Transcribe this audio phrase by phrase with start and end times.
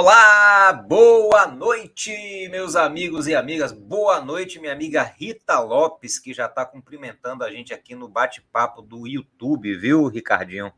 [0.00, 3.72] Olá, boa noite, meus amigos e amigas.
[3.72, 8.80] Boa noite, minha amiga Rita Lopes, que já está cumprimentando a gente aqui no bate-papo
[8.80, 10.72] do YouTube, viu, Ricardinho?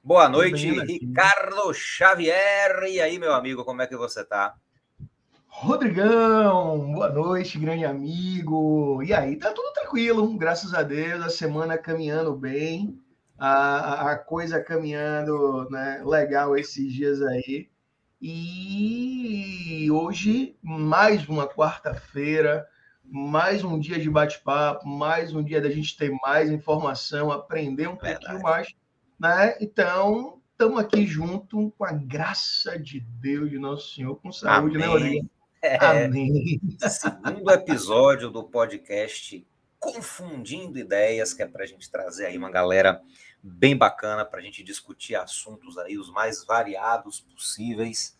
[0.00, 2.84] Boa noite, Ricardo Xavier.
[2.88, 4.54] E aí, meu amigo, como é que você está?
[5.48, 9.02] Rodrigão, boa noite, grande amigo.
[9.02, 12.96] E aí, tá tudo tranquilo, graças a Deus, a semana caminhando bem,
[13.36, 17.71] a, a coisa caminhando né, legal esses dias aí.
[18.24, 22.68] E hoje, mais uma quarta-feira,
[23.04, 27.96] mais um dia de bate-papo, mais um dia da gente ter mais informação, aprender um
[27.96, 28.20] Verdade.
[28.20, 28.68] pouquinho mais,
[29.18, 29.56] né?
[29.60, 34.84] Então, estamos aqui junto com a graça de Deus, de Nosso Senhor, com saúde, né,
[34.84, 35.00] Amém.
[35.00, 35.30] né, Olívia?
[35.60, 36.60] É, Amém.
[36.78, 39.44] Segundo episódio do podcast
[39.80, 43.02] Confundindo Ideias, que é para a gente trazer aí uma galera
[43.42, 48.16] bem bacana para a gente discutir assuntos aí os mais variados possíveis,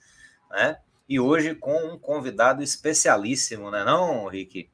[0.50, 0.78] né?
[1.08, 4.70] E hoje com um convidado especialíssimo, né, não, Rick?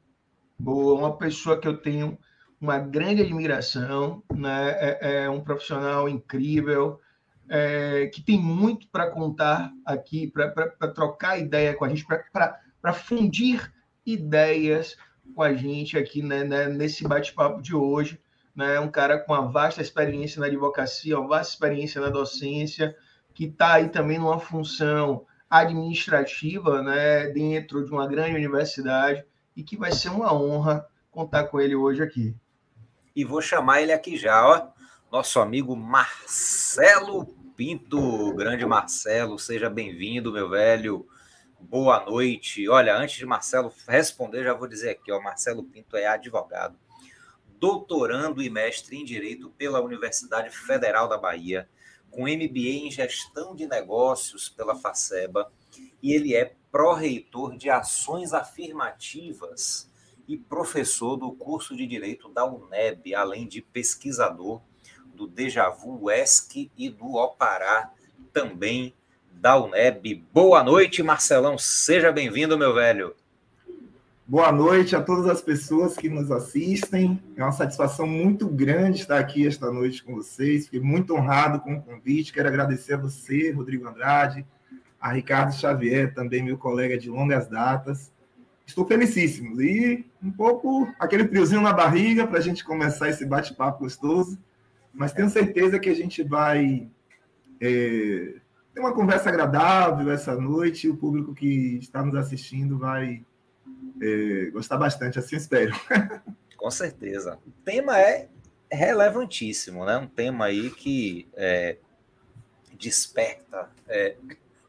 [0.59, 2.19] Boa, uma pessoa que eu tenho
[2.61, 4.71] uma grande admiração, né?
[4.79, 7.01] É, é um profissional incrível,
[7.49, 13.73] é, que tem muito para contar aqui, para trocar ideia com a gente, para fundir
[14.05, 14.97] ideias
[15.35, 18.21] com a gente aqui né, né, nesse bate-papo de hoje
[18.59, 18.81] né?
[18.81, 22.97] um cara com uma vasta experiência na advocacia, uma vasta experiência na docência,
[23.33, 27.29] que está aí também numa função administrativa né?
[27.29, 29.25] dentro de uma grande universidade
[29.57, 32.35] e que vai ser uma honra contar com ele hoje aqui.
[33.15, 34.69] E vou chamar ele aqui já, ó,
[35.11, 37.27] nosso amigo Marcelo
[37.57, 41.07] Pinto, grande Marcelo, seja bem-vindo, meu velho.
[41.61, 42.69] Boa noite.
[42.69, 46.77] Olha, antes de Marcelo responder, já vou dizer aqui, ó, Marcelo Pinto é advogado
[47.59, 51.69] doutorando e mestre em Direito pela Universidade Federal da Bahia,
[52.11, 55.51] com MBA em Gestão de Negócios pela FACEBA,
[56.03, 59.91] e ele é pró-reitor de Ações Afirmativas
[60.27, 64.61] e professor do curso de Direito da UNEB, além de pesquisador
[65.15, 67.93] do Dejavu ESC e do Opará,
[68.33, 68.95] também
[69.33, 70.27] da UNEB.
[70.33, 73.17] Boa noite, Marcelão, seja bem-vindo, meu velho.
[74.31, 77.19] Boa noite a todas as pessoas que nos assistem.
[77.35, 80.67] É uma satisfação muito grande estar aqui esta noite com vocês.
[80.67, 82.31] Fiquei muito honrado com o convite.
[82.31, 84.45] Quero agradecer a você, Rodrigo Andrade,
[85.01, 88.13] a Ricardo Xavier, também meu colega de longas datas.
[88.67, 89.63] Estou felicíssimo.
[89.63, 94.39] E um pouco aquele friozinho na barriga para a gente começar esse bate-papo gostoso.
[94.93, 96.87] Mas tenho certeza que a gente vai
[97.59, 98.35] é,
[98.75, 100.87] ter uma conversa agradável essa noite.
[100.87, 103.25] O público que está nos assistindo vai
[104.01, 105.73] é, gostar bastante, assim espero.
[106.57, 107.39] Com certeza.
[107.47, 108.29] O tema é
[108.71, 109.97] relevantíssimo, né?
[109.97, 111.77] Um tema aí que é,
[112.79, 114.17] desperta é,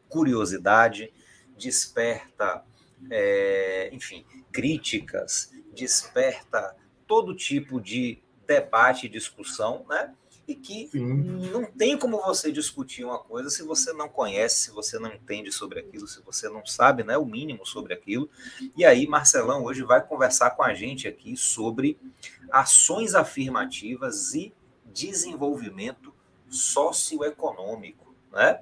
[0.08, 1.12] curiosidade,
[1.58, 2.64] desperta,
[3.10, 6.76] é, enfim, críticas, desperta
[7.08, 10.14] todo tipo de debate e discussão, né?
[10.50, 11.52] E que Sim.
[11.52, 15.52] não tem como você discutir uma coisa se você não conhece, se você não entende
[15.52, 18.28] sobre aquilo, se você não sabe né, o mínimo sobre aquilo.
[18.76, 22.00] E aí, Marcelão hoje vai conversar com a gente aqui sobre
[22.52, 24.52] ações afirmativas e
[24.86, 26.12] desenvolvimento
[26.50, 28.16] socioeconômico.
[28.32, 28.60] Né?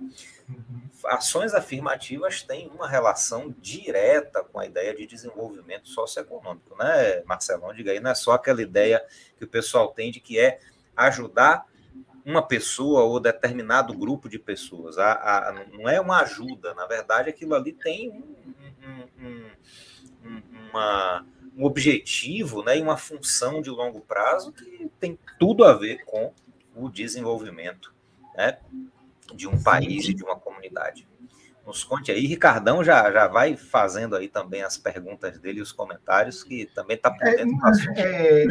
[0.49, 0.81] Uhum.
[1.05, 7.73] Ações afirmativas têm uma relação direta com a ideia de desenvolvimento socioeconômico, né, Marcelão?
[7.73, 9.05] Diga aí, não é só aquela ideia
[9.37, 10.59] que o pessoal tem de que é
[10.97, 11.65] ajudar
[12.27, 14.97] uma pessoa ou determinado grupo de pessoas.
[14.97, 19.49] A, a, não é uma ajuda, na verdade, aquilo ali tem um, um,
[20.25, 25.73] um, uma, um objetivo né, e uma função de longo prazo que tem tudo a
[25.73, 26.33] ver com
[26.75, 27.95] o desenvolvimento
[28.35, 28.59] né,
[29.33, 31.07] de um país e de uma comunidade.
[31.67, 35.73] Nos conte aí, Ricardão já, já vai fazendo aí também as perguntas dele e os
[35.73, 37.57] comentários, que também está por é, dentro
[37.97, 38.47] é, é,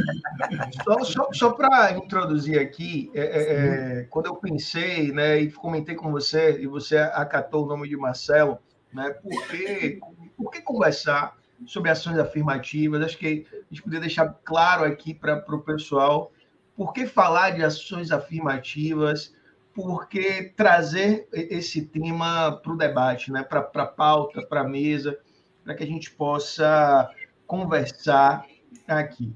[0.84, 5.94] Só, só, só para introduzir aqui, é, é, é, quando eu pensei, né, e comentei
[5.94, 8.58] com você, e você acatou o nome de Marcelo,
[8.92, 9.98] né, por, que,
[10.36, 13.00] por que conversar sobre ações afirmativas?
[13.00, 16.30] Acho que a gente poderia deixar claro aqui para o pessoal
[16.76, 19.34] por que falar de ações afirmativas,
[19.76, 23.42] porque trazer esse tema para o debate, né?
[23.42, 25.18] para a pauta, para a mesa,
[25.62, 27.10] para que a gente possa
[27.46, 28.46] conversar
[28.88, 29.34] aqui.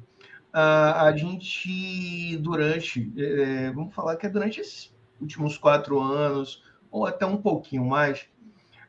[0.48, 7.04] Uh, a gente, durante, é, vamos falar que é durante esses últimos quatro anos, ou
[7.04, 8.22] até um pouquinho mais,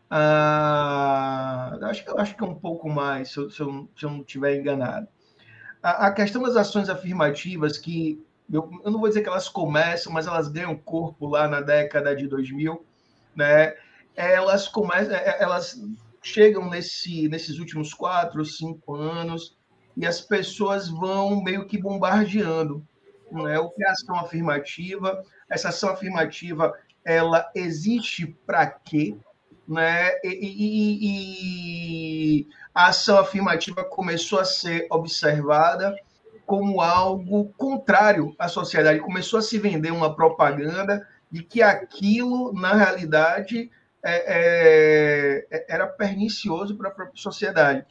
[0.09, 4.21] uh, acho, acho que é um pouco mais, se eu, se eu, se eu não
[4.21, 5.06] estiver enganado.
[5.83, 10.27] A, a questão das ações afirmativas que eu, não vou dizer que elas começam, mas
[10.27, 12.86] elas ganham corpo lá na década de 2000,
[13.36, 13.75] né?
[14.15, 15.80] elas começam, é, é, elas
[16.21, 19.57] chegam nesse, nesses últimos quatro, cinco anos
[19.95, 22.86] e as pessoas vão meio que bombardeando.
[23.31, 23.57] Né?
[23.59, 25.24] O que é ação afirmativa?
[25.50, 29.18] Essa ação afirmativa ela existe para quê?
[29.68, 30.12] Né?
[30.24, 35.95] E, e, e, a ação afirmativa começou a ser observada
[36.51, 39.00] como algo contrário à sociedade.
[39.00, 43.71] Começou a se vender uma propaganda de que aquilo, na realidade,
[44.03, 47.86] é, é, era pernicioso para a própria sociedade.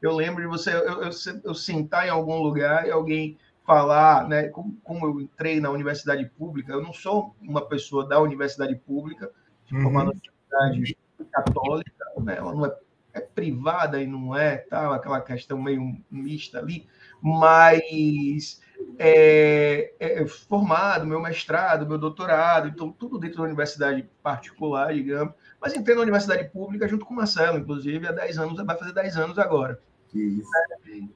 [0.00, 1.10] Eu lembro de você, eu, eu,
[1.44, 3.36] eu, sentar em algum lugar e alguém
[3.66, 8.18] falar, né, como, como, eu entrei na universidade pública, eu não sou uma pessoa da
[8.18, 9.30] universidade pública,
[9.70, 9.88] uhum.
[9.88, 10.96] uma universidade
[11.30, 12.74] católica, né, ela não é,
[13.12, 16.86] é, privada e não é, tal, aquela questão meio mista ali,
[17.20, 18.60] mas
[18.98, 25.34] é, é, é, formado, meu mestrado, meu doutorado, então tudo dentro da universidade particular, digamos,
[25.60, 28.92] mas entrei na universidade pública junto com o Marcelo, inclusive, há 10 anos, vai fazer
[28.92, 29.80] 10 anos agora.
[30.14, 30.48] Isso.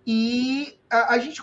[0.06, 1.40] E a, a, gente,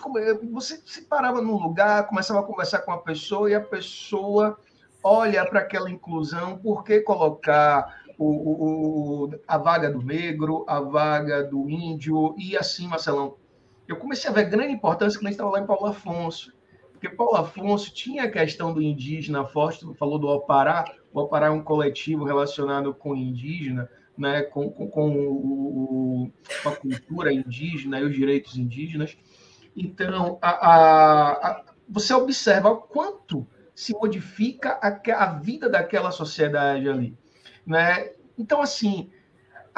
[0.52, 4.58] você se parava num lugar, começava a conversar com a pessoa e a pessoa
[5.02, 11.42] olha para aquela inclusão, por que colocar o, o, a vaga do negro, a vaga
[11.42, 13.36] do índio e assim, Marcelão?
[13.88, 16.52] Eu comecei a ver grande importância quando a gente estava lá em Paulo Afonso,
[16.92, 21.50] porque Paulo Afonso tinha a questão do indígena forte, falou do Opará, o Opará é
[21.50, 26.32] um coletivo relacionado com indígena, né, com, com, com, o,
[26.62, 29.16] com a cultura indígena e os direitos indígenas.
[29.74, 36.88] Então, a, a, a, você observa o quanto se modifica a, a vida daquela sociedade
[36.88, 37.16] ali.
[37.64, 38.10] Né?
[38.36, 39.08] Então, assim,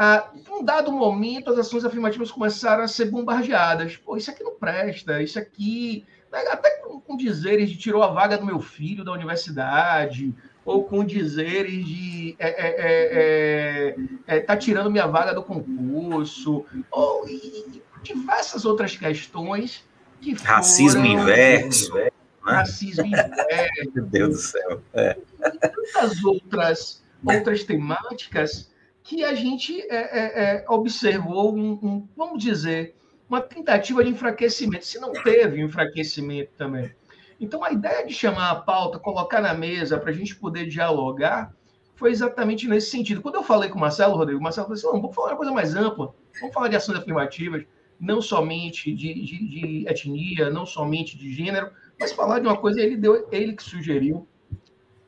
[0.02, 3.99] a, um dado momento, as ações afirmativas começaram a ser bombardeadas.
[3.99, 6.06] Pô, isso aqui não presta, isso aqui.
[6.32, 10.85] Né, até com, com dizeres de tirou a vaga do meu filho da universidade, ou
[10.85, 13.94] com dizeres de é, é,
[14.26, 19.85] é, é, tá tirando minha vaga do concurso, ou e, diversas outras questões
[20.19, 22.08] que foram, racismo inverso, né?
[22.41, 25.19] racismo inverso, meu Deus do céu, é.
[25.44, 28.69] e tantas outras outras temáticas
[29.10, 32.94] que a gente é, observou um, um, vamos dizer,
[33.28, 34.86] uma tentativa de enfraquecimento.
[34.86, 36.94] Se não teve enfraquecimento também,
[37.40, 41.52] então, a ideia de chamar a pauta, colocar na mesa para a gente poder dialogar,
[41.96, 43.20] foi exatamente nesse sentido.
[43.20, 45.52] Quando eu falei com o Marcelo, Rodrigo, o Marcelo falou assim: vamos falar uma coisa
[45.52, 47.64] mais ampla, vamos falar de ações afirmativas,
[47.98, 52.80] não somente de, de, de, etnia, não somente de gênero, mas falar de uma coisa,
[52.80, 54.28] ele deu, ele que sugeriu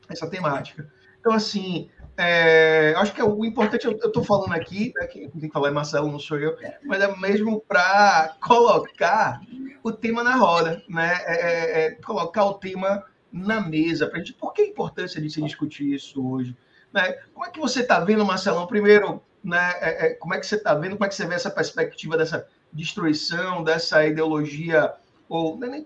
[0.09, 0.91] essa temática.
[1.19, 5.41] Então, assim, é, acho que é o importante, eu estou falando aqui, né, quem tem
[5.41, 9.41] que falar é Marcelo, não sou eu, mas é mesmo para colocar
[9.83, 11.19] o tema na roda, né?
[11.25, 14.33] É, é, é, colocar o tema na mesa para a gente.
[14.33, 16.55] Por que a importância de se discutir isso hoje?
[16.93, 17.13] Né?
[17.33, 18.67] Como é que você está vendo, Marcelão?
[18.67, 21.49] Primeiro, né, é, como é que você está vendo, como é que você vê essa
[21.49, 24.93] perspectiva dessa destruição, dessa ideologia,
[25.27, 25.85] ou nem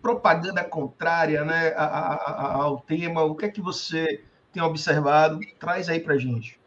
[0.00, 3.22] propaganda contrária né, ao tema?
[3.22, 4.24] O que é que você
[4.56, 5.38] tem observado?
[5.60, 6.58] Traz aí para gente.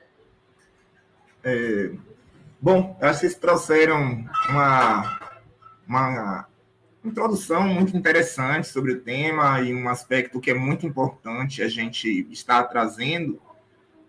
[1.44, 1.92] É,
[2.62, 5.20] bom, acho que vocês trouxeram uma,
[5.88, 6.48] uma
[7.04, 12.28] introdução muito interessante sobre o tema e um aspecto que é muito importante a gente
[12.32, 13.42] estar trazendo.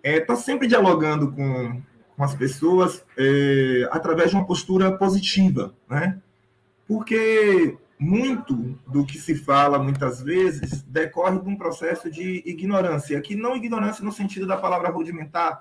[0.03, 1.81] Estou é, sempre dialogando com,
[2.17, 6.19] com as pessoas é, através de uma postura positiva, né?
[6.87, 13.19] Porque muito do que se fala muitas vezes decorre de um processo de ignorância.
[13.19, 15.59] Aqui não ignorância no sentido da palavra rudimentar,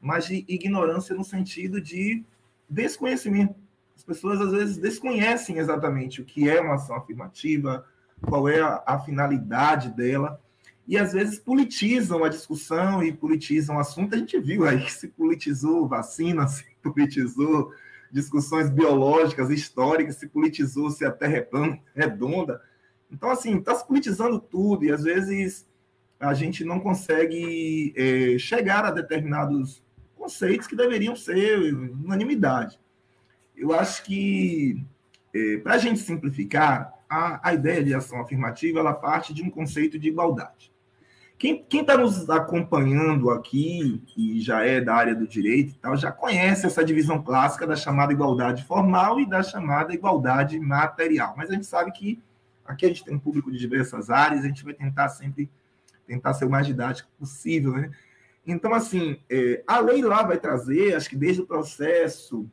[0.00, 2.22] mas de ignorância no sentido de
[2.68, 3.56] desconhecimento.
[3.96, 7.84] As pessoas às vezes desconhecem exatamente o que é uma ação afirmativa,
[8.22, 10.40] qual é a, a finalidade dela,
[10.86, 14.14] e às vezes politizam a discussão e politizam o assunto.
[14.14, 17.72] A gente viu aí que se politizou vacina, se politizou
[18.10, 22.60] discussões biológicas, históricas, se politizou se a Terra é plana, redonda.
[23.10, 25.66] Então, assim, está se politizando tudo e às vezes
[26.18, 29.82] a gente não consegue é, chegar a determinados
[30.14, 32.78] conceitos que deveriam ser unanimidade.
[33.56, 34.84] Eu acho que,
[35.34, 39.50] é, para a gente simplificar, a, a ideia de ação afirmativa ela parte de um
[39.50, 40.72] conceito de igualdade.
[41.40, 46.12] Quem está nos acompanhando aqui, que já é da área do direito e tal, já
[46.12, 51.32] conhece essa divisão clássica da chamada igualdade formal e da chamada igualdade material.
[51.38, 52.22] Mas a gente sabe que
[52.62, 55.50] aqui a gente tem um público de diversas áreas, a gente vai tentar sempre
[56.06, 57.90] tentar ser o mais didático possível, né?
[58.46, 62.46] Então, assim, é, a lei lá vai trazer, acho que desde o processo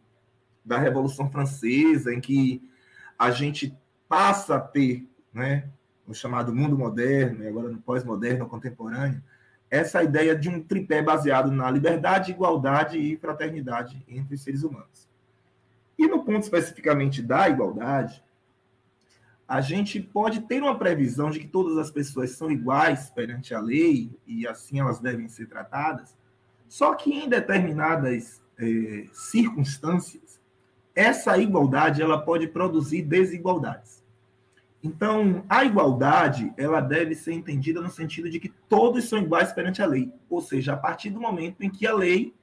[0.64, 2.64] da Revolução Francesa, em que
[3.20, 3.78] a gente
[4.08, 5.68] passa a ter, né,
[6.08, 9.22] o chamado mundo moderno, e agora no pós-moderno contemporâneo,
[9.70, 15.08] essa ideia de um tripé baseado na liberdade, igualdade e fraternidade entre os seres humanos.
[16.00, 18.24] E no ponto especificamente da igualdade,
[19.48, 23.60] a gente pode ter uma previsão de que todas as pessoas são iguais perante a
[23.60, 26.16] lei e assim elas devem ser tratadas,
[26.68, 30.40] só que em determinadas eh, circunstâncias,
[30.94, 34.04] essa igualdade ela pode produzir desigualdades.
[34.84, 39.82] Então, a igualdade ela deve ser entendida no sentido de que todos são iguais perante
[39.82, 42.34] a lei, ou seja, a partir do momento em que a lei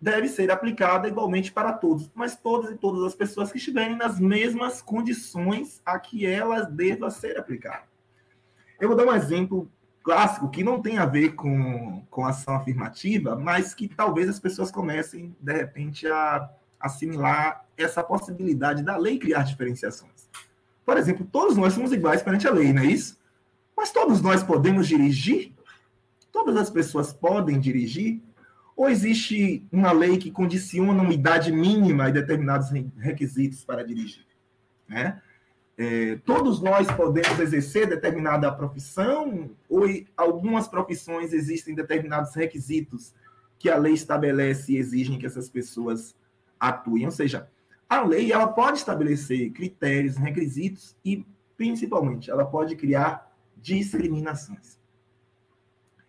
[0.00, 4.18] deve ser aplicada igualmente para todos, mas todas e todas as pessoas que estiverem nas
[4.18, 7.90] mesmas condições a que elas devam ser aplicadas.
[8.80, 9.70] Eu vou dar um exemplo
[10.02, 14.70] clássico que não tem a ver com, com ação afirmativa, mas que talvez as pessoas
[14.70, 20.30] comecem, de repente, a assimilar essa possibilidade da lei criar diferenciações.
[20.90, 23.16] Por exemplo, todos nós somos iguais perante a lei, não é isso?
[23.76, 25.52] Mas todos nós podemos dirigir?
[26.32, 28.20] Todas as pessoas podem dirigir?
[28.74, 34.26] Ou existe uma lei que condiciona uma idade mínima e determinados requisitos para dirigir?
[34.88, 35.22] Né?
[35.78, 39.48] É, todos nós podemos exercer determinada profissão?
[39.68, 39.84] Ou
[40.16, 43.14] algumas profissões existem determinados requisitos
[43.60, 46.16] que a lei estabelece e exigem que essas pessoas
[46.58, 47.06] atuem?
[47.06, 47.48] Ou seja,
[47.90, 54.78] a lei ela pode estabelecer critérios, requisitos e, principalmente, ela pode criar discriminações.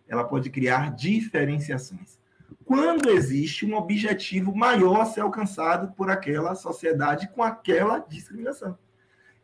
[0.08, 2.22] Ela pode criar diferenciações
[2.64, 8.78] quando existe um objetivo maior a ser alcançado por aquela sociedade com aquela discriminação.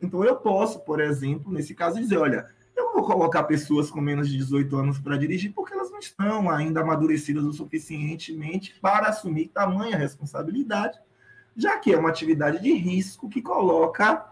[0.01, 4.29] Então, eu posso, por exemplo, nesse caso, dizer: olha, eu vou colocar pessoas com menos
[4.29, 9.49] de 18 anos para dirigir porque elas não estão ainda amadurecidas o suficientemente para assumir
[9.49, 10.97] tamanha responsabilidade,
[11.59, 14.25] já que é uma atividade de risco que coloca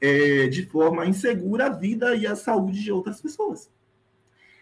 [0.00, 3.70] é, de forma insegura a vida e a saúde de outras pessoas.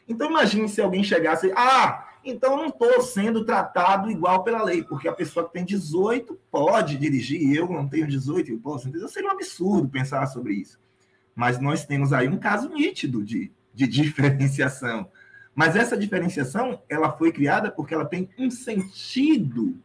[0.08, 5.06] Então, imagine se alguém chegasse, ah, então não estou sendo tratado igual pela lei, porque
[5.06, 8.88] a pessoa que tem 18 pode dirigir, eu não tenho 18, eu posso.
[8.88, 10.78] Então seria um absurdo pensar sobre isso.
[11.34, 15.08] Mas nós temos aí um caso nítido de, de diferenciação.
[15.54, 19.76] Mas essa diferenciação, ela foi criada porque ela tem um sentido,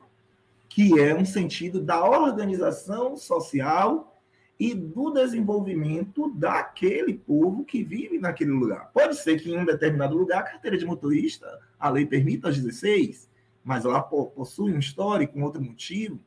[0.74, 4.20] que é um sentido da organização social
[4.60, 8.90] e do desenvolvimento daquele povo que vive naquele lugar.
[8.92, 12.60] Pode ser que em um determinado lugar a carteira de motorista, a lei permita aos
[12.60, 13.30] 16,
[13.64, 16.20] mas lá possui um histórico, um outro motivo.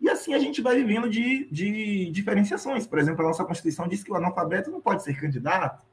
[0.00, 2.88] E assim a gente vai vivendo de, de diferenciações.
[2.88, 5.86] Por exemplo, a nossa Constituição diz que o analfabeto não pode ser candidato.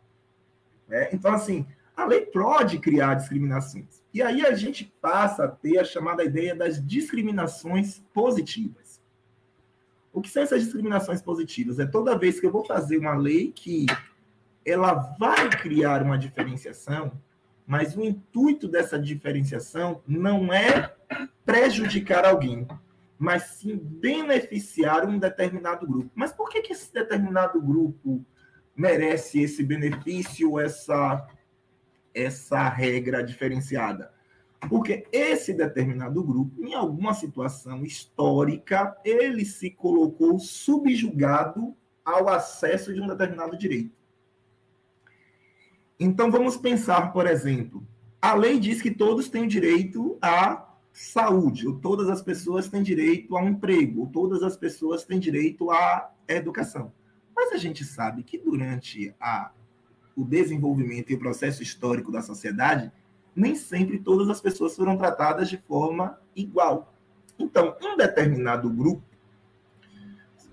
[0.88, 1.10] Né?
[1.14, 4.02] Então, assim, a lei pode criar discriminações.
[4.14, 9.02] E aí a gente passa a ter a chamada ideia das discriminações positivas.
[10.14, 11.80] O que são essas discriminações positivas?
[11.80, 13.86] É toda vez que eu vou fazer uma lei que
[14.66, 17.12] ela vai criar uma diferenciação,
[17.66, 20.94] mas o intuito dessa diferenciação não é
[21.46, 22.68] prejudicar alguém,
[23.18, 26.12] mas sim beneficiar um determinado grupo.
[26.14, 28.26] Mas por que, que esse determinado grupo
[28.76, 31.26] merece esse benefício, essa,
[32.14, 34.12] essa regra diferenciada?
[34.70, 41.76] Porque esse determinado grupo, em alguma situação histórica, ele se colocou subjugado
[42.06, 43.96] ao acesso de um determinado direito.
[46.00, 47.86] Então vamos pensar, por exemplo,
[48.22, 53.36] a lei diz que todos têm direito à saúde, ou todas as pessoas têm direito
[53.38, 56.92] a um emprego, ou todas as pessoas têm direito à educação.
[57.36, 59.52] Mas a gente sabe que durante a,
[60.16, 62.92] o desenvolvimento e o processo histórico da sociedade,
[63.36, 66.94] nem sempre todas as pessoas foram tratadas de forma igual.
[67.40, 69.04] Então, um determinado grupo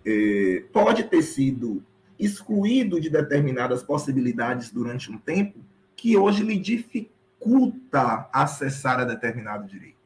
[0.04, 1.82] é, pode ter sido
[2.18, 5.58] excluído de determinadas possibilidades durante um tempo
[5.94, 9.98] que hoje lhe dificulta acessar a determinado direito.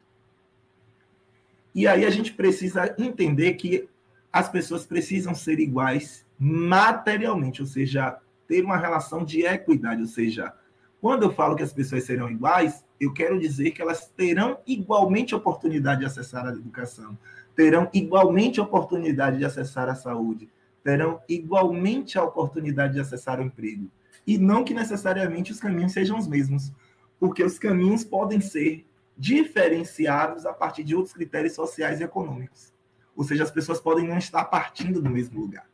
[1.75, 3.89] E aí a gente precisa entender que
[4.33, 8.19] as pessoas precisam ser iguais materialmente, ou seja,
[8.53, 10.53] ter uma relação de equidade, ou seja,
[11.01, 15.35] quando eu falo que as pessoas serão iguais, eu quero dizer que elas terão igualmente
[15.35, 17.17] oportunidade de acessar a educação,
[17.57, 20.51] terão igualmente oportunidade de acessar a saúde,
[20.85, 23.91] terão igualmente a oportunidade de acessar o emprego.
[24.27, 26.71] E não que necessariamente os caminhos sejam os mesmos,
[27.19, 32.71] porque os caminhos podem ser diferenciados a partir de outros critérios sociais e econômicos.
[33.17, 35.72] Ou seja, as pessoas podem não estar partindo do mesmo lugar.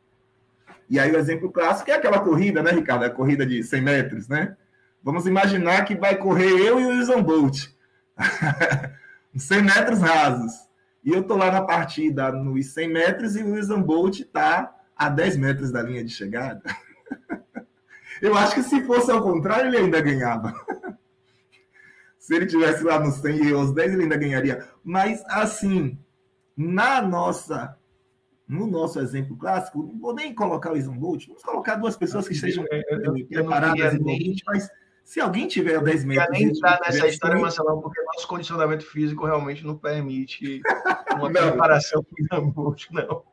[0.89, 3.03] E aí o exemplo clássico é aquela corrida, né, Ricardo?
[3.03, 4.57] A corrida de 100 metros, né?
[5.03, 7.67] Vamos imaginar que vai correr eu e o Usain Bolt.
[9.37, 10.53] 100 metros rasos.
[11.03, 15.07] E eu tô lá na partida nos 100 metros e o Usain Bolt está a
[15.07, 16.61] 10 metros da linha de chegada.
[18.21, 20.53] Eu acho que se fosse ao contrário, ele ainda ganhava.
[22.17, 24.67] Se ele tivesse lá no 100 e os 10, ele ainda ganharia.
[24.83, 25.97] Mas, assim,
[26.55, 27.77] na nossa,
[28.49, 32.27] no nosso exemplo clássico, não vou nem colocar o Isan Bolt, vamos colocar duas pessoas
[32.27, 32.65] que estejam
[33.29, 34.67] preparadas igualmente, mas
[35.03, 36.27] se alguém tiver 10 metros...
[36.27, 40.61] Não nem entrar nessa história, Marcelão, porque nosso condicionamento físico realmente não permite
[41.15, 41.49] uma não.
[41.49, 43.23] preparação com o Isan Bolt, não.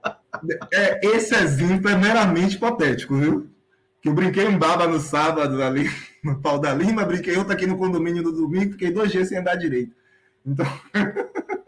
[0.71, 3.51] É, esse exemplo é meramente hipotético, viu?
[4.03, 5.89] Que eu brinquei um baba no sábado ali
[6.23, 9.39] no pau da Lima, brinquei outro aqui no condomínio no domingo, fiquei dois dias sem
[9.39, 9.97] andar direito.
[10.45, 10.67] Então.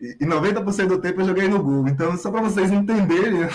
[0.00, 1.88] e 90% do tempo eu joguei no Google.
[1.88, 3.40] Então, só para vocês entenderem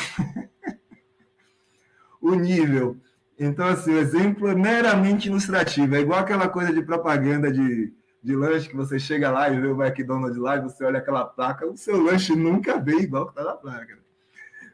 [2.22, 2.98] o nível.
[3.38, 5.96] Então, assim, o exemplo é meramente ilustrativo.
[5.96, 9.68] É igual aquela coisa de propaganda de, de lanche que você chega lá e vê
[9.68, 13.32] o McDonald's lá e você olha aquela placa, o seu lanche nunca vem igual que
[13.32, 14.00] está na placa.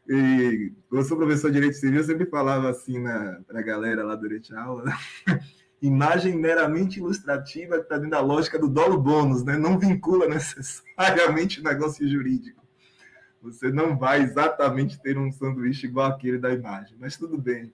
[0.09, 3.03] E eu sou professor de Direito Civil, eu sempre falava assim
[3.45, 4.85] para a galera lá durante a aula,
[5.81, 9.57] imagem meramente ilustrativa que está dentro da lógica do dolo bônus, né?
[9.57, 12.65] não vincula necessariamente o negócio jurídico.
[13.41, 17.71] Você não vai exatamente ter um sanduíche igual aquele da imagem, mas tudo bem.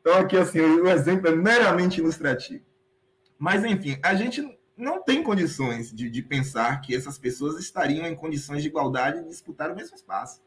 [0.00, 2.64] Então, aqui, assim, o exemplo é meramente ilustrativo.
[3.38, 8.14] Mas, enfim, a gente não tem condições de, de pensar que essas pessoas estariam em
[8.14, 10.40] condições de igualdade de disputar o mesmo espaço.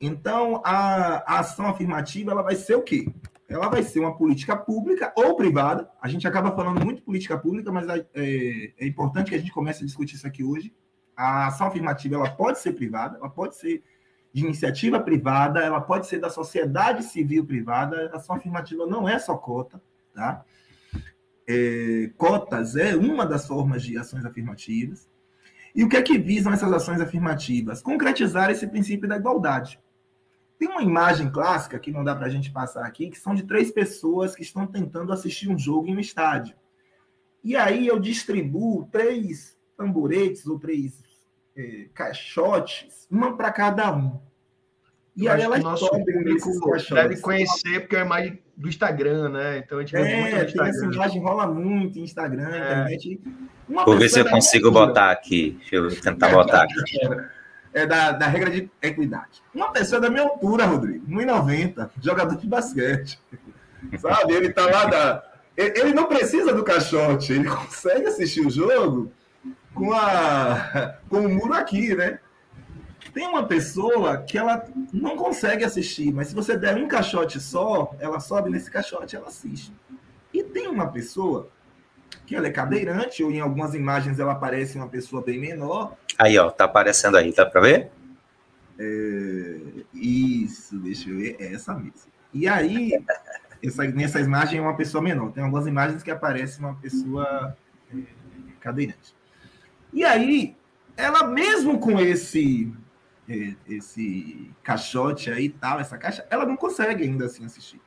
[0.00, 3.06] Então, a, a, ação afirmativa ela vai ser o quê?
[3.50, 5.90] Ela vai ser uma política pública ou privada.
[6.00, 9.82] A gente acaba falando muito política pública, mas é, é, importante que a gente comece
[9.82, 10.72] a discutir isso aqui hoje.
[11.16, 13.82] A ação afirmativa ela pode ser privada, ela pode ser
[14.32, 18.08] de iniciativa privada, ela pode ser da sociedade civil privada.
[18.12, 19.82] A ação afirmativa não é só cota,
[20.14, 20.44] tá?
[21.48, 25.10] É, cotas é uma das formas de ações afirmativas.
[25.74, 27.82] E o que é que visam essas ações afirmativas?
[27.82, 29.80] Concretizar esse princípio da igualdade.
[30.60, 33.44] Tem uma imagem clássica que não dá para a gente passar aqui, que são de
[33.44, 36.54] três pessoas que estão tentando assistir um jogo em um estádio.
[37.42, 41.02] E aí eu distribuo três tamboretes ou três
[41.56, 44.20] é, caixotes, uma para cada um.
[45.16, 46.50] E eu aí elas nosso público
[46.90, 49.58] deve conhecer, porque é a imagem do Instagram, né?
[49.64, 50.68] Então a gente vê é, muito no Instagram.
[50.68, 52.58] Essa imagem rola muito em Instagram, é.
[52.58, 53.20] internet.
[53.66, 55.56] Uma Vou ver se eu consigo botar aqui.
[55.60, 57.39] Deixa eu tentar botar aqui.
[57.72, 59.42] É da, da regra de equidade.
[59.54, 63.20] Uma pessoa da minha altura, Rodrigo, 1,90, jogador de basquete.
[63.98, 64.32] Sabe?
[64.34, 65.24] Ele tá lá da.
[65.56, 69.12] Ele não precisa do caixote, ele consegue assistir o jogo
[69.74, 72.18] com, a, com o muro aqui, né?
[73.12, 77.94] Tem uma pessoa que ela não consegue assistir, mas se você der um caixote só,
[77.98, 79.72] ela sobe nesse caixote ela assiste.
[80.32, 81.50] E tem uma pessoa
[82.24, 85.96] que ela é cadeirante, ou em algumas imagens ela parece uma pessoa bem menor.
[86.20, 87.90] Aí, ó, tá aparecendo aí, tá para ver?
[88.78, 89.56] É,
[89.94, 92.10] isso, deixa eu ver, é essa mesmo.
[92.34, 92.92] E aí,
[93.64, 95.32] essa, nessa imagem é uma pessoa menor.
[95.32, 97.56] Tem algumas imagens que aparece uma pessoa
[97.90, 98.02] é,
[98.60, 99.14] cadeirante.
[99.94, 100.54] E aí,
[100.94, 102.70] ela mesmo com esse
[103.26, 107.80] é, esse caixote aí tal, essa caixa, ela não consegue ainda assim assistir.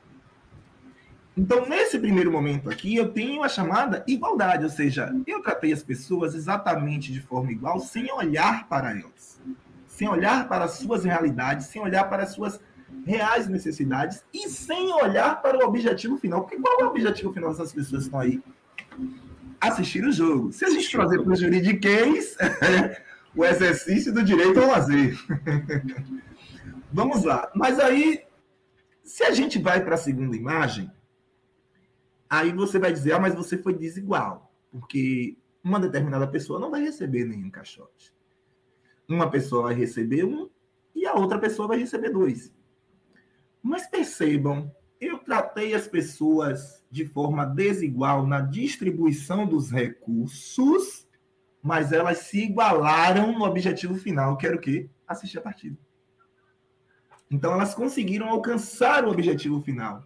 [1.36, 5.82] Então, nesse primeiro momento aqui, eu tenho a chamada igualdade, ou seja, eu tratei as
[5.82, 9.40] pessoas exatamente de forma igual, sem olhar para elas,
[9.88, 12.60] sem olhar para as suas realidades, sem olhar para as suas
[13.04, 16.42] reais necessidades e sem olhar para o objetivo final.
[16.42, 18.40] Porque qual é o objetivo final dessas pessoas que estão aí?
[19.60, 20.52] Assistir o jogo.
[20.52, 22.36] Se a gente trazer para o juridiquês,
[23.34, 25.18] o exercício do direito ao lazer.
[26.92, 27.50] Vamos lá.
[27.56, 28.22] Mas aí,
[29.02, 30.90] se a gente vai para a segunda imagem,
[32.34, 36.82] Aí você vai dizer, ah, mas você foi desigual, porque uma determinada pessoa não vai
[36.82, 38.12] receber nenhum caixote.
[39.08, 40.50] Uma pessoa vai receber um
[40.96, 42.52] e a outra pessoa vai receber dois.
[43.62, 44.68] Mas percebam,
[45.00, 51.06] eu tratei as pessoas de forma desigual na distribuição dos recursos,
[51.62, 54.90] mas elas se igualaram no objetivo final, que era o quê?
[55.06, 55.78] Assistir a partida.
[57.30, 60.04] Então elas conseguiram alcançar o objetivo final.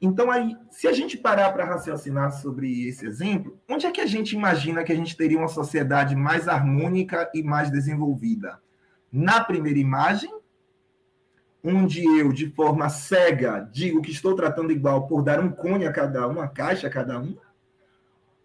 [0.00, 4.06] Então, aí, se a gente parar para raciocinar sobre esse exemplo, onde é que a
[4.06, 8.60] gente imagina que a gente teria uma sociedade mais harmônica e mais desenvolvida?
[9.10, 10.30] Na primeira imagem,
[11.64, 15.92] onde eu, de forma cega, digo que estou tratando igual por dar um cone a
[15.92, 17.36] cada um, uma caixa a cada um?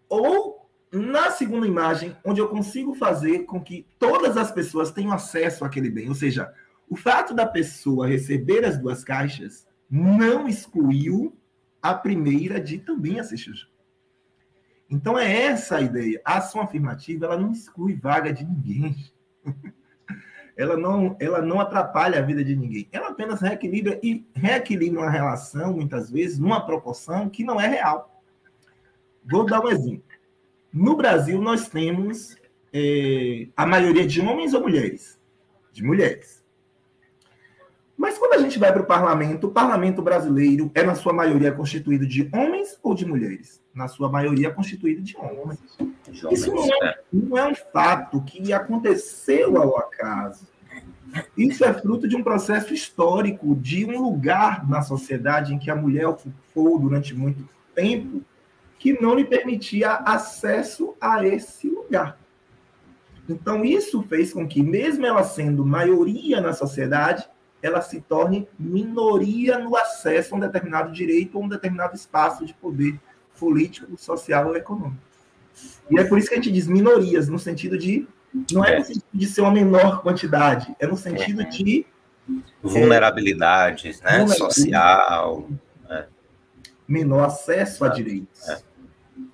[0.08, 5.64] Ou na segunda imagem, onde eu consigo fazer com que todas as pessoas tenham acesso
[5.64, 6.08] àquele bem?
[6.08, 6.52] Ou seja,
[6.88, 11.36] o fato da pessoa receber as duas caixas não excluiu
[11.82, 13.68] a primeira de também assistir.
[14.88, 16.20] Então é essa a ideia.
[16.24, 18.96] A ação afirmativa ela não exclui vaga de ninguém.
[20.56, 22.88] ela não, ela não atrapalha a vida de ninguém.
[22.92, 28.22] Ela apenas reequilibra e reequilibra uma relação, muitas vezes, numa proporção que não é real.
[29.24, 30.04] Vou dar um exemplo.
[30.72, 32.36] No Brasil, nós temos
[32.72, 35.18] é, a maioria de homens ou mulheres?
[35.72, 36.41] De mulheres.
[38.02, 41.52] Mas quando a gente vai para o parlamento, o parlamento brasileiro é, na sua maioria,
[41.52, 43.62] constituído de homens ou de mulheres?
[43.72, 45.60] Na sua maioria, constituído de homens.
[46.32, 50.48] Isso não é, não é um fato que aconteceu ao acaso.
[51.38, 55.76] Isso é fruto de um processo histórico, de um lugar na sociedade em que a
[55.76, 58.20] mulher ocupou durante muito tempo
[58.80, 62.18] que não lhe permitia acesso a esse lugar.
[63.28, 67.30] Então, isso fez com que, mesmo ela sendo maioria na sociedade,
[67.62, 72.52] ela se torne minoria no acesso a um determinado direito ou um determinado espaço de
[72.54, 72.98] poder
[73.38, 75.00] político, social ou econômico.
[75.90, 78.06] E é por isso que a gente diz minorias, no sentido de.
[78.50, 81.86] Não é no sentido de ser uma menor quantidade, é no sentido de.
[82.62, 84.26] Vulnerabilidades, é, né?
[84.28, 85.48] Social.
[85.88, 86.06] É.
[86.88, 88.48] Menor acesso a direitos.
[88.48, 88.62] É.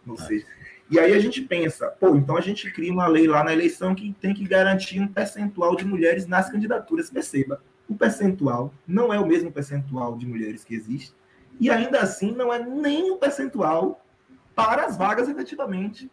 [0.07, 0.45] Ou seja,
[0.91, 3.95] e aí a gente pensa, pô, então a gente cria uma lei lá na eleição
[3.95, 7.11] que tem que garantir um percentual de mulheres nas candidaturas.
[7.11, 11.15] Perceba, o percentual não é o mesmo percentual de mulheres que existe,
[11.59, 14.05] e ainda assim não é nem o percentual
[14.55, 16.11] para as vagas efetivamente.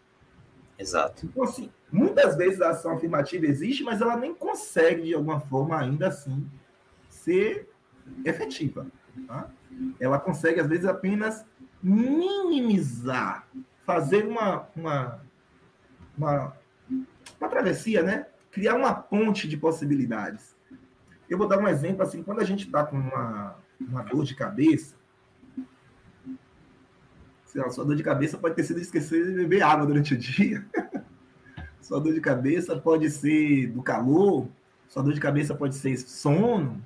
[0.77, 1.25] Exato.
[1.25, 5.79] Então, assim, muitas vezes a ação afirmativa existe, mas ela nem consegue, de alguma forma,
[5.79, 6.49] ainda assim,
[7.09, 7.69] ser
[8.23, 8.87] efetiva.
[9.27, 9.49] Tá?
[9.99, 11.45] Ela consegue, às vezes, apenas
[11.81, 13.47] minimizar,
[13.85, 15.21] fazer uma, uma,
[16.17, 16.57] uma,
[17.39, 18.27] uma travessia, né?
[18.51, 20.54] Criar uma ponte de possibilidades.
[21.29, 24.35] Eu vou dar um exemplo assim, quando a gente está com uma, uma dor de
[24.35, 24.95] cabeça,
[27.57, 30.65] a sua dor de cabeça pode ter sido esquecer de beber água durante o dia.
[31.81, 34.47] sua dor de cabeça pode ser do calor,
[34.87, 36.83] sua dor de cabeça pode ser sono,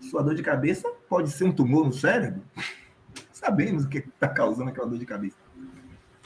[0.00, 2.42] sua dor de cabeça pode ser um tumor no cérebro
[3.32, 5.36] sabemos o que está causando aquela dor de cabeça.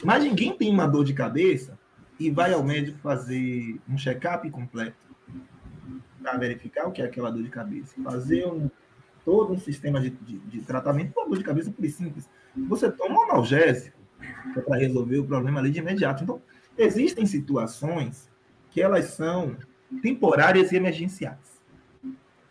[0.03, 1.77] Mas ninguém tem uma dor de cabeça
[2.19, 5.12] e vai ao médico fazer um check-up completo
[6.23, 7.93] para verificar o que é aquela dor de cabeça.
[8.01, 8.71] Fazer um,
[9.25, 12.29] todo um sistema de, de, de tratamento para dor de cabeça por simples.
[12.69, 14.01] Você toma um analgésico
[14.55, 16.23] é para resolver o problema ali de imediato.
[16.23, 16.41] Então,
[16.77, 18.29] existem situações
[18.69, 19.57] que elas são
[20.01, 21.61] temporárias e emergenciais.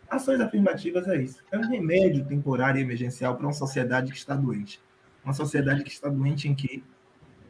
[0.09, 1.43] Ações afirmativas é isso.
[1.51, 4.79] É um remédio temporário e emergencial para uma sociedade que está doente.
[5.23, 6.83] Uma sociedade que está doente em que,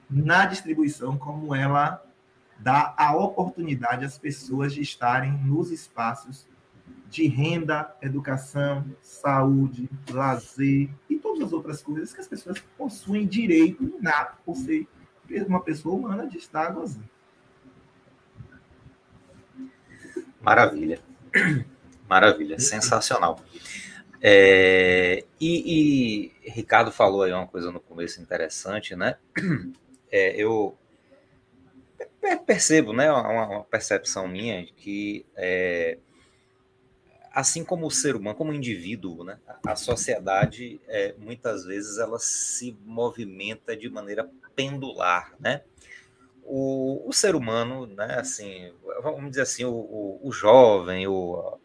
[0.09, 2.01] na distribuição, como ela
[2.63, 6.47] dá a oportunidade às pessoas de estarem nos espaços
[7.09, 13.83] de renda, educação, saúde, lazer e todas as outras coisas que as pessoas possuem direito
[13.83, 14.87] inato por ser
[15.45, 17.07] uma pessoa humana de estar gozando.
[20.41, 20.99] Maravilha.
[22.09, 23.39] Maravilha, sensacional.
[24.21, 29.17] É, e, e, Ricardo falou aí uma coisa no começo interessante, né?
[30.15, 30.77] É, eu
[32.45, 35.97] percebo, né, uma, uma percepção minha que é,
[37.31, 42.19] assim como o ser humano, como o indivíduo, né, a sociedade é, muitas vezes ela
[42.19, 45.63] se movimenta de maneira pendular, né?
[46.45, 51.57] O, o ser humano, né, assim, vamos dizer assim, o, o, o jovem, o,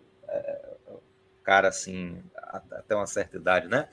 [0.86, 1.02] o
[1.42, 3.88] cara assim, até uma certa idade, né?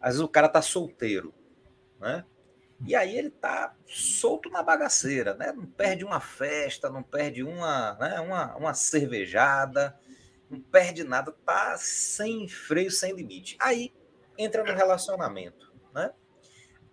[0.00, 1.32] Às vezes o cara tá solteiro,
[2.00, 2.24] né?
[2.86, 5.52] E aí ele tá solto na bagaceira, né?
[5.52, 8.20] Não perde uma festa, não perde uma, né?
[8.20, 9.98] uma, uma cervejada,
[10.48, 13.56] não perde nada, tá sem freio, sem limite.
[13.60, 13.92] Aí
[14.38, 16.10] entra no relacionamento, né?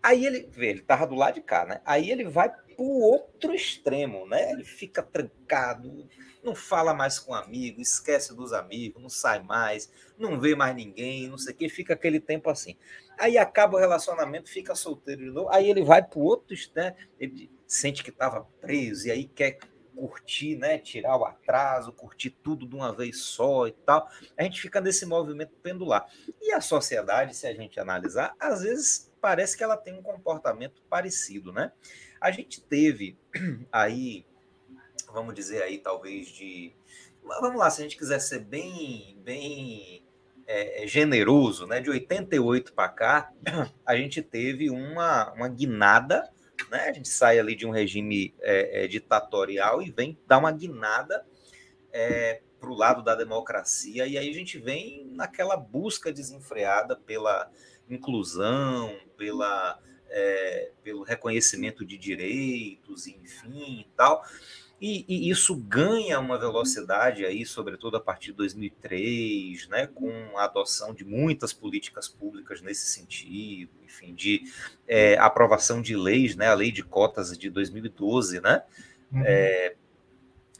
[0.03, 1.81] Aí ele, vê, ele tava do lado de cá, né?
[1.85, 4.51] Aí ele vai pro outro extremo, né?
[4.51, 6.07] Ele fica trancado,
[6.43, 11.27] não fala mais com amigo, esquece dos amigos, não sai mais, não vê mais ninguém,
[11.27, 12.77] não sei o que, fica aquele tempo assim.
[13.17, 16.95] Aí acaba o relacionamento, fica solteiro de novo, aí ele vai para o outro extremo,
[17.19, 19.57] ele sente que estava preso e aí quer
[19.95, 24.07] curtir, né, tirar o atraso, curtir tudo de uma vez só e tal.
[24.37, 26.05] A gente fica nesse movimento pendular.
[26.39, 30.83] E a sociedade, se a gente analisar, às vezes parece que ela tem um comportamento
[30.87, 31.71] parecido, né?
[32.21, 33.17] A gente teve
[33.71, 34.23] aí
[35.11, 36.73] vamos dizer aí, talvez de.
[37.41, 40.06] Vamos lá, se a gente quiser ser bem, bem
[40.47, 41.81] é, é generoso, né?
[41.81, 43.33] De 88 para cá,
[43.85, 46.27] a gente teve uma, uma guinada,
[46.71, 46.85] né?
[46.89, 51.25] A gente sai ali de um regime é, é, ditatorial e vem dar uma guinada
[51.91, 57.51] é, para o lado da democracia, e aí a gente vem naquela busca desenfreada pela
[57.87, 59.79] inclusão, pela,
[60.09, 64.23] é, pelo reconhecimento de direitos, enfim e tal.
[64.79, 70.43] E, e, isso ganha uma velocidade aí, sobretudo a partir de 2003, né, com a
[70.43, 74.43] adoção de muitas políticas públicas nesse sentido, enfim, de
[74.87, 78.61] é, aprovação de leis, né, a lei de cotas de 2012, né,
[79.11, 79.23] uhum.
[79.25, 79.75] é,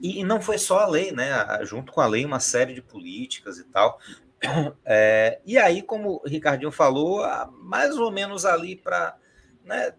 [0.01, 1.29] e, e, não foi só a lei, né,
[1.63, 3.99] junto com a lei uma série de políticas e tal,
[4.83, 7.23] é, e aí, como o Ricardinho falou,
[7.61, 9.15] mais ou menos ali para
[9.67, 9.93] né,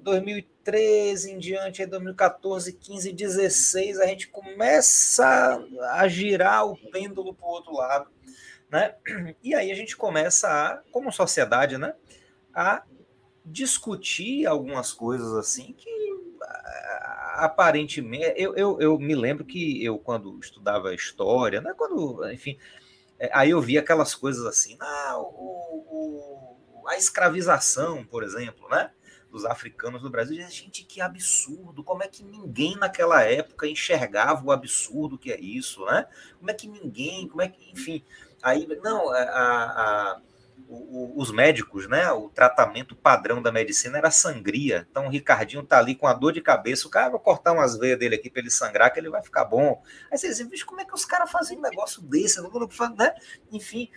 [0.00, 7.46] 2013 é, em diante, 2014, 15, 16, a gente começa a girar o pêndulo para
[7.46, 8.10] o outro lado,
[8.70, 8.94] né?
[9.42, 11.94] E aí a gente começa a, como sociedade, né,
[12.52, 12.82] a
[13.44, 15.94] discutir algumas coisas assim que
[17.34, 22.58] aparentemente eu, eu, eu me lembro que eu quando estudava história, né, quando enfim,
[23.18, 28.90] é, aí eu vi aquelas coisas assim, ah, o, o, a escravização, por exemplo, né?
[29.34, 30.36] Dos africanos no Brasil.
[30.48, 31.82] Gente, que absurdo!
[31.82, 36.06] Como é que ninguém naquela época enxergava o absurdo que é isso, né?
[36.38, 38.04] Como é que ninguém, como é que, enfim,
[38.40, 40.20] aí não, a, a,
[40.68, 42.12] os médicos, né?
[42.12, 44.86] O tratamento padrão da medicina era sangria.
[44.88, 47.76] Então o Ricardinho tá ali com a dor de cabeça, o cara vai cortar umas
[47.76, 49.82] veias dele aqui para ele sangrar, que ele vai ficar bom.
[50.12, 52.40] Aí você diz, como é que os caras fazem um negócio desse?
[52.40, 53.14] Né?
[53.50, 53.90] Enfim,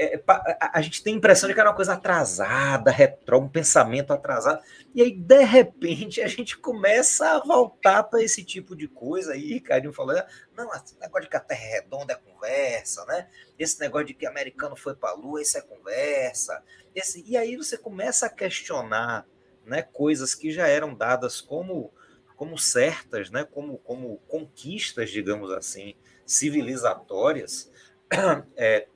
[0.00, 3.48] é, a, a, gente tem a impressão de que era uma coisa atrasada, retrô, um
[3.48, 4.62] pensamento atrasado.
[4.94, 9.32] E aí, de repente, a gente começa a voltar para esse tipo de coisa.
[9.32, 10.14] Aí, Ricardinho falou:
[10.56, 13.28] não, esse negócio de que a Terra é redonda é conversa, né?
[13.58, 16.62] Esse negócio de que americano foi para a Lua, isso é conversa.
[16.94, 19.26] Esse, e aí você começa a questionar
[19.66, 21.92] né, coisas que já eram dadas como,
[22.36, 27.68] como certas, né, como, como conquistas, digamos assim, civilizatórias.
[28.56, 28.88] É,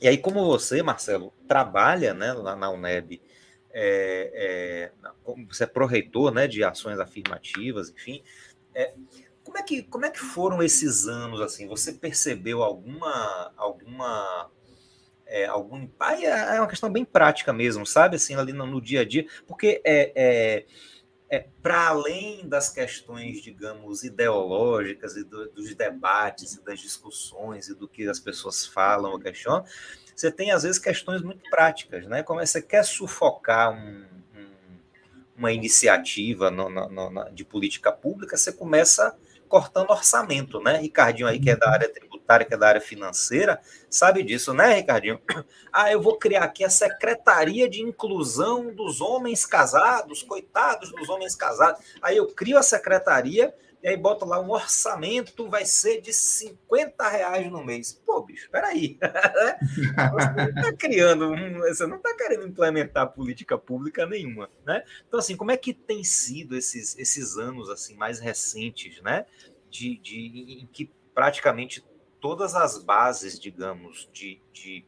[0.00, 3.20] e aí, como você, Marcelo, trabalha né, lá na UNEB,
[3.70, 8.22] é, é, você é pró-reitor né, de ações afirmativas, enfim,
[8.74, 8.94] é,
[9.42, 11.40] como, é que, como é que foram esses anos?
[11.40, 11.66] assim?
[11.66, 14.50] Você percebeu alguma, alguma
[15.28, 18.16] é, algum é, é uma questão bem prática mesmo, sabe?
[18.16, 20.66] Assim, ali no, no dia a dia, porque é, é,
[21.30, 27.74] é para além das questões, digamos, ideológicas e do, dos debates e das discussões e
[27.74, 29.64] do que as pessoas falam ou questionam,
[30.16, 32.22] você tem às vezes questões muito práticas, né?
[32.22, 34.78] Como é que você quer sufocar um, um,
[35.36, 39.16] uma iniciativa no, no, no, de política pública, você começa
[39.48, 40.78] cortando orçamento, né?
[40.78, 41.72] Ricardinho aí, que é da uhum.
[41.72, 45.20] área tributária, que é da área financeira, sabe disso, né, Ricardinho?
[45.70, 51.36] Ah, eu vou criar aqui a Secretaria de Inclusão dos Homens Casados, coitados dos homens
[51.36, 51.84] casados.
[52.00, 57.08] Aí eu crio a secretaria e aí bota lá um orçamento, vai ser de 50
[57.08, 57.92] reais no mês.
[58.04, 58.98] Pô, bicho, peraí.
[60.12, 64.82] você não está criando, você não está querendo implementar política pública nenhuma, né?
[65.06, 69.26] Então, assim, como é que tem sido esses, esses anos assim mais recentes, né?
[69.70, 71.84] De, de, em que praticamente
[72.20, 74.84] todas as bases, digamos, de, de,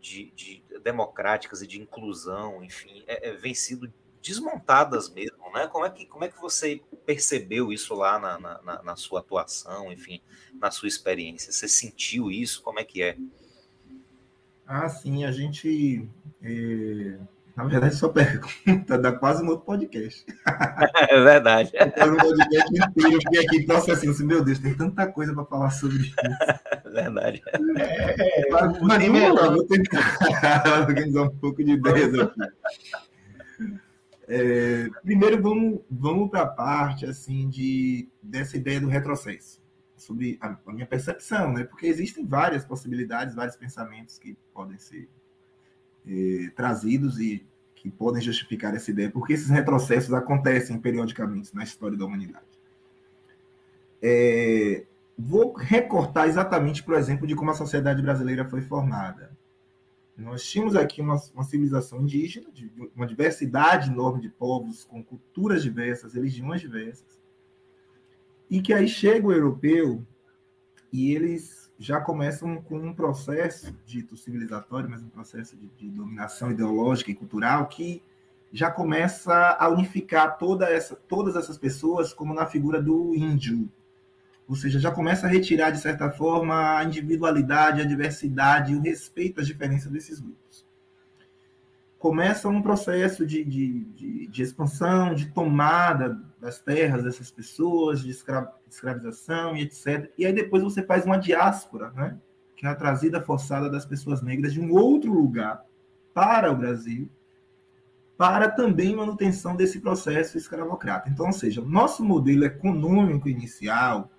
[0.00, 3.92] de, de democráticas e de inclusão, enfim, é, é, vem sido
[4.22, 5.66] desmontadas mesmo, né?
[5.66, 9.92] Como é que, como é que você percebeu isso lá na, na, na, sua atuação,
[9.92, 10.20] enfim,
[10.60, 11.52] na sua experiência?
[11.52, 12.62] Você sentiu isso?
[12.62, 13.16] Como é que é?
[14.66, 16.08] Ah, sim, a gente.
[16.42, 17.18] É...
[17.56, 20.24] Na verdade, sua pergunta dá quase um outro podcast.
[21.10, 21.72] É verdade.
[21.76, 25.70] um podcast inteiro, eu fiquei aqui processando assim, meu Deus, tem tanta coisa para falar
[25.70, 26.14] sobre isso.
[26.84, 27.42] É verdade.
[27.76, 32.40] É, é, mas, mas vamos vou tentar organizar um pouco de ideias aqui.
[34.32, 39.60] É, primeiro, vamos, vamos para a parte assim de dessa ideia do retrocesso,
[39.96, 41.64] sobre a, a, minha percepção, né?
[41.64, 45.08] Porque existem várias possibilidades, vários pensamentos que podem ser
[46.06, 51.98] é, trazidos e que podem justificar essa ideia, porque esses retrocessos acontecem periodicamente na história
[51.98, 52.46] da humanidade.
[54.00, 54.84] É,
[55.18, 59.36] vou recortar exatamente, por exemplo, de como a sociedade brasileira foi formada.
[60.20, 65.62] Nós tínhamos aqui uma, uma civilização indígena, de, uma diversidade enorme de povos, com culturas
[65.62, 67.18] diversas, religiões diversas,
[68.48, 70.04] e que aí chega o europeu
[70.92, 76.50] e eles já começam com um processo dito civilizatório, mas um processo de, de dominação
[76.50, 78.02] ideológica e cultural que
[78.52, 83.70] já começa a unificar toda essa, todas essas pessoas como na figura do índio,
[84.50, 89.40] ou seja, já começa a retirar, de certa forma, a individualidade, a diversidade, o respeito
[89.40, 90.66] às diferenças desses grupos.
[92.00, 98.10] Começa um processo de, de, de, de expansão, de tomada das terras dessas pessoas, de
[98.10, 100.10] escravização e etc.
[100.18, 102.18] E aí depois você faz uma diáspora, né?
[102.56, 105.64] que é a trazida forçada das pessoas negras de um outro lugar
[106.12, 107.08] para o Brasil,
[108.18, 111.08] para também manutenção desse processo escravocrata.
[111.08, 114.10] Então, ou seja, o nosso modelo econômico inicial,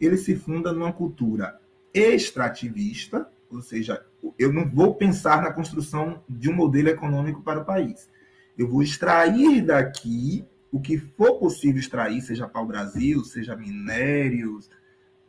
[0.00, 1.60] ele se funda numa cultura
[1.92, 4.04] extrativista, ou seja,
[4.38, 8.08] eu não vou pensar na construção de um modelo econômico para o país.
[8.56, 14.68] Eu vou extrair daqui o que for possível extrair, seja para o Brasil, seja minérios,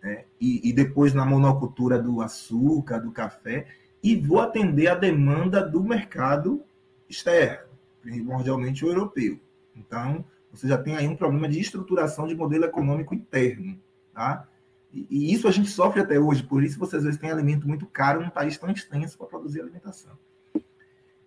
[0.01, 0.25] né?
[0.39, 3.67] e, e depois na monocultura do açúcar, do café,
[4.03, 6.61] e vou atender a demanda do mercado
[7.07, 7.67] externo,
[8.01, 9.39] primordialmente o europeu.
[9.75, 13.79] Então, você já tem aí um problema de estruturação de modelo econômico interno,
[14.13, 14.47] tá?
[14.91, 17.85] E, isso a gente sofre até hoje, por isso você às vezes tem alimento muito
[17.85, 20.17] caro num país tão extenso para produzir alimentação.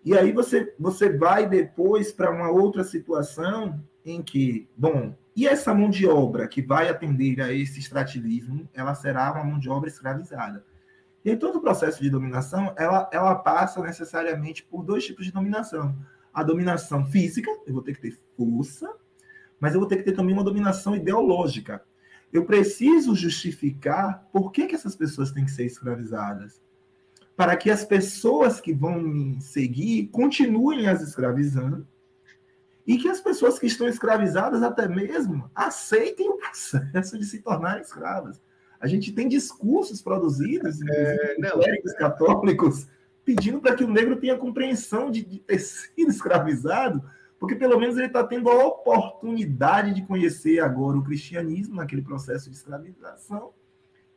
[0.05, 5.73] E aí você, você vai depois para uma outra situação em que, bom, e essa
[5.73, 9.89] mão de obra que vai atender a esse extrativismo, ela será uma mão de obra
[9.89, 10.65] escravizada.
[11.23, 15.31] E em todo o processo de dominação, ela, ela passa necessariamente por dois tipos de
[15.31, 15.95] dominação.
[16.33, 18.93] A dominação física, eu vou ter que ter força,
[19.57, 21.81] mas eu vou ter que ter também uma dominação ideológica.
[22.33, 26.59] Eu preciso justificar por que, que essas pessoas têm que ser escravizadas.
[27.35, 31.87] Para que as pessoas que vão me seguir continuem as escravizando
[32.85, 37.83] e que as pessoas que estão escravizadas até mesmo aceitem o processo de se tornarem
[37.83, 38.41] escravas.
[38.79, 42.87] A gente tem discursos produzidos, é, clérigos católicos,
[43.23, 47.01] pedindo para que o negro tenha compreensão de, de ter sido escravizado,
[47.43, 52.49] porque pelo menos ele está tendo a oportunidade de conhecer agora o cristianismo naquele processo
[52.49, 53.51] de escravização,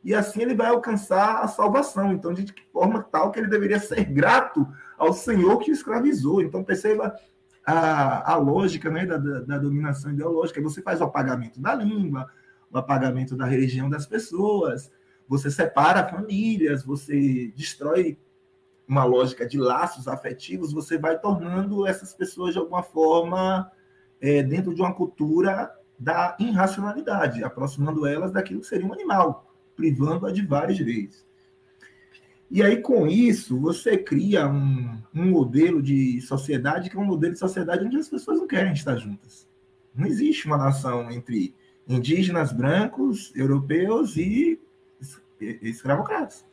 [0.01, 2.13] e assim ele vai alcançar a salvação.
[2.13, 4.65] Então, de que forma tal que ele deveria ser grato
[4.97, 6.41] ao Senhor que o escravizou.
[6.41, 7.13] Então, perceba
[7.65, 10.61] a, a lógica né, da, da, da dominação ideológica.
[10.61, 12.31] Você faz o apagamento da língua,
[12.71, 14.89] o apagamento da religião das pessoas,
[15.27, 18.17] você separa famílias, você destrói
[18.87, 23.69] uma lógica de laços afetivos, você vai tornando essas pessoas de alguma forma
[24.21, 30.31] é, dentro de uma cultura da irracionalidade, aproximando elas daquilo que seria um animal, privando-a
[30.31, 31.25] de vários direitos.
[32.49, 37.33] E aí, com isso, você cria um, um modelo de sociedade que é um modelo
[37.33, 39.45] de sociedade onde as pessoas não querem estar juntas.
[39.93, 41.53] Não existe uma nação entre
[41.85, 44.61] indígenas brancos, europeus e
[45.61, 46.45] escravocratas.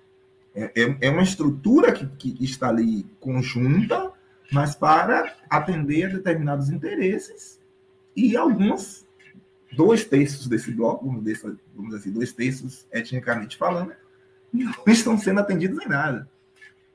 [0.55, 4.13] É, é, é uma estrutura que, que está ali conjunta,
[4.53, 7.61] mas para atender a determinados interesses
[8.15, 9.05] e alguns,
[9.73, 11.57] dois terços desse bloco, vamos dizer
[11.97, 13.93] assim, dois terços etnicamente falando,
[14.53, 16.31] não estão sendo atendidos em nada.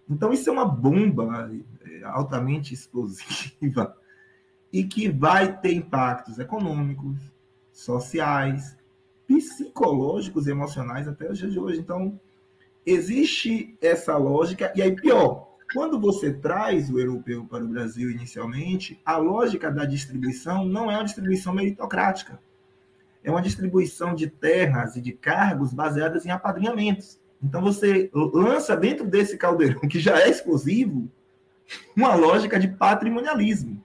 [0.09, 1.51] Então, isso é uma bomba
[1.85, 3.95] é, altamente explosiva
[4.71, 7.17] e que vai ter impactos econômicos,
[7.71, 8.75] sociais,
[9.27, 11.79] psicológicos e emocionais até os dias de hoje.
[11.79, 12.19] Então,
[12.85, 18.99] existe essa lógica, e aí pior, quando você traz o europeu para o Brasil inicialmente,
[19.05, 22.39] a lógica da distribuição não é uma distribuição meritocrática.
[23.23, 27.19] É uma distribuição de terras e de cargos baseadas em apadrinhamentos.
[27.41, 31.09] Então você lança dentro desse caldeirão, que já é exclusivo,
[31.95, 33.83] uma lógica de patrimonialismo.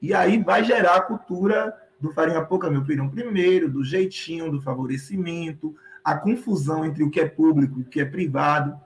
[0.00, 4.60] E aí vai gerar a cultura do farinha pouca, meu pirão primeiro, do jeitinho, do
[4.60, 8.78] favorecimento, a confusão entre o que é público e o que é privado.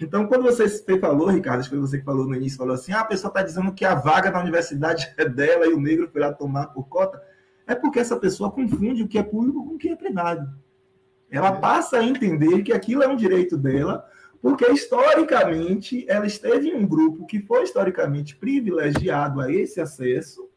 [0.00, 2.92] Então, quando você falou, Ricardo, acho que foi você que falou no início, falou assim,
[2.92, 6.08] ah, a pessoa está dizendo que a vaga na universidade é dela e o negro
[6.10, 7.22] foi lá tomar por cota,
[7.66, 10.48] é porque essa pessoa confunde o que é público com o que é privado.
[11.30, 14.04] Ela passa a entender que aquilo é um direito dela,
[14.40, 20.50] porque historicamente ela esteve em um grupo que foi historicamente privilegiado a esse acesso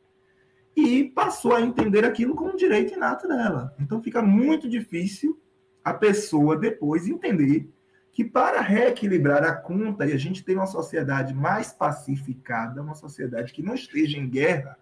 [0.75, 3.73] e passou a entender aquilo como um direito inato dela.
[3.79, 5.39] Então fica muito difícil
[5.85, 7.71] a pessoa depois entender
[8.11, 13.53] que para reequilibrar a conta e a gente ter uma sociedade mais pacificada, uma sociedade
[13.53, 14.79] que não esteja em guerra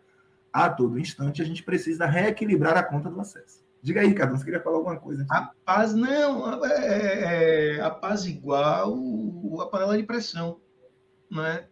[0.54, 3.62] a todo instante, a gente precisa reequilibrar a conta do acesso.
[3.82, 5.24] Diga aí, Ricardo, você queria falar alguma coisa?
[5.24, 5.34] Aqui?
[5.34, 8.94] A paz não, é, é, é, a paz igual
[9.60, 10.62] a panela de pressão,
[11.30, 11.66] né?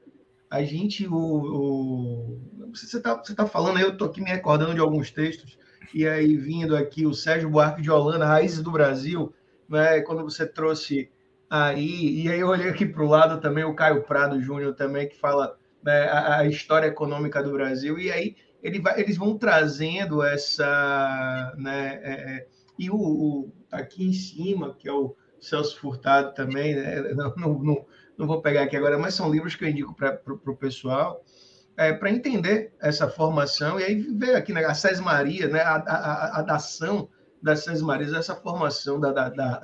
[0.49, 2.41] A gente, o, o
[2.73, 5.57] você está você tá falando, eu estou aqui me recordando de alguns textos,
[5.93, 9.33] e aí vindo aqui o Sérgio Buarque de Holanda, Raízes do Brasil,
[9.67, 10.01] né?
[10.01, 11.09] Quando você trouxe
[11.49, 15.07] aí, e aí eu olhei aqui para o lado também o Caio Prado Júnior também,
[15.09, 19.37] que fala né, a, a, história econômica do Brasil, e aí ele vai, eles vão
[19.37, 22.47] trazendo essa, né, é, é,
[22.79, 27.01] e o, o, aqui em cima, que é o Celso Furtado também, né,
[27.35, 27.85] não, não,
[28.17, 31.21] não vou pegar aqui agora, mas são livros que eu indico para o pessoal,
[31.81, 35.77] é, para entender essa formação, e aí ver aqui né, a Cés Maria, né, a,
[35.77, 37.09] a, a dação
[37.41, 39.61] das Cés Marias, essa formação da, da, da,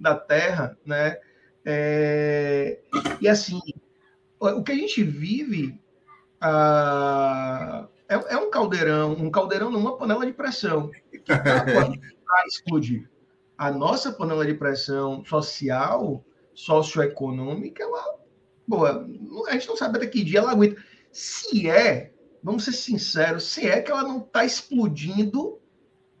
[0.00, 1.18] da terra, né,
[1.64, 2.78] é,
[3.20, 3.60] e assim,
[4.40, 5.78] o que a gente vive,
[8.08, 10.90] é, é um caldeirão, um caldeirão numa panela de pressão.
[11.26, 13.10] Para explodir.
[13.58, 18.18] A nossa panela de pressão social, socioeconômica, ela,
[18.66, 19.06] boa,
[19.48, 20.80] a gente não sabe até que dia ela aguenta.
[21.10, 25.58] Se é, vamos ser sinceros, se é que ela não está explodindo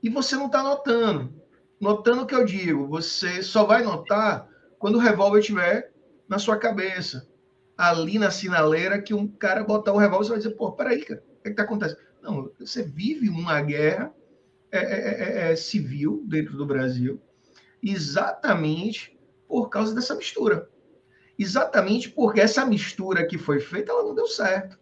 [0.02, 1.32] e você não está notando.
[1.80, 5.92] Notando o que eu digo, você só vai notar quando o revólver estiver
[6.28, 7.28] na sua cabeça,
[7.76, 11.22] ali na sinaleira, que um cara botar o revólver, você vai dizer, pô, peraí, cara,
[11.38, 12.00] o que está acontecendo?
[12.20, 14.12] Não, você vive uma guerra
[14.70, 17.20] é, é, é, civil dentro do Brasil,
[17.82, 20.68] exatamente por causa dessa mistura.
[21.38, 24.78] Exatamente porque essa mistura que foi feita, ela não deu certo.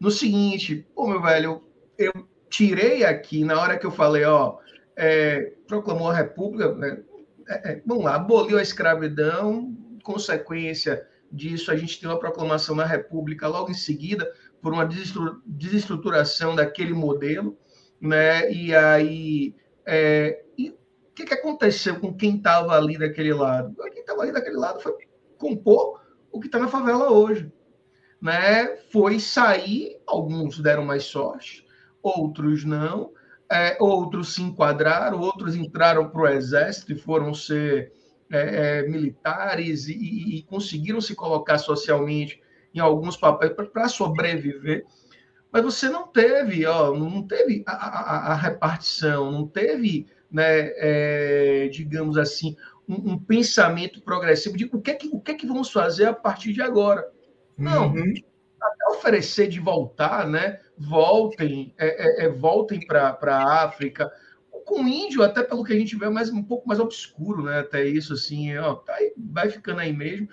[0.00, 1.62] No seguinte, pô, meu velho,
[1.98, 2.12] eu
[2.48, 4.56] tirei aqui, na hora que eu falei, ó,
[4.96, 7.02] é, proclamou a República, né,
[7.48, 12.86] é, é, vamos lá, aboliu a escravidão, consequência disso, a gente tem uma proclamação na
[12.86, 14.32] República logo em seguida,
[14.62, 14.88] por uma
[15.46, 17.56] desestruturação daquele modelo,
[18.00, 18.50] né?
[18.50, 19.54] E aí,
[19.86, 20.76] é, e o
[21.14, 23.74] que, que aconteceu com quem estava ali daquele lado?
[23.92, 24.94] Quem estava ali daquele lado foi
[25.36, 25.97] compor
[26.30, 27.50] o que está na favela hoje,
[28.20, 28.76] né?
[28.90, 31.66] Foi sair, alguns deram mais sorte,
[32.02, 33.12] outros não,
[33.50, 37.92] é, outros se enquadraram, outros entraram para o exército e foram ser
[38.30, 39.94] é, é, militares e,
[40.36, 42.42] e, conseguiram se colocar socialmente
[42.74, 44.84] em alguns papéis para sobreviver.
[45.50, 51.68] Mas você não teve, ó, não teve a, a, a repartição, não teve, né, é,
[51.72, 52.54] digamos assim,
[52.88, 56.06] um, um, pensamento progressivo de o que, é que, o que é que vamos fazer
[56.06, 57.08] a partir de agora.
[57.56, 58.14] Não, uhum.
[58.60, 60.60] até oferecer de voltar, né?
[60.76, 64.10] Voltem, é, é, é voltem para a África,
[64.64, 67.42] com o índio, até pelo que a gente vê, é mais um pouco mais obscuro,
[67.42, 67.60] né?
[67.60, 70.28] Até isso, assim, ó, tá aí, vai ficando aí mesmo.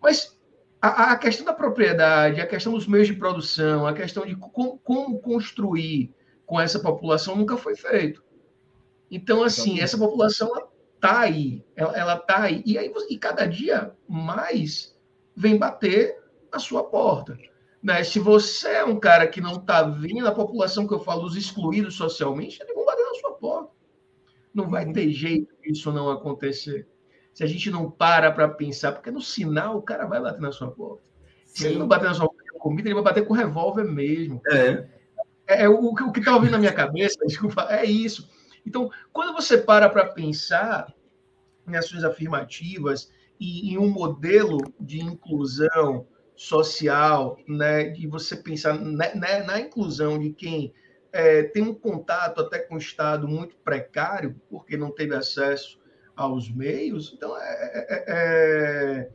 [0.00, 0.38] Mas
[0.80, 4.78] a, a, questão da propriedade, a questão dos meios de produção, a questão de com,
[4.78, 6.14] como construir
[6.46, 8.22] com essa população nunca foi feito.
[9.10, 10.50] Então, assim, essa população
[11.00, 12.62] tá aí, ela, ela tá aí.
[12.66, 14.96] E aí, e cada dia mais
[15.34, 16.18] vem bater
[16.52, 17.36] na sua porta.
[17.82, 18.04] Né?
[18.04, 21.36] Se você é um cara que não está vindo, a população que eu falo, os
[21.36, 23.70] excluídos socialmente, eles vão bater na sua porta.
[24.52, 26.86] Não vai ter jeito isso não acontecer.
[27.32, 30.52] Se a gente não para para pensar, porque no sinal o cara vai bater na
[30.52, 31.02] sua porta.
[31.46, 31.68] Se Sim.
[31.68, 34.40] ele não bater na sua porta com comida, ele vai bater com revólver mesmo.
[34.50, 34.86] É.
[35.46, 38.28] é, é o, o que está ouvindo na minha cabeça, desculpa, é isso.
[38.66, 40.92] Então, quando você para para pensar
[41.66, 49.14] em ações afirmativas e em um modelo de inclusão social, né, de você pensar na,
[49.14, 50.72] na, na inclusão de quem
[51.12, 55.78] é, tem um contato até com o Estado muito precário, porque não teve acesso
[56.14, 57.12] aos meios.
[57.14, 59.10] Então, é, é, é,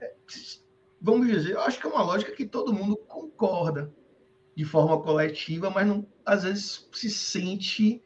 [0.00, 0.14] é,
[1.00, 3.92] vamos dizer, eu acho que é uma lógica que todo mundo concorda
[4.54, 8.02] de forma coletiva, mas não, às vezes se sente,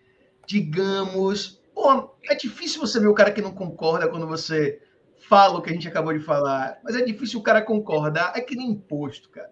[0.46, 1.60] digamos.
[1.74, 4.80] Pô, é difícil você ver o cara que não concorda quando você
[5.28, 8.32] fala o que a gente acabou de falar, mas é difícil o cara concordar.
[8.36, 9.50] É que nem imposto, cara.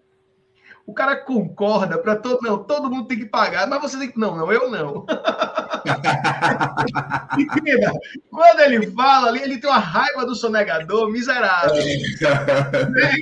[0.85, 2.41] O cara concorda para todo.
[2.41, 4.19] Não, todo mundo tem que pagar, mas você tem que.
[4.19, 5.05] Não, não, eu não.
[7.39, 7.93] Entenda?
[8.29, 11.75] Quando ele fala ali, ele tem uma raiva do sonegador miserável.
[11.75, 13.15] É.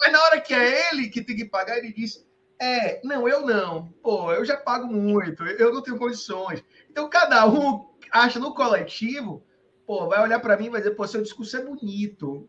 [0.00, 2.24] mas na hora que é ele que tem que pagar, ele diz:
[2.58, 3.92] É, não, eu não.
[4.02, 6.64] Pô, eu já pago muito, eu não tenho condições.
[6.92, 9.42] Então cada um acha no coletivo,
[9.86, 12.48] pô, vai olhar para mim e vai dizer: Pô, seu discurso é bonito.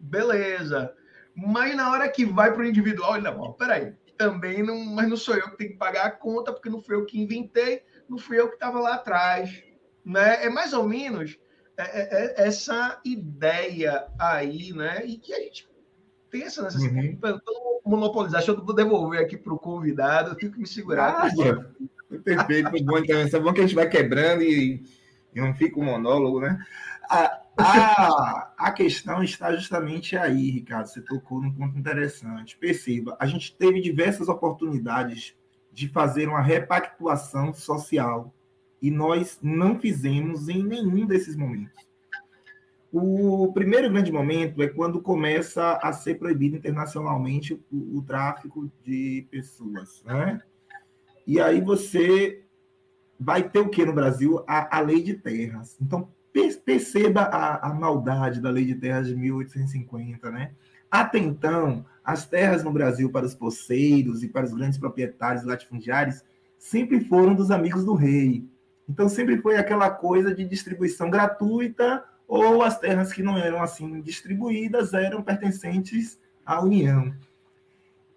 [0.00, 0.92] Beleza.
[1.34, 5.16] Mas na hora que vai para o individual, ele não, peraí, também não, mas não
[5.16, 8.18] sou eu que tenho que pagar a conta, porque não fui eu que inventei, não
[8.18, 9.62] fui eu que estava lá atrás.
[10.04, 10.44] Né?
[10.44, 11.38] É mais ou menos
[11.76, 15.04] é, é, é essa ideia aí, né?
[15.04, 15.68] E que a gente
[16.30, 16.78] pensa nessa.
[16.78, 17.02] Uhum.
[17.02, 17.40] Então,
[17.84, 21.26] monopolizar, deixa eu devolver aqui para o convidado, eu tenho que me segurar.
[21.26, 21.28] Ah,
[22.18, 23.20] perfeito, bom então.
[23.20, 24.82] É bom que a gente vai quebrando e,
[25.34, 26.58] e não fica um monólogo, né?
[27.08, 30.86] A, a, a questão está justamente aí, Ricardo.
[30.86, 32.56] Você tocou num ponto interessante.
[32.56, 35.34] Perceba, a gente teve diversas oportunidades
[35.72, 38.32] de fazer uma repactuação social
[38.80, 41.80] e nós não fizemos em nenhum desses momentos.
[42.92, 49.26] O primeiro grande momento é quando começa a ser proibido internacionalmente o, o tráfico de
[49.30, 50.42] pessoas, né?
[51.26, 52.42] E aí você
[53.18, 54.42] vai ter o que no Brasil?
[54.46, 55.76] A, a lei de terras.
[55.80, 56.08] Então,
[56.64, 60.52] perceba a, a maldade da lei de terras de 1850, né?
[60.90, 66.22] Até então, as terras no Brasil para os poceiros e para os grandes proprietários latifundiários
[66.58, 68.46] sempre foram dos amigos do rei.
[68.88, 74.00] Então, sempre foi aquela coisa de distribuição gratuita ou as terras que não eram assim
[74.00, 77.14] distribuídas eram pertencentes à União.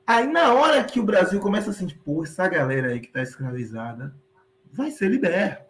[0.08, 4.16] Aí, na hora que o Brasil começa assim, pô, essa galera aí que está escravizada
[4.72, 5.66] vai ser liberta.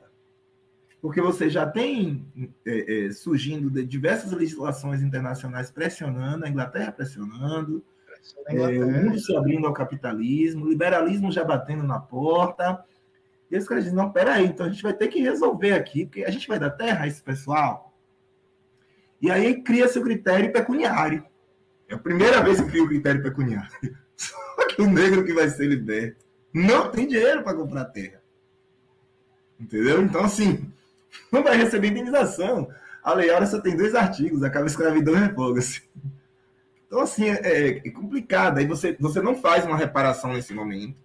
[1.02, 2.26] Porque você já tem
[2.66, 7.84] é, é, surgindo de diversas legislações internacionais pressionando, a Inglaterra pressionando,
[8.48, 8.76] a Inglaterra.
[8.76, 12.84] É, o mundo se abrindo ao capitalismo, o liberalismo já batendo na porta.
[13.50, 16.26] E os caras dizem, não, peraí, então a gente vai ter que resolver aqui, porque
[16.26, 17.94] a gente vai dar terra a esse pessoal.
[19.22, 21.24] E aí cria-se o critério pecuniário.
[21.88, 23.72] É a primeira vez que cria o critério pecuniário.
[24.16, 28.22] Só que o negro que vai ser liberto não tem dinheiro para comprar terra.
[29.60, 30.02] Entendeu?
[30.02, 30.72] Então, assim,
[31.32, 32.70] não vai receber indenização.
[33.04, 35.84] A lei Áurea só tem dois artigos, acaba escravidão e refoga-se.
[36.88, 38.58] Então, assim, é, é, complicado.
[38.58, 40.98] Aí você, você não faz uma reparação nesse momento.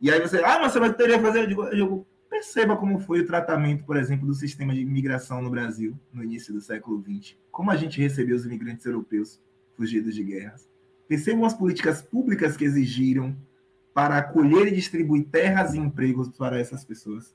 [0.00, 1.40] E aí você, ah, mas você vai que fazer.
[1.40, 5.42] Eu digo, eu digo, perceba como foi o tratamento, por exemplo, do sistema de imigração
[5.42, 7.36] no Brasil no início do século XX.
[7.50, 9.40] Como a gente recebeu os imigrantes europeus
[9.76, 10.68] fugidos de guerras.
[11.08, 13.34] Percebam as políticas públicas que exigiram
[13.94, 17.34] para acolher e distribuir terras e empregos para essas pessoas.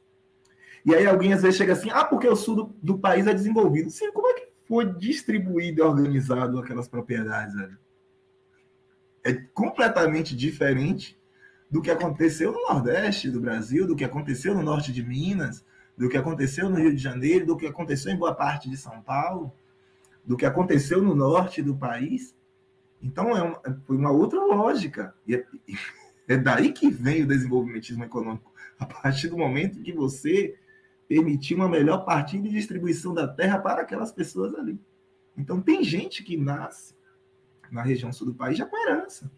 [0.86, 3.34] E aí alguém às vezes chega assim, ah, porque o sul do, do país é
[3.34, 3.90] desenvolvido.
[3.90, 7.78] Sim, como é que foi distribuído e organizado aquelas propriedades, velho?
[9.24, 11.18] É completamente diferente
[11.70, 15.66] do que aconteceu no Nordeste do Brasil, do que aconteceu no Norte de Minas,
[15.98, 19.02] do que aconteceu no Rio de Janeiro, do que aconteceu em boa parte de São
[19.02, 19.52] Paulo,
[20.26, 22.36] do que aconteceu no norte do país.
[23.04, 25.14] Então, é uma, foi uma outra lógica.
[25.28, 25.46] E é,
[26.30, 28.54] é daí que vem o desenvolvimentismo econômico.
[28.80, 30.58] A partir do momento que você
[31.08, 34.80] permitir uma melhor partida e distribuição da terra para aquelas pessoas ali.
[35.38, 36.96] Então, tem gente que nasce
[37.70, 39.30] na região sul do país já com herança,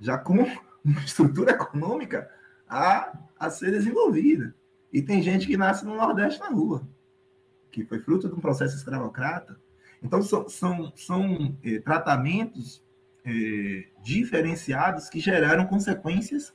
[0.00, 0.34] já com
[0.84, 2.28] uma estrutura econômica
[2.68, 4.54] a, a ser desenvolvida.
[4.92, 6.86] E tem gente que nasce no Nordeste na rua,
[7.70, 9.60] que foi fruto de um processo escravocrata.
[10.06, 12.80] Então, são, são, são eh, tratamentos
[13.24, 16.54] eh, diferenciados que geraram consequências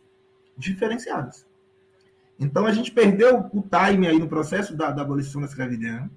[0.58, 1.46] diferenciadas.
[2.40, 6.10] Então a gente perdeu o time aí no processo da, da abolição da escravidão.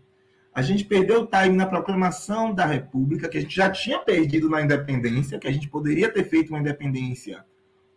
[0.54, 4.48] A gente perdeu o time na proclamação da República, que a gente já tinha perdido
[4.48, 7.44] na independência, que a gente poderia ter feito uma independência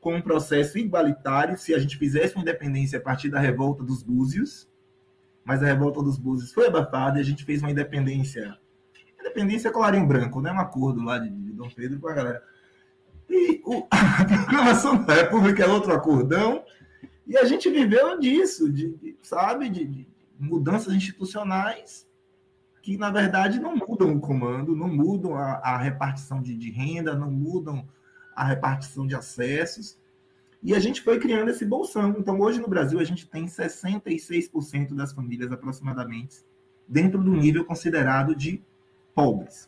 [0.01, 4.01] com um processo igualitário se a gente fizesse uma independência a partir da revolta dos
[4.01, 4.67] Búzios.
[5.45, 8.57] Mas a revolta dos Búzios foi abafada e a gente fez uma independência.
[9.27, 10.51] Independência colarinho branco, né?
[10.51, 12.43] Um acordo lá de, de Dom Pedro com a galera.
[13.29, 16.63] E o, a proclamação da República é outro acordão
[17.27, 20.07] e a gente viveu disso, de, de sabe, de, de,
[20.39, 22.07] mudanças institucionais
[22.81, 27.15] que, na verdade, não mudam o comando, não mudam a, a repartição de, de, renda,
[27.15, 27.85] não mudam
[28.33, 29.99] a repartição de acessos.
[30.63, 32.15] E a gente foi criando esse bolsão.
[32.17, 36.45] Então, hoje no Brasil, a gente tem 66% das famílias, aproximadamente,
[36.87, 38.63] dentro do nível considerado de
[39.17, 39.67] pobres.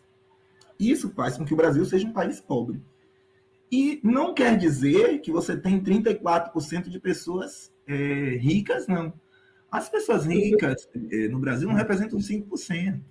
[0.80, 2.80] Isso faz com que o Brasil seja um país pobre.
[3.72, 7.93] E não quer dizer que você tem 34% de pessoas é,
[8.38, 9.12] ricas, não.
[9.72, 13.02] As pessoas ricas é, no Brasil não representam 5%.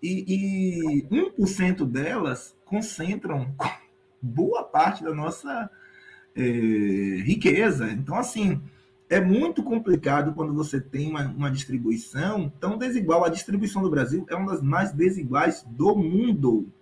[0.00, 3.52] E, e 1% delas concentram
[4.22, 5.68] boa parte da nossa
[6.36, 7.90] é, riqueza.
[7.90, 8.62] Então, assim,
[9.10, 13.24] é muito complicado quando você tem uma, uma, distribuição tão desigual.
[13.24, 16.72] A distribuição do Brasil é uma das mais desiguais do mundo.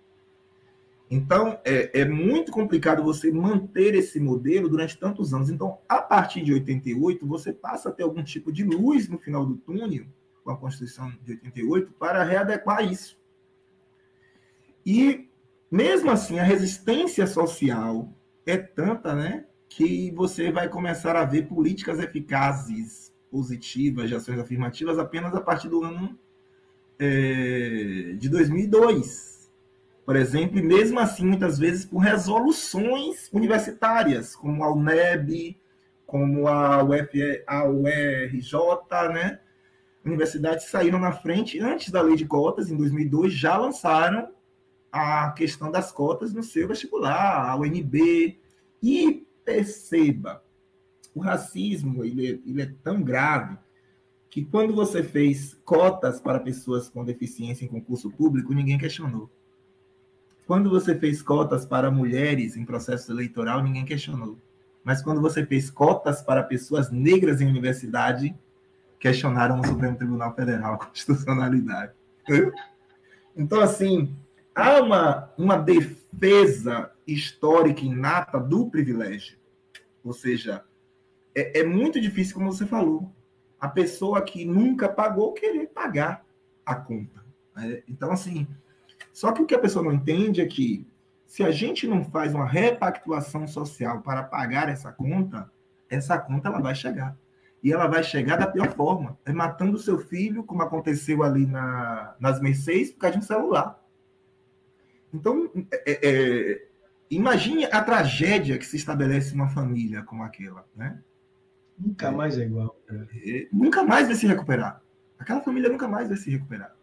[1.09, 5.49] Então, é, é, muito complicado você manter esse modelo durante tantos anos.
[5.49, 9.43] Então, a partir de 88, você passa a ter algum tipo de luz no final
[9.43, 10.05] do túnel,
[10.43, 13.17] com a Constituição de 88, para readequar isso.
[14.85, 15.27] E,
[15.71, 18.13] mesmo assim, a resistência social
[18.45, 24.97] é tanta, né, que você vai começar a ver políticas eficazes, positivas, de ações afirmativas,
[24.99, 26.17] apenas a partir do ano
[26.97, 29.29] é, de 2002
[30.09, 35.55] por exemplo, e mesmo assim, muitas vezes, por resoluções universitárias, como a UNEB,
[36.07, 38.53] como a, UF, a URJ,
[39.13, 39.39] né?
[40.03, 44.31] Universidades saíram na frente antes da lei de cotas, em 2002, já lançaram
[44.91, 48.39] a questão das cotas no seu vestibular, a UNB.
[48.81, 50.43] E perceba,
[51.15, 53.57] o racismo ele é, ele é tão grave
[54.29, 59.27] que quando você fez cotas para pessoas com deficiência em concurso público, ninguém questionou.
[60.45, 64.37] Quando você fez cotas para mulheres em processo eleitoral, ninguém questionou.
[64.83, 68.35] Mas quando você fez cotas para pessoas negras em universidade,
[68.99, 71.93] questionaram no Supremo Tribunal Federal a constitucionalidade.
[73.35, 74.15] Então, assim,
[74.53, 79.38] há uma, uma defesa histórica inata do privilégio.
[80.09, 80.65] Ou seja,
[81.35, 83.13] é, é muito difícil, como você falou,
[83.59, 86.25] a pessoa que nunca pagou querer pagar
[86.65, 87.23] a conta.
[87.55, 87.83] Né?
[87.87, 88.47] Então, assim,
[89.13, 90.87] só que o que a pessoa não entende é que
[91.27, 95.47] Se a gente não faz uma repactuação social para pagar essa conta,
[95.87, 97.15] essa conta ela vai chegar.
[97.61, 101.45] E ela vai chegar da pior forma, é matando o seu filho, como aconteceu ali
[101.45, 103.79] na, nas Mercedes, por causa de um celular.
[105.13, 106.68] Então, é, é,
[107.09, 110.99] imagine a tragédia que se estabelece numa família como aquela, né?
[111.77, 112.77] Nunca mais é igual.
[113.25, 114.81] É, nunca mais vai se recuperar.
[115.17, 116.75] Aquela família nunca mais vai se recuperar.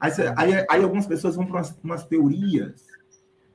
[0.00, 2.84] Aí, aí, aí algumas pessoas vão para umas, umas, teorias,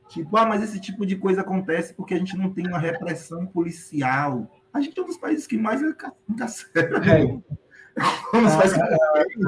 [0.10, 3.46] tipo, ah, mas esse tipo de coisa acontece porque a gente não tem uma repressão
[3.46, 4.50] policial.
[4.74, 5.82] A gente é um dos países que mais
[6.30, 7.02] encarcera.
[7.08, 7.42] É.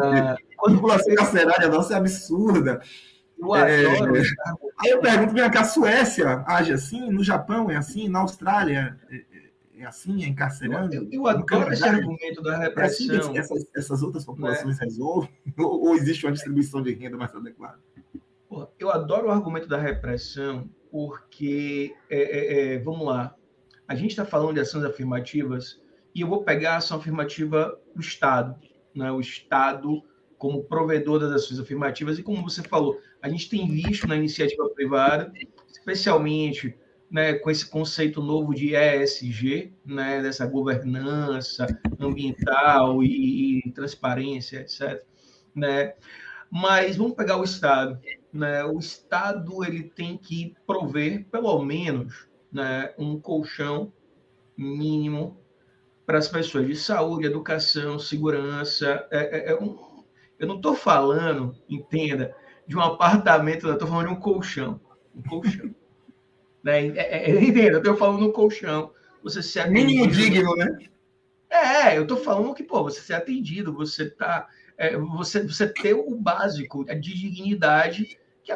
[0.01, 2.81] Ah, a população carcerária nossa é absurda.
[3.43, 3.85] Eu é,
[4.79, 8.97] aí eu pergunto, vem cá, a Suécia age assim, no Japão é assim, na Austrália
[9.09, 10.93] é, é assim, é encarcerando?
[10.93, 13.15] Eu, eu adoro esse argumento da repressão.
[13.15, 14.85] É assim essas, essas, outras populações é.
[14.85, 15.29] resolvem?
[15.57, 17.79] Ou, ou, existe uma distribuição de renda mais adequada?
[18.79, 23.35] Eu adoro o argumento da repressão porque, é, é, é vamos lá,
[23.87, 25.81] a gente está falando de ações afirmativas
[26.13, 28.55] e eu vou pegar a ação afirmativa do Estado,
[28.95, 29.11] né?
[29.11, 30.03] o Estado
[30.43, 34.67] como provedor das ações afirmativas e como você falou, a gente tem visto na iniciativa
[34.71, 35.31] privada,
[35.71, 36.77] especialmente
[37.09, 41.65] né, com esse conceito novo de ESG, né, dessa governança
[41.97, 45.01] ambiental e, e transparência, etc.
[45.55, 45.93] Né?
[46.51, 47.97] Mas vamos pegar o Estado.
[48.33, 48.65] Né?
[48.65, 53.93] O Estado ele tem que prover, pelo menos, né, um colchão
[54.57, 55.37] mínimo
[56.05, 59.07] para as pessoas de saúde, educação, segurança.
[59.09, 59.92] É, é, é um...
[60.43, 62.35] eu não estou falando, entenda,
[62.67, 64.79] de um apartamento, eu estou falando de um colchão.
[65.15, 65.73] Um colchão.
[66.63, 66.87] Né?
[66.95, 68.93] É, é, é entenda, eu estou falando no colchão.
[69.21, 69.85] Você se atendido.
[69.85, 70.77] Mínimo digno, né?
[71.49, 74.47] É, eu estou falando que, pô, você ser atendido, você tá.
[74.77, 78.53] É, você, você ter o básico de dignidade, que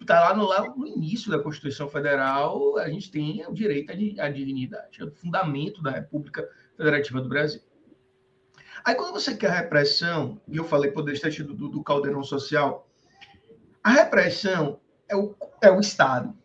[0.00, 3.90] está lá no, lá no início da Constituição Federal, a gente tem o direito
[4.20, 7.60] à dignidade, é o fundamento da República Federativa do Brasil.
[8.84, 12.22] Aí, quando você quer a repressão, e eu falei poder ter tido do, do caldeirão
[12.22, 12.86] social,
[13.82, 14.78] a repressão
[15.08, 16.36] é o, é o Estado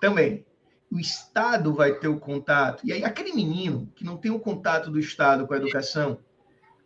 [0.00, 0.44] também.
[0.90, 2.86] O Estado vai ter o contato.
[2.86, 6.18] E aí, aquele menino que não tem o contato do Estado com a educação,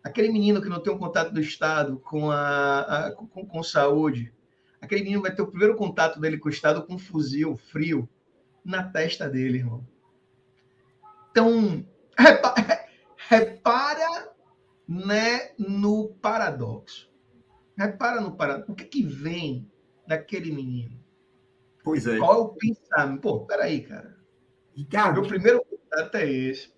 [0.05, 4.32] aquele menino que não tem o contato do Estado com a, a com, com saúde,
[4.80, 8.09] aquele menino vai ter o primeiro contato dele com o Estado com um fuzil frio
[8.64, 9.84] na testa dele, irmão.
[11.32, 11.84] Então,
[13.29, 14.33] repara,
[14.89, 17.11] né, no paradoxo.
[17.76, 18.72] Repara no paradoxo.
[18.72, 19.70] O que, que vem
[20.07, 20.99] daquele menino?
[21.85, 22.18] Pois é.
[22.18, 23.20] Qual é o pensamento?
[23.20, 24.16] Pô, peraí, cara.
[24.74, 25.20] Ricardo.
[25.20, 26.72] Meu primeiro contato é esse.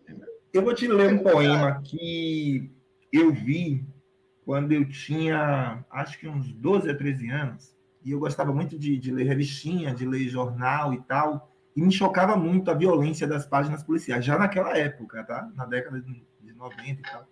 [0.52, 2.70] Eu vou te ler um poema que
[3.12, 3.86] eu vi
[4.44, 8.98] quando eu tinha, acho que uns 12 a 13 anos, e eu gostava muito de,
[8.98, 13.46] de ler revistinha, de ler jornal e tal, e me chocava muito a violência das
[13.46, 15.48] páginas policiais, já naquela época, tá?
[15.54, 16.26] Na década de
[16.60, 17.26] 90 e tal.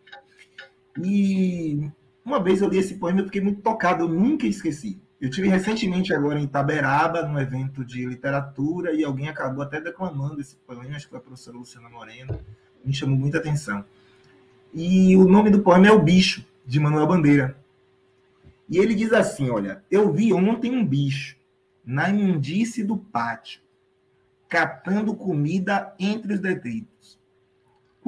[1.05, 1.91] E
[2.25, 5.01] uma vez eu li esse poema e fiquei muito tocado, eu nunca esqueci.
[5.21, 10.41] Eu tive recentemente agora em Taberaba, num evento de literatura, e alguém acabou até declamando
[10.41, 12.39] esse poema, acho que foi a professora Luciana Moreno,
[12.85, 13.85] me chamou muita atenção.
[14.73, 17.57] E o nome do poema é O Bicho, de Manuel Bandeira.
[18.69, 21.37] E ele diz assim: Olha, eu vi ontem um bicho
[21.85, 23.63] na imundície do pátio,
[24.49, 27.18] catando comida entre os detritos.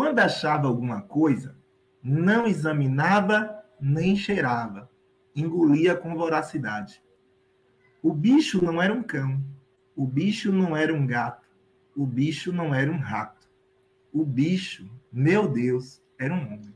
[0.00, 1.54] Quando achava alguma coisa,
[2.02, 4.88] não examinava nem cheirava
[5.36, 7.02] engolia com voracidade.
[8.02, 9.44] O bicho não era um cão,
[9.94, 11.46] o bicho não era um gato,
[11.94, 13.46] o bicho não era um rato.
[14.10, 16.74] O bicho, meu Deus, era um homem.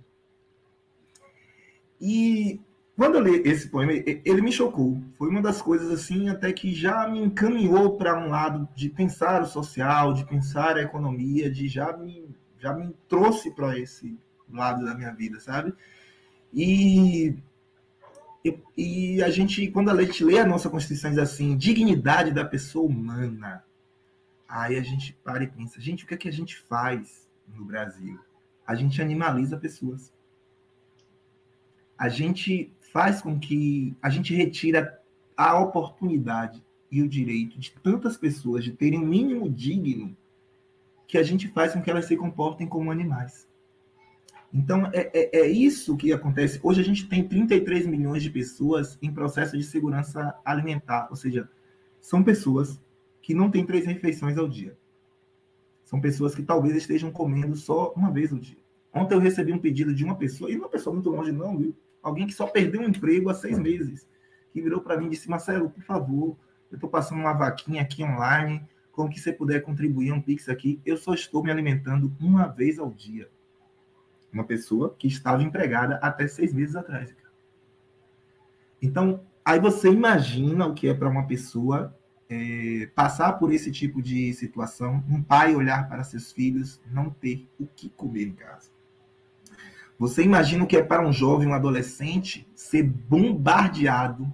[1.98, 2.60] E
[2.94, 5.02] quando eu li esse poema, ele me chocou.
[5.16, 9.40] Foi uma das coisas assim, até que já me encaminhou para um lado de pensar
[9.40, 12.28] o social, de pensar a economia, de já me,
[12.64, 14.18] já me trouxe para esse
[14.50, 15.74] lado da minha vida, sabe?
[16.50, 17.36] E
[18.42, 22.44] e, e, a gente, quando a gente lê a nossa Constituição, diz assim, dignidade da
[22.44, 23.64] pessoa humana.
[24.46, 27.64] Aí a gente para e pensa, gente, o que é que a gente faz no
[27.64, 28.20] Brasil?
[28.66, 30.12] A gente animaliza pessoas.
[31.96, 35.00] A gente faz com que a gente retira
[35.34, 40.14] a oportunidade e o direito de tantas pessoas de terem um mínimo digno
[41.06, 43.48] que a gente faz com que elas se comportem como animais.
[44.52, 46.60] Então, é, é, é, isso que acontece.
[46.62, 51.50] Hoje a gente tem 33 milhões de pessoas em processo de segurança alimentar, ou seja,
[52.00, 52.80] são pessoas
[53.20, 54.76] que não têm três refeições ao dia.
[55.84, 58.56] São pessoas que talvez estejam comendo só uma vez ao dia.
[58.92, 61.74] Ontem eu recebi um pedido de uma pessoa, e uma pessoa muito longe não, viu?
[62.00, 64.06] Alguém que só perdeu um emprego há seis meses,
[64.52, 66.36] que virou para mim e disse, Marcelo, por favor,
[66.70, 68.62] eu estou passando uma vaquinha aqui online,
[68.94, 72.78] com que você puder contribuir um Pix aqui, eu só estou me alimentando uma vez
[72.78, 73.28] ao dia.
[74.32, 77.14] Uma pessoa que estava empregada até seis meses atrás.
[78.80, 81.96] Então, aí você imagina o que é para uma pessoa
[82.28, 87.48] é, passar por esse tipo de situação, um pai olhar para seus filhos, não ter
[87.58, 88.70] o que comer em casa.
[89.98, 94.32] Você imagina o que é para um jovem, um adolescente, ser bombardeado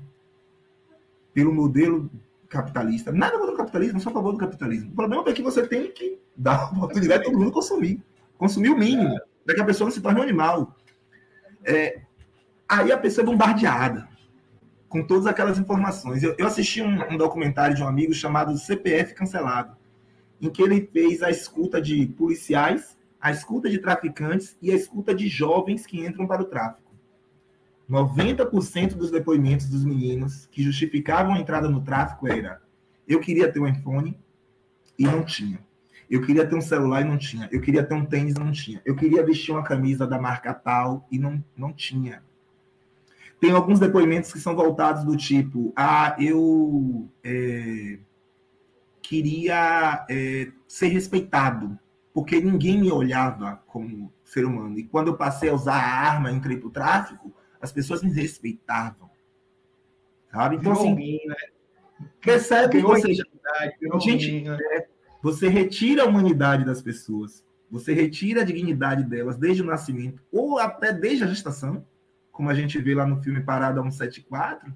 [1.33, 2.11] pelo modelo
[2.51, 3.13] capitalista.
[3.13, 4.91] Nada contra o capitalismo, só a favor do capitalismo.
[4.91, 8.03] O problema é que você tem que dar oportunidade a todo mundo consumir.
[8.37, 10.77] Consumir o mínimo, para que a pessoa não se torne um animal.
[11.65, 12.03] É,
[12.69, 14.09] aí a pessoa é bombardeada
[14.89, 16.23] com todas aquelas informações.
[16.23, 19.77] Eu, eu assisti um, um, documentário de um amigo chamado CPF Cancelado,
[20.41, 25.15] em que ele fez a escuta de policiais, a escuta de traficantes e a escuta
[25.15, 26.90] de jovens que entram para o tráfico.
[27.91, 32.63] 90% dos depoimentos dos meninos que justificavam a entrada no tráfico era:
[33.07, 34.17] eu queria ter um iPhone
[34.97, 35.59] e não tinha.
[36.09, 37.49] Eu queria ter um celular e não tinha.
[37.53, 38.81] Eu queria ter um tênis e não tinha.
[38.85, 42.23] Eu queria vestir uma camisa da marca tal e não, não tinha.
[43.41, 47.99] Tem alguns depoimentos que são voltados do tipo: ah, eu é,
[49.03, 51.77] queria é, ser respeitado,
[52.15, 54.79] porque ninguém me olhava como ser humano.
[54.79, 58.13] E quando eu passei a usar a arma entrei para o tráfico, as pessoas me
[58.13, 59.11] respeitavam.
[60.31, 60.57] Sabe?
[60.57, 61.35] Então, assim, mim, né?
[62.21, 63.15] percebe você,
[64.01, 64.57] gente, né?
[64.73, 64.89] é,
[65.23, 70.59] você retira a humanidade das pessoas, você retira a dignidade delas desde o nascimento, ou
[70.59, 71.85] até desde a gestação,
[72.31, 74.73] como a gente vê lá no filme Parada 174,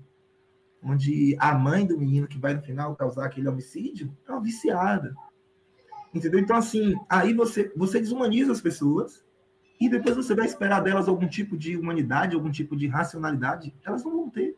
[0.83, 5.15] onde a mãe do menino que vai no final causar aquele homicídio é uma viciada.
[6.13, 6.39] Entendeu?
[6.39, 9.24] Então, assim, aí você, você desumaniza as pessoas
[9.81, 14.05] e depois você vai esperar delas algum tipo de humanidade, algum tipo de racionalidade, elas
[14.05, 14.57] não vão ter.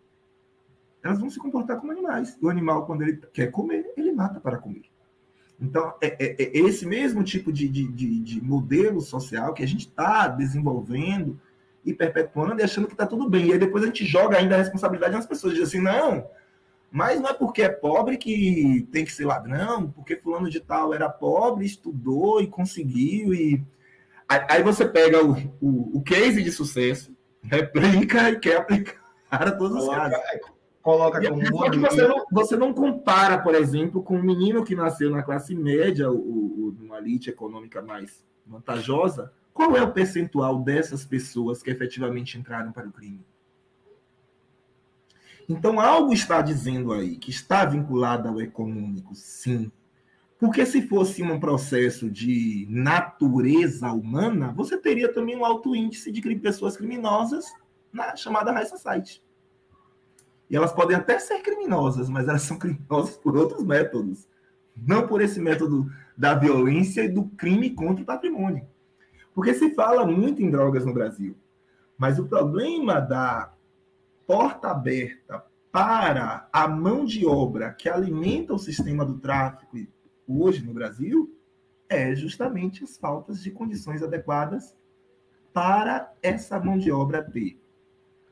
[1.03, 2.37] Elas vão se comportar como animais.
[2.41, 4.85] O animal, quando ele quer comer, ele mata para comer.
[5.61, 9.67] Então, é, é, é esse mesmo tipo de, de, de, de modelo social que a
[9.67, 11.41] gente está desenvolvendo
[11.85, 13.47] e perpetuando e achando que está tudo bem.
[13.47, 16.27] E aí depois a gente joga ainda a responsabilidade nas pessoas, diz assim, não,
[16.91, 20.93] mas não é porque é pobre que tem que ser ladrão, porque fulano de tal
[20.93, 23.33] era pobre, estudou e conseguiu.
[23.33, 23.64] E
[24.29, 29.01] aí você pega o, o, o case de sucesso, replica e quer aplicar
[29.31, 30.18] a todos os casos.
[30.83, 35.22] Coloca como você não, você não compara, por exemplo, com um menino que nasceu na
[35.22, 41.61] classe média, o, o, numa elite econômica mais vantajosa, qual é o percentual dessas pessoas
[41.61, 43.27] que efetivamente entraram para o crime?
[45.49, 49.70] Então, algo está dizendo aí que está vinculado ao econômico, sim.
[50.39, 56.20] Porque se fosse um processo de natureza humana, você teria também um alto índice de
[56.37, 57.47] pessoas criminosas
[57.91, 59.22] na chamada high society.
[60.49, 64.28] E elas podem até ser criminosas, mas elas são criminosas por outros métodos.
[64.76, 68.66] Não por esse método da violência e do crime contra o patrimônio.
[69.34, 71.37] Porque se fala muito em drogas no Brasil,
[71.97, 73.53] mas o problema da
[74.26, 79.76] porta aberta para a mão de obra que alimenta o sistema do tráfico
[80.27, 81.35] hoje no Brasil
[81.89, 84.74] é justamente as faltas de condições adequadas
[85.53, 87.61] para essa mão de obra ter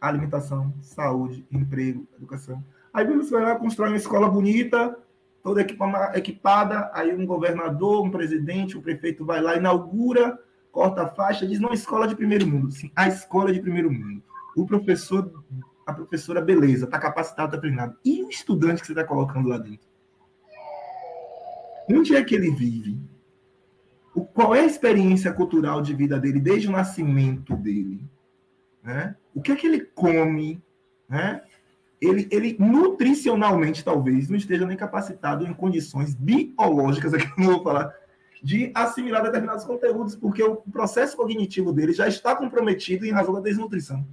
[0.01, 2.63] alimentação, saúde, emprego, educação.
[2.93, 4.99] Aí você vai lá, constrói uma escola bonita,
[5.43, 10.39] toda equipada, aí um governador, um presidente, um prefeito vai lá, inaugura
[10.75, 12.73] corta a faixa, diz, não, escola de primeiro mundo.
[12.73, 14.21] Sim, a escola de primeiro mundo.
[14.57, 15.33] O professor,
[15.87, 17.97] a professora, beleza, está capacitado, está treinado.
[18.05, 19.87] E o estudante que você está colocando lá dentro?
[21.89, 22.99] Onde é que ele vive?
[24.15, 28.09] O, qual é a experiência cultural de vida dele desde o nascimento dele?
[28.83, 29.17] Né?
[29.35, 30.63] O que é que ele come?
[31.09, 31.43] Né?
[32.01, 37.95] Ele, ele nutricionalmente talvez não esteja nem capacitado em condições biológicas, aqui não vou falar
[38.43, 43.41] de assimilar determinados conteúdos, porque o processo cognitivo dele já está comprometido em razão da
[43.41, 44.07] desnutrição.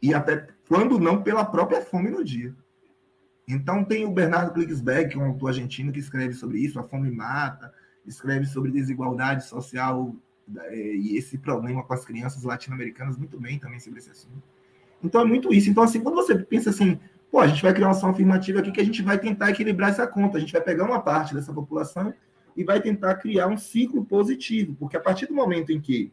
[0.00, 2.54] E até quando não pela própria fome no dia.
[3.46, 6.82] Então tem o Bernardo Klicksberg, que é um autor argentino que escreve sobre isso, a
[6.82, 7.72] fome mata,
[8.06, 10.14] escreve sobre desigualdade social
[10.56, 14.42] é, e esse problema com as crianças latino-americanas muito bem também sobre esse assunto.
[15.02, 15.68] Então é muito isso.
[15.68, 16.98] Então assim, quando você pensa assim,
[17.30, 19.90] pô, a gente vai criar uma ação afirmativa aqui que a gente vai tentar equilibrar
[19.90, 20.38] essa conta.
[20.38, 22.14] A gente vai pegar uma parte dessa população
[22.56, 26.12] e vai tentar criar um ciclo positivo, porque a partir do momento em que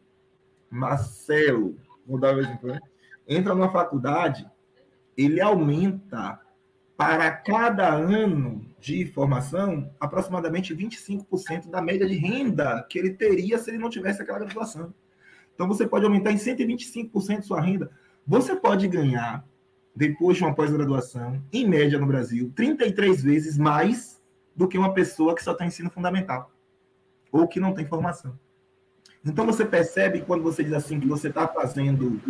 [0.68, 1.76] Marcelo,
[2.06, 2.80] vou dar um exemplo, né?
[3.28, 4.48] entra numa faculdade,
[5.16, 6.40] ele aumenta
[6.96, 13.70] para cada ano de formação aproximadamente 25% da média de renda que ele teria se
[13.70, 14.92] ele não tivesse aquela graduação.
[15.54, 17.90] Então você pode aumentar em 125% sua renda.
[18.26, 19.44] Você pode ganhar
[19.94, 24.20] depois de uma pós-graduação, em média no Brasil, 33 vezes mais
[24.56, 26.50] do que uma pessoa que só tem ensino fundamental
[27.30, 28.38] ou que não tem formação.
[29.24, 32.20] Então você percebe quando você diz assim que você está fazendo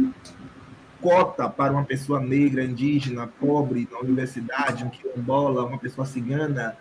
[1.03, 6.76] cota para uma pessoa negra, indígena, pobre na universidade, um quilombola, uma pessoa cigana,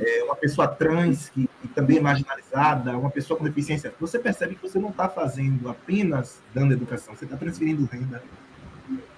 [0.00, 4.54] é, uma pessoa trans que, que, também é marginalizada, uma pessoa com deficiência, você percebe
[4.54, 8.22] que você não está fazendo apenas dando educação, você está transferindo renda.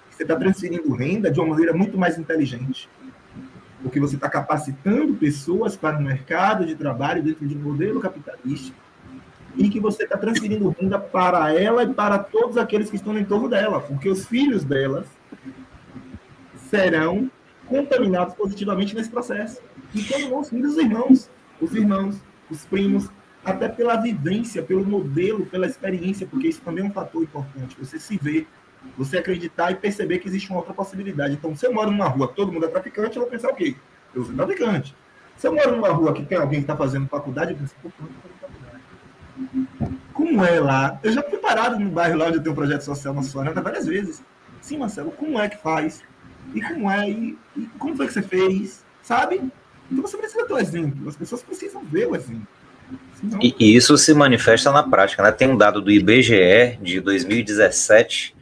[0.09, 2.89] Você está transferindo renda de uma maneira muito mais inteligente.
[3.81, 8.73] Porque você está capacitando pessoas para o mercado de trabalho dentro de um modelo capitalista
[9.55, 13.19] e que você está transferindo renda para ela e para todos aqueles que estão no
[13.19, 15.07] entorno dela, porque os filhos delas
[16.69, 17.29] serão
[17.65, 19.61] contaminados positivamente nesse processo.
[19.93, 23.09] E não os filhos, os irmãos, os irmãos, os primos,
[23.43, 27.75] até pela vivência, pelo modelo, pela experiência, porque isso também é um fator importante.
[27.79, 28.45] Você se vê,
[28.97, 31.33] você acreditar e perceber que existe uma outra possibilidade.
[31.33, 33.75] Então, se eu moro numa rua, todo mundo é traficante, eu vou pensar o quê?
[34.13, 34.95] Eu sou traficante.
[35.37, 37.89] Se eu moro numa rua que tem alguém que está fazendo faculdade, eu penso, pô.
[40.13, 40.99] Como é lá?
[41.03, 43.85] Eu já fui parado no bairro lá onde tem um projeto social na Soranda várias
[43.85, 44.21] vezes.
[44.61, 46.03] Sim, Marcelo, como é que faz?
[46.53, 47.09] E como é?
[47.09, 48.83] E, e como foi que você fez?
[49.01, 49.41] Sabe?
[49.91, 52.47] Então você precisa ter o exemplo, as pessoas precisam ver o exemplo.
[53.19, 53.39] Senão...
[53.41, 55.31] E, e, isso se manifesta na prática, né?
[55.31, 58.35] Tem um dado do IBGE de 2017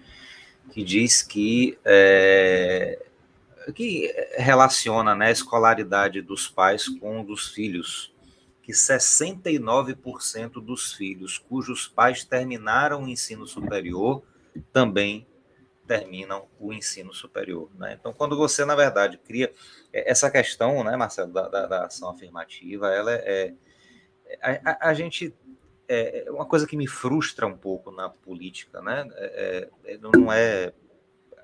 [0.71, 2.99] que diz que, é,
[3.73, 8.13] que relaciona né, a escolaridade dos pais com dos filhos,
[8.67, 14.21] que 69% dos filhos cujos pais terminaram o ensino superior
[14.73, 15.25] também
[15.87, 17.71] terminam o ensino superior.
[17.77, 17.95] Né?
[17.97, 19.53] Então, quando você, na verdade, cria
[19.93, 23.53] é, essa questão, né, Marcelo, da, da, da ação afirmativa, ela é.
[24.41, 25.33] é a, a, gente.
[25.87, 29.07] É, é uma coisa que me frustra um pouco na política, né?
[29.15, 29.69] É,
[30.01, 30.73] não é.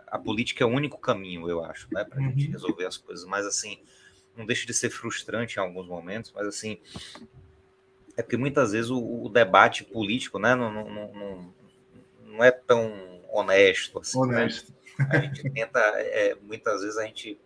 [0.07, 2.51] A política é o único caminho, eu acho, né, para a gente uhum.
[2.51, 3.79] resolver as coisas, mas assim,
[4.35, 6.79] não deixa de ser frustrante em alguns momentos, mas assim,
[8.15, 11.53] é porque muitas vezes o, o debate político, né, não, não, não,
[12.25, 13.99] não é tão honesto.
[13.99, 14.25] Assim, né?
[14.25, 14.71] honesto.
[14.71, 15.07] Né?
[15.09, 17.39] A gente tenta, é, muitas vezes a gente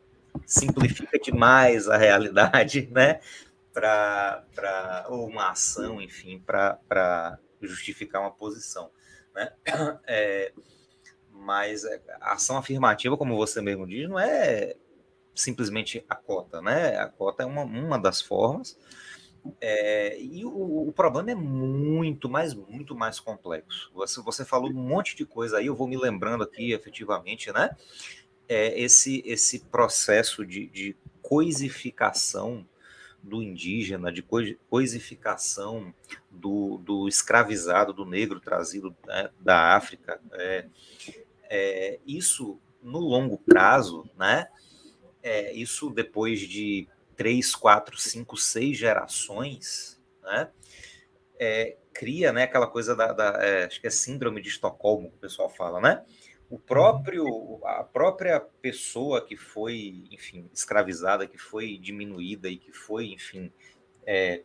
[0.45, 3.21] simplifica demais a realidade, né?
[3.73, 8.89] Para uma ação, enfim, para justificar uma posição.
[9.33, 9.51] Né?
[10.07, 10.51] É,
[11.31, 14.75] mas a ação afirmativa, como você mesmo diz, não é
[15.38, 16.97] simplesmente a cota, né?
[16.97, 18.77] A cota é uma, uma das formas,
[19.61, 23.89] é, e o, o, problema é muito, mas muito mais complexo.
[23.93, 27.69] Você, você falou um monte de coisa aí, eu vou me lembrando aqui efetivamente, né?
[28.49, 32.65] É, esse, esse processo de, de coisificação
[33.21, 34.23] do indígena, de
[34.69, 35.93] coisificação
[36.31, 40.65] do, do escravizado, do negro trazido né, da África, é,
[41.49, 44.47] é, isso no longo prazo, né?
[45.22, 50.49] É, isso depois de três, quatro, cinco, seis gerações, né?
[51.39, 55.18] É, cria, né, aquela coisa da, da é, acho que é síndrome de Estocolmo que
[55.18, 56.05] o pessoal fala, né?
[56.49, 63.07] O próprio, a própria pessoa que foi, enfim, escravizada, que foi diminuída e que foi,
[63.07, 63.51] enfim,
[64.05, 64.43] é,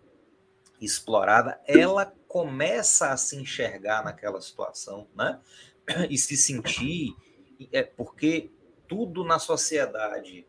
[0.80, 5.38] explorada, ela começa a se enxergar naquela situação, né?
[6.08, 7.14] E se sentir,
[7.70, 8.50] é porque
[8.88, 10.46] tudo na sociedade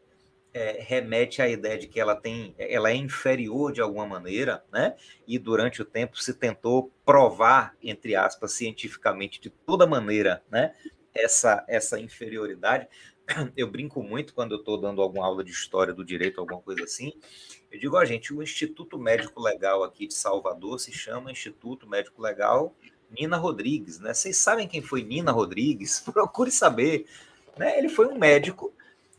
[0.53, 4.95] é, remete à ideia de que ela tem, ela é inferior de alguma maneira, né?
[5.27, 10.73] E durante o tempo se tentou provar, entre aspas, cientificamente de toda maneira, né?
[11.13, 12.87] Essa essa inferioridade.
[13.57, 16.83] Eu brinco muito quando eu estou dando alguma aula de história do direito, alguma coisa
[16.83, 17.13] assim.
[17.71, 22.21] Eu digo, a gente, o Instituto Médico Legal aqui de Salvador se chama Instituto Médico
[22.21, 22.75] Legal
[23.09, 24.13] Nina Rodrigues, né?
[24.13, 25.99] Vocês sabem quem foi Nina Rodrigues?
[26.11, 27.05] Procure saber.
[27.57, 27.77] Né?
[27.77, 28.73] Ele foi um médico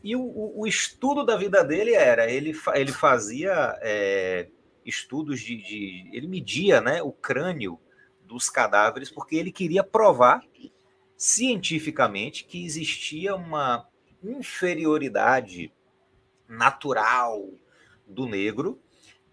[0.05, 4.47] e o, o, estudo da vida dele era, ele, ele fazia é,
[4.85, 7.79] estudos de, de, Ele media né, o crânio
[8.21, 10.43] dos cadáveres, porque ele queria provar
[11.17, 13.87] cientificamente que existia uma
[14.23, 15.73] inferioridade
[16.47, 17.49] natural
[18.05, 18.79] do negro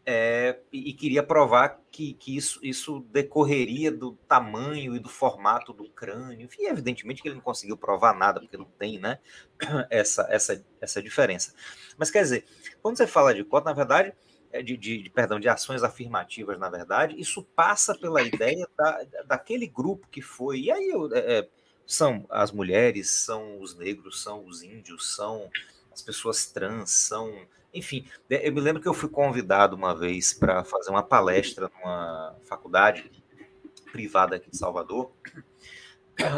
[0.04, 5.88] é, e queria provar que, que isso, isso decorreria do tamanho e do formato do
[5.90, 6.48] crânio.
[6.58, 9.20] E evidentemente que ele não conseguiu provar nada, porque não tem né,
[9.88, 11.54] essa, essa, essa diferença.
[11.96, 12.44] Mas quer dizer,
[12.82, 14.12] quando você fala de cota, na verdade,
[14.50, 19.04] é de, de, de, perdão, de ações afirmativas, na verdade, isso passa pela ideia da,
[19.26, 20.62] daquele grupo que foi.
[20.62, 21.48] E aí é, é,
[21.86, 25.48] são as mulheres, são os negros, são os índios, são
[25.92, 30.32] as pessoas trans, são enfim, né, eu me lembro que eu fui convidado uma vez
[30.32, 33.10] para fazer uma palestra numa faculdade
[33.90, 35.10] privada aqui de Salvador.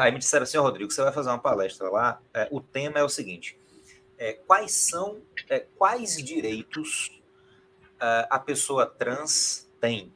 [0.00, 2.20] Aí me disseram assim, Rodrigo, você vai fazer uma palestra lá.
[2.32, 3.58] É, o tema é o seguinte:
[4.18, 7.20] é, quais são, é, quais direitos
[7.94, 10.12] uh, a pessoa trans tem.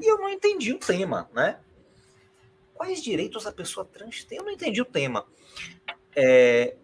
[0.00, 1.60] E eu não entendi o tema, né?
[2.74, 4.38] Quais direitos a pessoa trans tem?
[4.38, 5.26] Eu não entendi o tema.
[6.14, 6.76] É,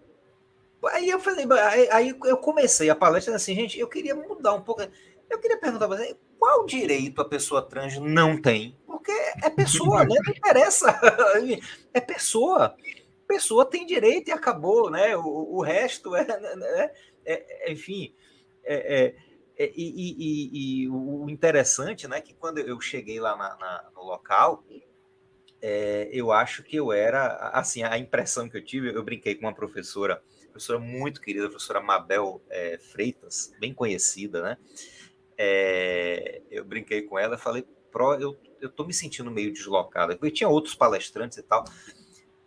[0.88, 1.46] aí eu falei,
[1.90, 4.82] aí eu comecei a palestra assim, gente, eu queria mudar um pouco.
[5.28, 8.76] Eu queria perguntar para você, qual direito a pessoa trans não tem?
[8.86, 10.16] Porque é pessoa, né?
[10.24, 10.98] Não interessa.
[11.92, 12.76] É pessoa.
[13.26, 15.16] Pessoa tem direito e acabou, né?
[15.16, 16.90] O, o resto é, né?
[17.24, 18.14] é, é enfim,
[18.64, 19.16] é, é,
[19.58, 23.90] é e, e, e, e, o interessante, né, que quando eu cheguei lá na, na,
[23.94, 24.64] no local,
[25.62, 29.46] é, eu acho que eu era, assim, a impressão que eu tive, eu brinquei com
[29.46, 34.58] uma professora, professora muito querida, a professora Mabel é, Freitas, bem conhecida, né?
[35.36, 40.30] É, eu brinquei com ela, falei, Pro, eu, eu tô me sentindo meio deslocada, porque
[40.30, 41.64] tinha outros palestrantes e tal,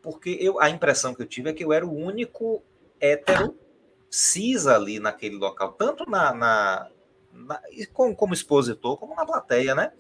[0.02, 2.64] porque eu, a impressão que eu tive é que eu era o único
[3.00, 3.58] hétero
[4.10, 6.90] cis ali naquele local, tanto na, na,
[7.32, 9.92] na como, como expositor, como na plateia, né?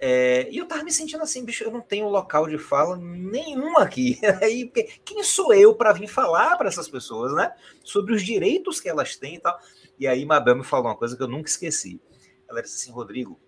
[0.00, 3.76] É, e eu tava me sentindo assim, bicho, eu não tenho local de fala nenhum
[3.78, 4.18] aqui.
[4.40, 4.70] Aí,
[5.04, 7.52] quem sou eu para vir falar para essas pessoas, né?
[7.82, 9.58] Sobre os direitos que elas têm e tal.
[9.98, 12.00] E aí, Mabel me falou uma coisa que eu nunca esqueci.
[12.48, 13.40] Ela disse assim, Rodrigo,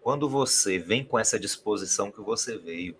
[0.00, 2.96] quando você vem com essa disposição que você veio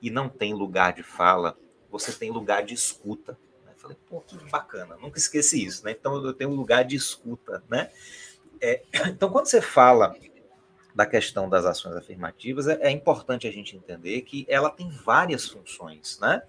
[0.00, 1.56] e não tem lugar de fala,
[1.88, 3.38] você tem lugar de escuta.
[3.64, 5.92] Eu falei, pô, que bacana, nunca esqueci isso, né?
[5.92, 7.90] Então eu tenho um lugar de escuta, né?
[8.60, 10.14] É, então, quando você fala
[10.94, 15.48] da questão das ações afirmativas, é, é, importante a gente entender que ela tem várias
[15.48, 16.42] funções, né?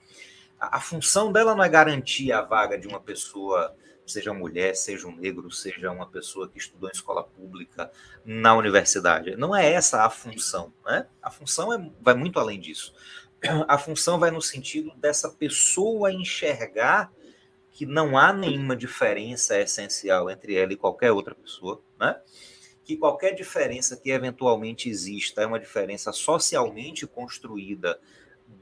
[0.59, 3.75] A, a, função dela não é garantir a vaga de uma pessoa,
[4.05, 7.89] seja mulher, seja um negro, seja uma pessoa que estudou em escola pública
[8.25, 9.35] na universidade.
[9.35, 11.07] Não é essa a função, né?
[11.21, 12.93] A função é, vai muito além disso.
[13.67, 17.11] A função vai no sentido dessa pessoa enxergar
[17.71, 22.21] que não há nenhuma diferença essencial entre ela e qualquer outra pessoa, né?
[22.83, 27.99] Que qualquer diferença que eventualmente exista é uma diferença socialmente construída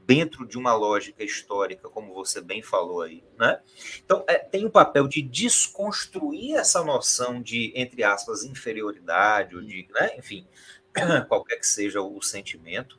[0.06, 3.60] dentro de uma lógica histórica, como você bem falou aí, né?
[4.04, 9.88] Então, é, tem o papel de desconstruir essa noção de, entre aspas, inferioridade, ou de,
[9.92, 10.16] né?
[10.16, 10.46] enfim,
[11.28, 12.98] qualquer que seja o sentimento,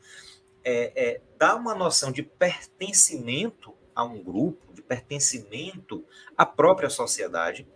[0.64, 6.06] é, é, dar uma noção de pertencimento a um grupo, de pertencimento
[6.38, 7.68] à própria sociedade,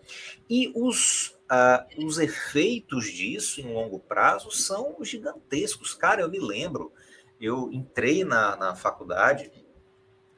[0.50, 5.94] e os uh, os efeitos disso em longo prazo são gigantescos.
[5.94, 6.92] Cara, eu me lembro,
[7.40, 9.52] eu entrei na, na faculdade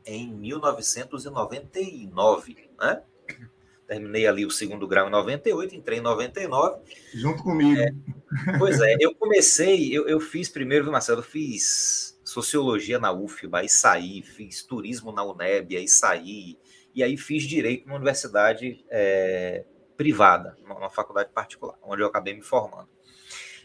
[0.05, 3.01] em 1999, né?
[3.87, 6.79] Terminei ali o segundo grau em 98, entrei em 99.
[7.13, 7.81] Junto comigo.
[7.81, 7.91] É,
[8.59, 11.17] pois é, eu comecei, eu, eu fiz primeiro, viu, Marcelo?
[11.19, 16.59] Eu fiz sociologia na UFBA, e saí, fiz turismo na UNEB, aí saí,
[16.93, 19.65] e aí fiz direito na universidade é,
[19.99, 22.87] privada, numa faculdade particular, onde eu acabei me formando.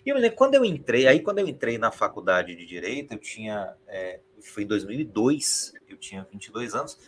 [0.04, 3.18] E eu lembro, quando eu entrei, aí quando eu entrei na faculdade de Direito, eu
[3.18, 6.98] tinha, é, foi em 2002, eu tinha 22 anos,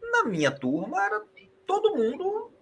[0.00, 1.24] na minha turma era
[1.66, 2.52] todo mundo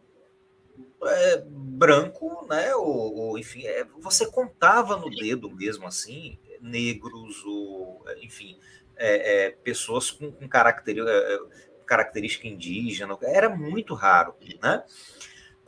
[1.04, 8.02] é, branco, né, ou, ou enfim, é, você contava no dedo mesmo, assim, negros, ou,
[8.22, 8.58] enfim,
[8.96, 11.38] é, é, pessoas com, com característica, é,
[11.84, 14.82] característica indígena, era muito raro, né?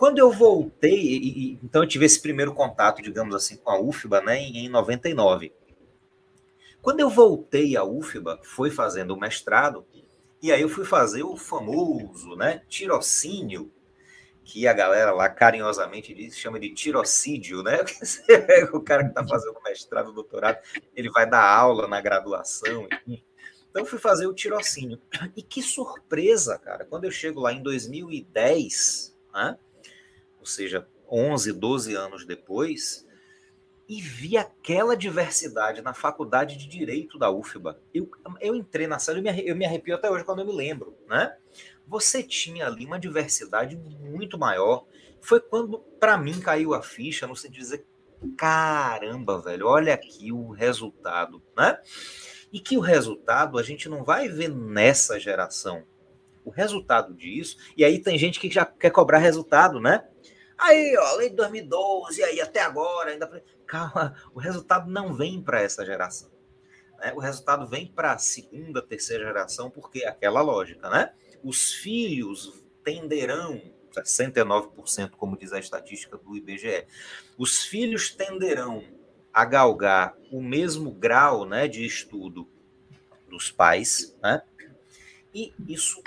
[0.03, 4.21] Quando eu voltei, e, então eu tive esse primeiro contato, digamos assim, com a UFBA,
[4.21, 5.53] né, em, em 99.
[6.83, 9.87] Quando eu voltei à UFBA, foi fazendo o mestrado,
[10.43, 13.73] e aí eu fui fazer o famoso, né, tirocínio,
[14.43, 17.79] que a galera lá carinhosamente diz, chama de tirocídio, né?
[18.75, 20.59] o cara que está fazendo mestrado, doutorado,
[20.97, 22.89] ele vai dar aula na graduação.
[23.07, 25.01] Então eu fui fazer o tirocínio.
[25.37, 29.57] E que surpresa, cara, quando eu chego lá em 2010, né?
[30.43, 33.07] Ou seja, 11, 12 anos depois,
[33.89, 37.81] e vi aquela diversidade na faculdade de Direito da UFBA.
[37.95, 40.53] Eu, eu entrei na sala, eu me, eu me arrepio até hoje quando eu me
[40.53, 41.37] lembro, né?
[41.87, 44.85] Você tinha ali uma diversidade muito maior.
[45.21, 47.87] Foi quando, para mim, caiu a ficha sentido de dizer:
[48.37, 51.79] caramba, velho, olha aqui o resultado, né?
[52.53, 55.85] E que o resultado a gente não vai ver nessa geração.
[56.45, 60.09] O resultado disso, e aí tem gente que já quer cobrar resultado, né?
[60.63, 63.43] Aí, ó, lei de 2012, aí até agora, ainda.
[63.67, 66.31] Calma, o resultado não vem para essa geração.
[67.01, 67.13] Né?
[67.17, 71.13] O resultado vem para a segunda, terceira geração, porque é aquela lógica, né?
[71.43, 73.61] Os filhos tenderão,
[73.93, 76.87] 69%, como diz a estatística do IBGE,
[77.37, 78.85] os filhos tenderão
[79.35, 82.49] a galgar o mesmo grau né, de estudo
[83.29, 84.43] dos pais, né?
[85.35, 86.01] E isso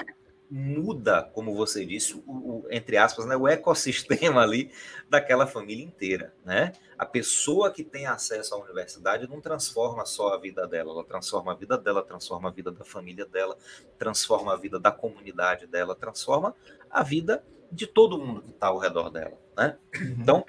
[0.58, 4.72] muda, como você disse, o, o, entre aspas, né, o ecossistema ali
[5.10, 6.72] daquela família inteira, né?
[6.97, 11.51] A pessoa que tem acesso à universidade não transforma só a vida dela, ela transforma
[11.51, 13.58] a vida dela, transforma a vida da família dela,
[13.99, 16.56] transforma a vida da comunidade dela, transforma
[16.89, 19.78] a vida de todo mundo que está ao redor dela, né?
[19.93, 20.16] Uhum.
[20.22, 20.45] Então,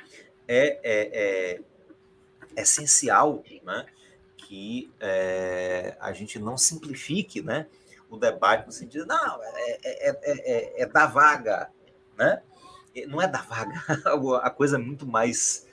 [0.47, 1.61] é, é,
[2.55, 3.87] é essencial, né,
[4.37, 7.67] que é, a gente não simplifique, né,
[8.11, 11.69] o debate no sentido, não, é, é, é, é da vaga,
[12.17, 12.41] né?
[13.09, 13.83] Não é da vaga,
[14.43, 15.67] a coisa é muito mais,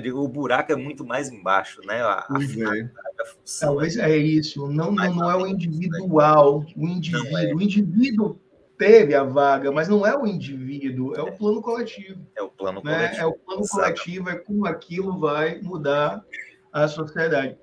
[0.00, 2.00] digo, o buraco é muito mais embaixo, né?
[2.02, 7.56] A, a, a função, Talvez é isso, não, não, não é o individual, o indivíduo,
[7.56, 8.40] o indivíduo
[8.80, 12.26] teve a vaga, mas não é o indivíduo, é o plano coletivo.
[12.34, 12.94] É o plano né?
[12.94, 13.20] coletivo.
[13.20, 16.24] É o plano coletivo, é como aquilo vai mudar
[16.72, 17.58] a sociedade.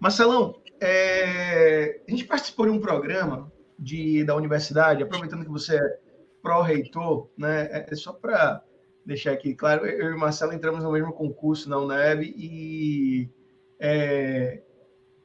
[0.00, 2.00] Marcelão, é...
[2.08, 3.51] a gente participou de um programa
[3.82, 5.98] de, da universidade, aproveitando que você é
[6.40, 7.64] pró-reitor, né?
[7.70, 8.62] É, é só para
[9.04, 13.28] deixar aqui claro, eu e Marcelo entramos no mesmo concurso na UNEB e
[13.80, 14.62] é,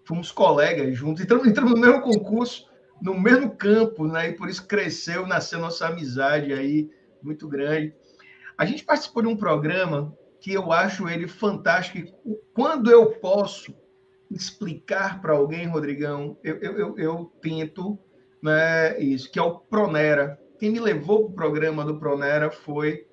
[0.04, 2.68] fomos colegas juntos, entramos, entramos no mesmo concurso,
[3.00, 4.30] no mesmo campo, né?
[4.30, 6.90] E por isso cresceu, nasceu nossa amizade aí
[7.22, 7.94] muito grande.
[8.58, 12.12] A gente participou de um programa que eu acho ele fantástico.
[12.54, 13.76] Quando eu posso
[14.32, 18.00] explicar para alguém, Rodrigão, eu, eu, eu, eu tento
[18.42, 20.40] né, isso, que é o Pronera.
[20.60, 23.06] Quem me levou para o programa do Pronera foi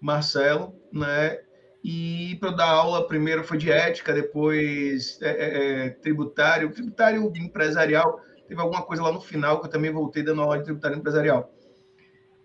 [0.00, 1.38] Marcelo, né?
[1.82, 8.20] E para dar aula, primeiro foi de ética, depois é, é, é, tributário, tributário empresarial.
[8.48, 11.52] Teve alguma coisa lá no final que eu também voltei dando aula de tributário empresarial.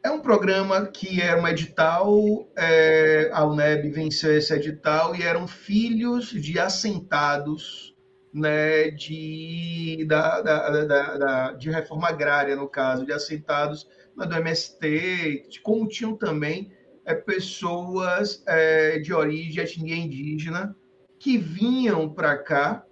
[0.04, 2.14] É um programa que era um edital,
[2.58, 7.93] é, a UNEB venceu esse edital e eram filhos de assentados
[8.34, 14.36] né, de, da, da, da, da, de reforma agrária, no caso, de assentados né, do
[14.36, 16.72] MST, como tinham também
[17.06, 20.76] é, pessoas é, de origem etnia indígena
[21.20, 22.86] que vinham para cá,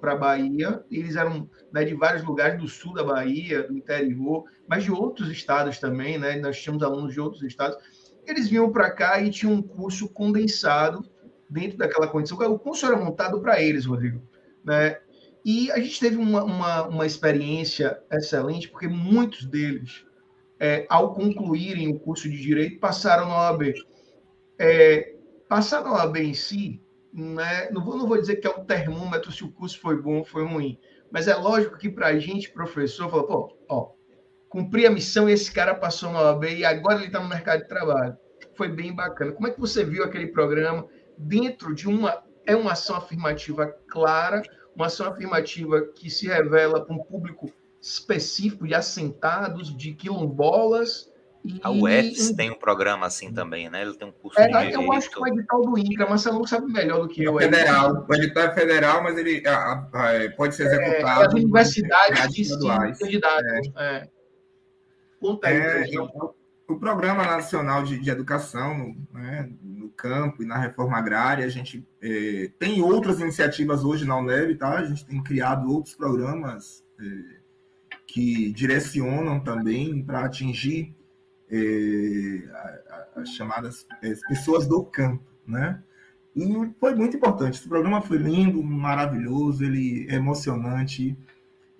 [0.00, 4.44] para a Bahia, eles eram né, de vários lugares do sul da Bahia, do interior,
[4.68, 6.36] mas de outros estados também, né?
[6.36, 7.76] Nós tínhamos alunos de outros estados.
[8.24, 11.04] Eles vinham para cá e tinham um curso condensado
[11.54, 12.36] dentro daquela condição.
[12.52, 14.20] O curso era montado para eles, Rodrigo.
[14.64, 14.98] Né?
[15.44, 20.04] E a gente teve uma, uma, uma experiência excelente, porque muitos deles,
[20.58, 23.72] é, ao concluírem o curso de Direito, passaram na OAB.
[24.58, 25.14] É,
[25.48, 26.82] passar na OAB em si,
[27.12, 30.18] né, não, vou, não vou dizer que é um termômetro se o curso foi bom
[30.18, 30.78] ou foi ruim,
[31.12, 33.92] mas é lógico que para a gente, professor, falou, pô, ó,
[34.48, 37.68] cumpri a missão esse cara passou na OAB e agora ele está no mercado de
[37.68, 38.16] trabalho.
[38.56, 39.32] Foi bem bacana.
[39.32, 40.88] Como é que você viu aquele programa?
[41.16, 44.42] Dentro de uma é uma ação afirmativa clara,
[44.76, 47.50] uma ação afirmativa que se revela para um público
[47.80, 51.10] específico de assentados, de quilombolas.
[51.44, 51.60] E...
[51.62, 53.82] A UFS tem um programa assim também, né?
[53.82, 54.80] Ele tem um curso é, de direito.
[54.80, 57.38] Eu acho que o edital do INCRA, mas você não sabe melhor do que eu.
[57.38, 58.06] É federal.
[58.08, 59.42] O edital é federal, mas ele
[60.36, 61.22] pode ser executado.
[61.22, 63.72] É, as universidades candidatos.
[63.76, 64.08] É.
[65.44, 65.84] É,
[66.68, 69.50] o Programa Nacional de, de Educação né,
[69.96, 74.78] campo e na reforma agrária, a gente é, tem outras iniciativas hoje na UNEB, tá?
[74.78, 77.40] A gente tem criado outros programas é,
[78.06, 80.94] que direcionam também para atingir
[81.50, 82.42] é,
[83.16, 85.82] as chamadas é, pessoas do campo, né?
[86.34, 86.48] E
[86.80, 87.58] foi muito importante.
[87.58, 91.16] Esse programa foi lindo, maravilhoso, ele é emocionante.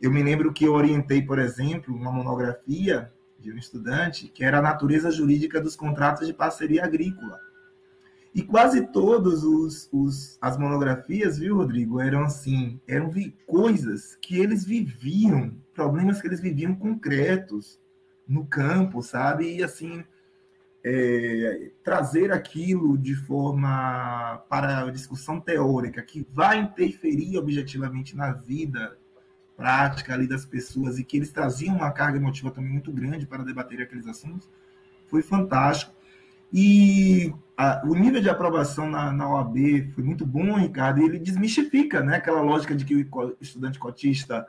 [0.00, 4.58] Eu me lembro que eu orientei, por exemplo, uma monografia de um estudante, que era
[4.58, 7.38] a natureza jurídica dos contratos de parceria agrícola.
[8.34, 13.10] E quase todas os, os, as monografias, viu, Rodrigo, eram assim, eram
[13.46, 17.78] coisas que eles viviam, problemas que eles viviam concretos
[18.26, 19.58] no campo, sabe?
[19.58, 20.04] E assim,
[20.84, 28.98] é, trazer aquilo de forma para discussão teórica que vai interferir objetivamente na vida
[29.56, 33.44] prática ali das pessoas e que eles traziam uma carga emotiva também muito grande para
[33.44, 34.50] debater aqueles assuntos,
[35.06, 35.93] foi fantástico.
[36.56, 39.56] E a, o nível de aprovação na, na OAB
[39.92, 44.46] foi muito bom, Ricardo, e ele desmistifica né, aquela lógica de que o estudante cotista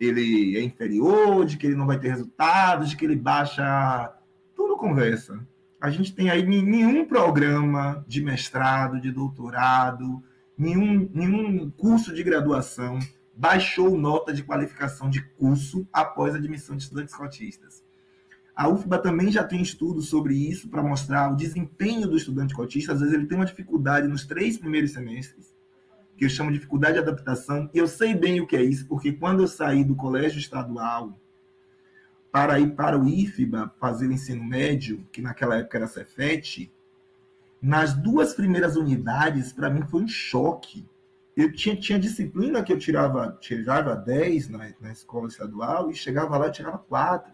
[0.00, 4.12] ele é inferior, de que ele não vai ter resultados, de que ele baixa.
[4.56, 5.46] Tudo conversa.
[5.80, 10.20] A gente tem aí nenhum programa de mestrado, de doutorado,
[10.58, 12.98] nenhum, nenhum curso de graduação
[13.36, 17.83] baixou nota de qualificação de curso após a admissão de estudantes cotistas.
[18.56, 22.92] A UFBA também já tem estudos sobre isso para mostrar o desempenho do estudante cotista.
[22.92, 25.52] Às vezes ele tem uma dificuldade nos três primeiros semestres,
[26.16, 27.68] que eu chamo de dificuldade de adaptação.
[27.74, 31.18] E eu sei bem o que é isso, porque quando eu saí do colégio estadual,
[32.30, 36.72] para ir para o IFBA fazer o ensino médio, que naquela época era Cefet,
[37.60, 40.86] nas duas primeiras unidades, para mim foi um choque.
[41.36, 46.36] Eu tinha, tinha disciplina que eu tirava, tirava 10 na, na escola estadual e chegava
[46.36, 47.32] lá e tirava 4.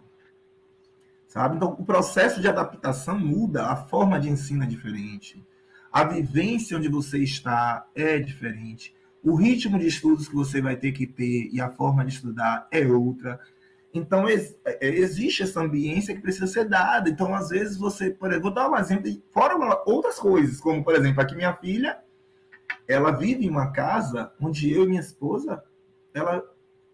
[1.30, 1.54] Sabe?
[1.54, 5.46] Então, o processo de adaptação muda, a forma de ensino é diferente,
[5.92, 8.92] a vivência onde você está é diferente,
[9.22, 12.66] o ritmo de estudos que você vai ter que ter e a forma de estudar
[12.72, 13.38] é outra.
[13.94, 17.08] Então, ex é, existe essa ambiência que precisa ser dada.
[17.08, 19.54] Então, às vezes, você, por exemplo, vou dar um exemplo, fora
[19.86, 21.96] outras coisas, como, por exemplo, aqui minha filha,
[22.88, 25.62] ela vive em uma casa onde eu e minha esposa,
[26.12, 26.42] ela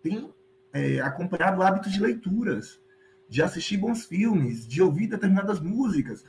[0.02, 0.30] tem
[0.74, 2.78] é, acompanhado hábitos de leituras,
[3.28, 6.24] de assistir bons filmes, de ouvir determinadas músicas.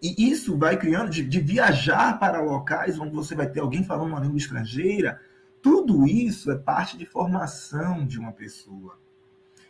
[0.00, 4.10] E isso vai criando, de, de viajar para locais onde você vai ter alguém falando
[4.10, 5.20] uma língua estrangeira.
[5.60, 8.98] Tudo isso é parte de formação de uma pessoa.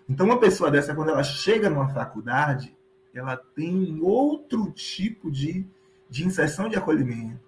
[0.09, 2.75] Então, uma pessoa dessa, quando ela chega numa faculdade,
[3.13, 5.67] ela tem outro tipo de,
[6.09, 7.41] de inserção de acolhimento,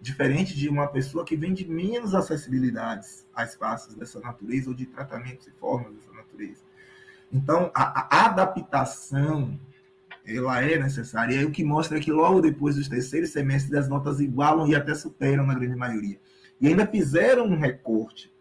[0.00, 4.86] diferente de uma pessoa que vem de menos acessibilidades a espaços dessa natureza ou de
[4.86, 6.60] tratamentos e formas dessa natureza.
[7.32, 9.58] Então, a, a adaptação
[10.24, 11.34] ela é necessária.
[11.34, 14.68] E aí o que mostra é que logo depois dos terceiros semestres as notas igualam
[14.68, 16.20] e até superam na grande maioria.
[16.60, 18.32] E ainda fizeram um recorte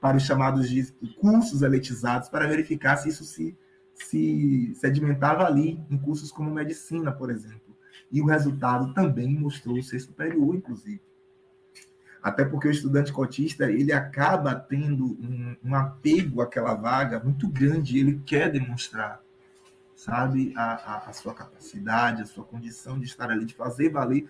[0.00, 3.56] para os chamados de cursos eletizados, para verificar se isso se,
[3.94, 7.74] se sedimentava ali em cursos como medicina, por exemplo.
[8.12, 11.00] E o resultado também mostrou ser superior, inclusive.
[12.22, 17.98] Até porque o estudante cotista ele acaba tendo um, um apego àquela vaga muito grande,
[17.98, 19.20] ele quer demonstrar,
[19.94, 24.28] sabe, a, a, a sua capacidade, a sua condição de estar ali, de fazer valer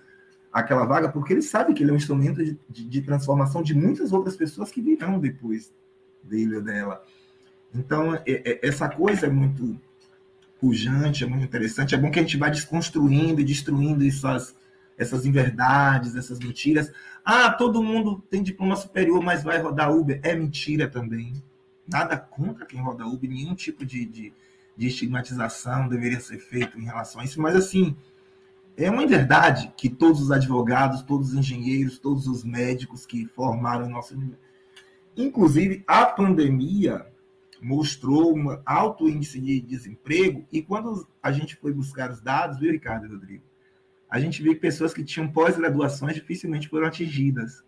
[0.53, 3.75] aquela vaga, porque ele sabe que ele é um instrumento de, de, de transformação de
[3.75, 5.73] muitas outras pessoas que virão depois
[6.23, 7.05] dele ou dela.
[7.75, 9.79] Então, é, é, essa coisa é muito
[10.61, 11.95] pujante, é muito interessante.
[11.95, 14.57] É bom que a gente vá desconstruindo e destruindo essas,
[14.97, 16.91] essas inverdades, essas mentiras.
[17.25, 20.21] Ah, todo mundo tem diploma superior, mas vai rodar Uber.
[20.23, 21.35] É mentira também.
[21.87, 24.33] Nada contra quem roda Uber, nenhum tipo de, de,
[24.77, 27.41] de estigmatização deveria ser feito em relação a isso.
[27.41, 27.97] Mas, assim,
[28.77, 33.87] é uma verdade que todos os advogados, todos os engenheiros, todos os médicos que formaram
[33.87, 34.17] o nosso.
[35.17, 37.07] Inclusive, a pandemia
[37.61, 42.71] mostrou um alto índice de desemprego, e quando a gente foi buscar os dados, viu,
[42.71, 43.43] Ricardo e Rodrigo?
[44.09, 47.65] A gente viu que pessoas que tinham pós-graduações dificilmente foram atingidas.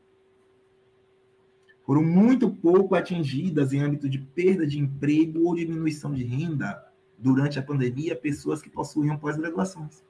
[1.85, 6.85] Foram muito pouco atingidas em âmbito de perda de emprego ou diminuição de renda
[7.17, 10.03] durante a pandemia, pessoas que possuíam pós-graduações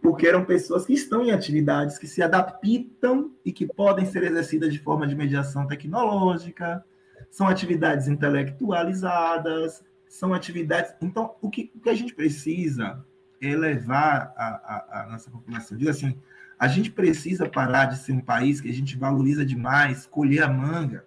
[0.00, 4.72] porque eram pessoas que estão em atividades que se adaptam e que podem ser exercidas
[4.72, 6.84] de forma de mediação tecnológica,
[7.30, 10.94] são atividades intelectualizadas, são atividades.
[11.02, 13.04] Então, o que, o que a gente precisa
[13.40, 15.76] é levar a, a, a nossa população.
[15.76, 16.16] Diz assim:
[16.58, 20.48] a gente precisa parar de ser um país que a gente valoriza demais, colher a
[20.48, 21.06] manga.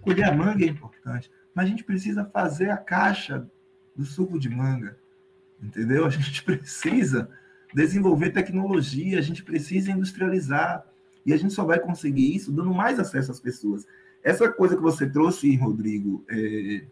[0.00, 3.46] Colher a manga é importante, mas a gente precisa fazer a caixa
[3.96, 4.96] do suco de manga.
[5.60, 6.06] Entendeu?
[6.06, 7.28] A gente precisa
[7.72, 10.84] desenvolver tecnologia, a gente precisa industrializar.
[11.24, 13.86] E a gente só vai conseguir isso dando mais acesso às pessoas.
[14.24, 16.84] Essa coisa que você trouxe, Rodrigo, é,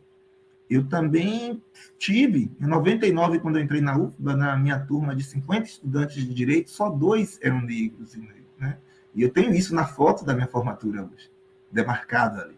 [0.71, 1.61] eu também
[1.99, 6.33] tive, em 99, quando eu entrei na UFBA, na minha turma de 50 estudantes de
[6.33, 8.17] direito, só dois eram negros.
[8.59, 8.79] Né?
[9.15, 11.29] E eu tenho isso na foto da minha formatura hoje,
[11.73, 12.57] demarcada ali.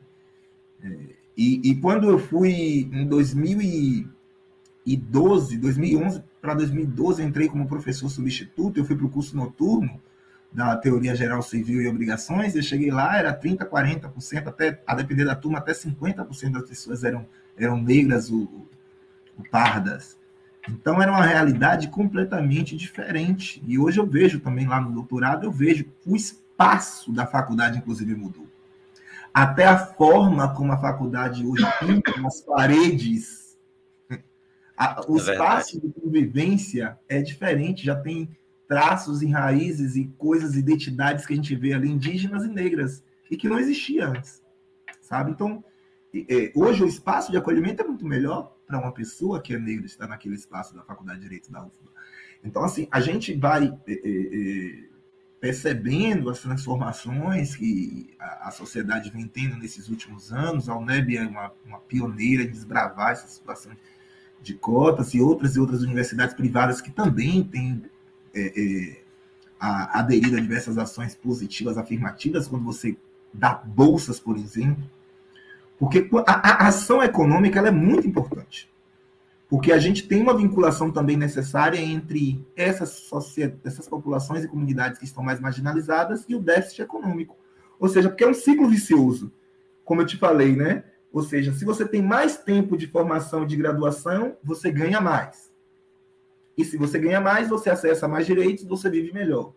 [0.84, 0.98] É,
[1.36, 8.84] e, e quando eu fui em 2012, 2011, para 2012 entrei como professor substituto, eu
[8.84, 9.98] fui para o curso noturno
[10.52, 15.24] da Teoria Geral Civil e Obrigações, eu cheguei lá, era 30%, 40%, até, a depender
[15.24, 17.26] da turma, até 50% das pessoas eram,
[17.56, 18.68] eram negras ou,
[19.38, 20.18] ou pardas.
[20.68, 23.62] Então era uma realidade completamente diferente.
[23.66, 28.14] E hoje eu vejo também lá no doutorado, eu vejo o espaço da faculdade, inclusive,
[28.14, 28.46] mudou.
[29.34, 33.42] Até a forma como a faculdade hoje pinta nas paredes
[34.76, 38.28] a, o é espaço de convivência é diferente, já tem
[38.66, 43.36] traços e raízes e coisas, identidades que a gente vê ali, indígenas e negras, e
[43.36, 44.42] que não existia antes,
[45.00, 45.30] sabe?
[45.30, 45.62] Então,
[46.54, 50.06] hoje o espaço de acolhimento é muito melhor para uma pessoa que é negra estar
[50.06, 51.90] naquele espaço da Faculdade de Direito da UFBA.
[52.44, 54.84] Então, assim, a gente vai é, é,
[55.40, 60.68] percebendo as transformações que a, a, sociedade vem tendo nesses últimos anos.
[60.68, 63.78] A UNEB é uma, uma pioneira em desbravar essa situação de
[64.42, 67.82] de cotas e outras e outras universidades privadas que também têm
[68.34, 69.02] é, é,
[69.58, 72.96] a, aderido a diversas ações positivas, afirmativas, quando você
[73.32, 74.82] dá bolsas, por exemplo.
[75.82, 78.70] Porque a, a ação econômica é muito importante.
[79.48, 83.10] Porque a gente tem uma vinculação também necessária entre essas,
[83.64, 87.36] essas populações e comunidades que estão mais marginalizadas e o déficit econômico.
[87.80, 89.32] Ou seja, porque é um ciclo vicioso,
[89.84, 90.84] como eu te falei, né?
[91.12, 95.52] Ou seja, se você tem mais tempo de formação de graduação, você ganha mais.
[96.56, 99.52] E se você ganha mais, você acessa mais direitos, você vive melhor.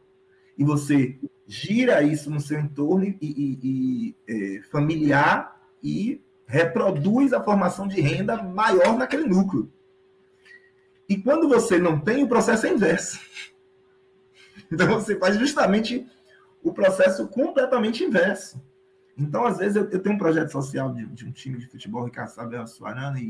[0.57, 4.15] E você gira isso no seu entorno e, e, e
[4.57, 5.54] é, familiar
[5.85, 9.71] e reproduz a formação de renda maior naquele núcleo.
[11.07, 13.19] E quando você não tem, o processo é inverso.
[14.71, 16.07] Então você faz justamente
[16.63, 18.59] o processo completamente inverso.
[19.15, 22.03] Então, às vezes, eu, eu tenho um projeto social de, de, um time de futebol,
[22.03, 23.23] Ricardo sabe, a Suarana, e,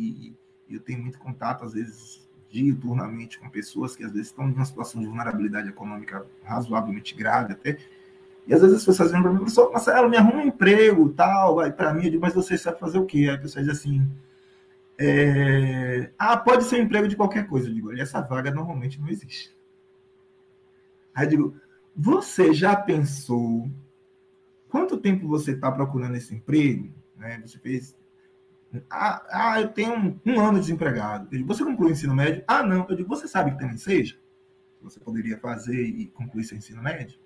[0.70, 4.54] e, eu tenho muito contato, às vezes, diuturnamente com pessoas que, às vezes, estão em
[4.54, 7.78] uma situação de vulnerabilidade econômica razoavelmente grave até.
[8.48, 11.56] E, às vezes, as pessoas vêm para mim, professor, Marcelo, me arruma um emprego, tal,
[11.56, 13.20] vai para mim, eu digo, mas você sabe fazer o quê?
[13.20, 14.08] Aí a pessoa diz assim,
[14.98, 16.12] é...
[16.18, 17.68] Ah, pode ser um emprego de qualquer coisa.
[17.68, 19.56] Eu digo, olha, essa vaga normalmente não existe.
[21.14, 21.56] Aí eu digo,
[21.96, 23.70] você já pensou
[24.70, 26.94] quanto tempo você está procurando esse emprego?
[27.18, 27.42] Né?
[27.46, 27.98] Você fez.
[28.90, 31.28] Ah, ah eu tenho um, um, ano de desempregado.
[31.32, 32.44] Eu digo, você concluiu o ensino médio?
[32.48, 32.86] Ah, não.
[32.90, 34.18] Eu digo, você sabe que também seja?
[34.82, 37.18] Você poderia fazer e concluir seu ensino médio?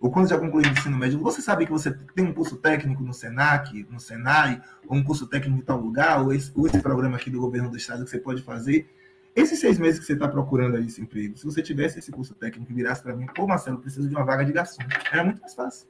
[0.00, 3.02] Ou quando já concluiu o ensino médio, você sabe que você tem um curso técnico
[3.02, 6.80] no SENAC, no SENAI, ou um curso técnico em tal lugar, ou esse, ou esse
[6.80, 8.88] programa aqui do governo do estado que você pode fazer.
[9.34, 12.34] Esses seis meses que você está procurando aí esse emprego, se você tivesse esse curso
[12.34, 14.82] técnico e virasse para mim, pô, Marcelo, preciso de uma vaga de garçom.
[15.12, 15.88] Era muito mais fácil.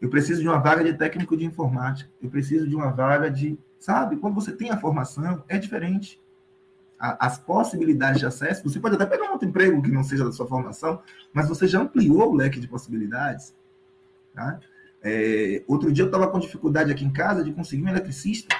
[0.00, 2.10] Eu preciso de uma vaga de técnico de informática.
[2.22, 3.58] Eu preciso de uma vaga de.
[3.78, 4.16] Sabe?
[4.16, 6.20] Quando você tem a formação, é diferente
[6.98, 10.32] as possibilidades de acesso, você pode até pegar um outro emprego que não seja da
[10.32, 11.02] sua formação,
[11.32, 13.54] mas você já ampliou o leque de possibilidades.
[14.32, 14.58] Tá?
[15.02, 18.56] É, outro dia eu estava com dificuldade aqui em casa de conseguir um eletricista.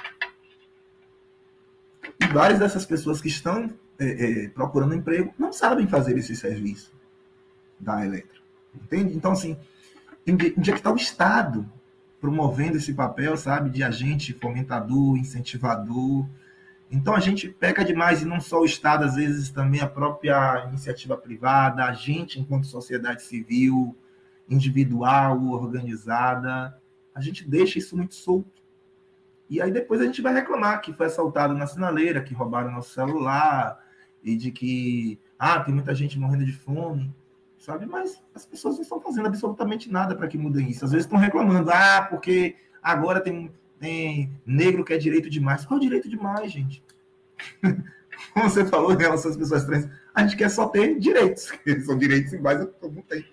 [2.19, 6.93] E várias dessas pessoas que estão é, é, procurando emprego não sabem fazer esse serviço
[7.79, 8.39] da Eletra.
[8.75, 9.15] Entende?
[9.15, 9.57] Então, assim,
[10.27, 11.69] onde é que está o Estado
[12.19, 16.25] promovendo esse papel, sabe, de agente fomentador, incentivador,
[16.91, 20.65] então a gente peca demais, e não só o Estado, às vezes também a própria
[20.67, 23.95] iniciativa privada, a gente, enquanto sociedade civil,
[24.49, 26.79] individual, organizada,
[27.13, 28.63] a gente deixa isso muito solto.
[29.49, 32.93] E aí depois a gente vai reclamar que foi assaltado na sinaleira, que roubaram nosso
[32.93, 33.79] celular,
[34.23, 37.13] e de que, ah, tem muita gente morrendo de fome,
[37.59, 37.85] sabe?
[37.85, 40.83] Mas as pessoas não estão fazendo absolutamente nada para que mudem isso.
[40.83, 43.51] Às vezes estão reclamando, ah, porque agora tem
[43.85, 45.63] tem negro que é direito demais.
[45.63, 46.83] Qual é o direito demais, gente?
[48.33, 51.51] Como você falou em relação às pessoas trans, a gente quer só ter direitos.
[51.85, 53.23] São direitos iguais a todo mundo tem.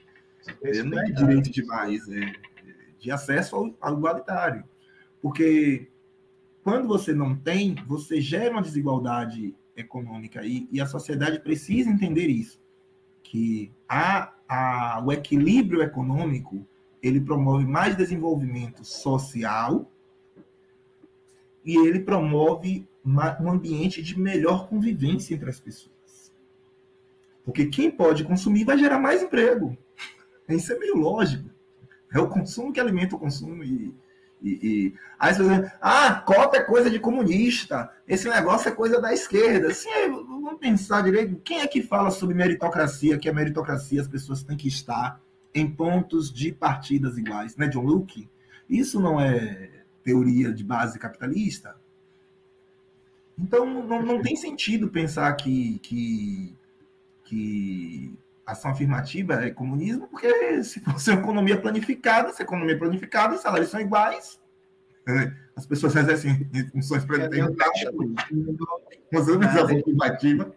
[0.84, 2.32] Não é direito demais, é
[2.98, 4.64] de acesso ao, ao igualitário.
[5.22, 5.88] Porque
[6.62, 12.26] quando você não tem, você gera uma desigualdade econômica aí, e a sociedade precisa entender
[12.26, 12.60] isso.
[13.22, 16.66] Que a, a, o equilíbrio econômico
[17.00, 19.91] ele promove mais desenvolvimento social
[21.64, 26.32] e ele promove um ambiente de melhor convivência entre as pessoas.
[27.44, 29.76] Porque quem pode consumir vai gerar mais emprego.
[30.48, 31.50] Isso é meio lógico.
[32.12, 33.64] É o consumo que alimenta o consumo.
[33.64, 33.94] E,
[34.40, 34.94] e, e...
[35.18, 39.72] Aí pessoas ah, cota é coisa de comunista, esse negócio é coisa da esquerda.
[39.72, 41.40] Sim, vamos pensar direito.
[41.42, 45.20] Quem é que fala sobre meritocracia, que a meritocracia as pessoas têm que estar
[45.54, 47.56] em pontos de partidas iguais?
[47.56, 48.28] Né, John Luke?
[48.68, 51.76] Isso não é teoria de base capitalista.
[53.38, 56.54] Então, não, não tem sentido pensar que, que,
[57.24, 58.14] que
[58.46, 63.34] ação afirmativa é comunismo, porque se fosse uma economia planificada, se a economia é planificada,
[63.34, 64.40] os salários são iguais,
[65.56, 67.94] as pessoas exercem funções previdenciárias,
[69.10, 70.54] mas a visão afirmativa.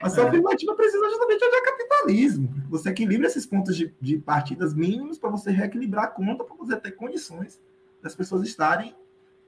[0.00, 0.28] A ação é.
[0.28, 2.54] afirmativa precisa justamente de capitalismo.
[2.70, 6.76] Você equilibra esses pontos de, de partidas mínimos para você reequilibrar a conta, para você
[6.76, 7.60] ter condições
[8.02, 8.94] das pessoas estarem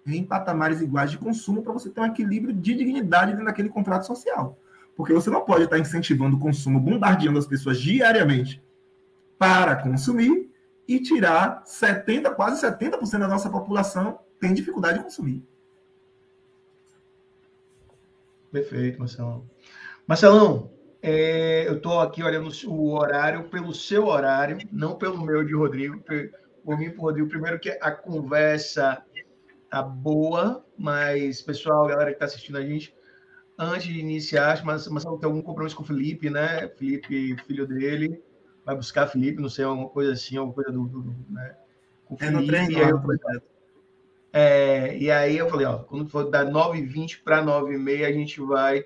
[0.07, 4.07] em patamares iguais de consumo para você ter um equilíbrio de dignidade dentro daquele contrato
[4.07, 4.59] social.
[4.97, 8.63] Porque você não pode estar incentivando o consumo, bombardeando as pessoas diariamente
[9.39, 10.51] para consumir
[10.87, 15.43] e tirar 70, quase 70% da nossa população tem dificuldade de consumir.
[18.51, 19.49] Perfeito, Marcelão.
[20.07, 20.71] Marcelão,
[21.01, 26.03] é, eu estou aqui olhando o horário pelo seu horário, não pelo meu de Rodrigo,
[26.65, 27.29] por mim, por Rodrigo.
[27.29, 29.05] Primeiro que a conversa
[29.71, 32.95] tá boa, mas, pessoal, galera que está assistindo a gente,
[33.59, 36.69] antes de iniciar, mas Marcelo tem algum compromisso com o Felipe, né?
[36.77, 38.23] Felipe, filho dele,
[38.65, 40.87] vai buscar Felipe, não sei, alguma coisa assim, alguma coisa do.
[40.87, 41.55] do né?
[42.07, 43.01] Com é no treino, eu...
[44.33, 48.85] É, e aí eu falei, ó, quando for dar 9h20 para 9h30, a gente vai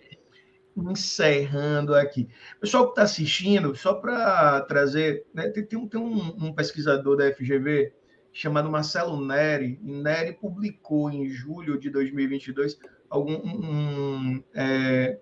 [0.76, 2.28] encerrando aqui.
[2.60, 7.16] Pessoal que está assistindo, só para trazer, né, tem, tem, um, tem um, um, pesquisador
[7.16, 7.92] da FGV
[8.32, 12.76] chamado Marcelo Neri, e Neri publicou em julho de 2022
[13.08, 15.18] algum, um, é,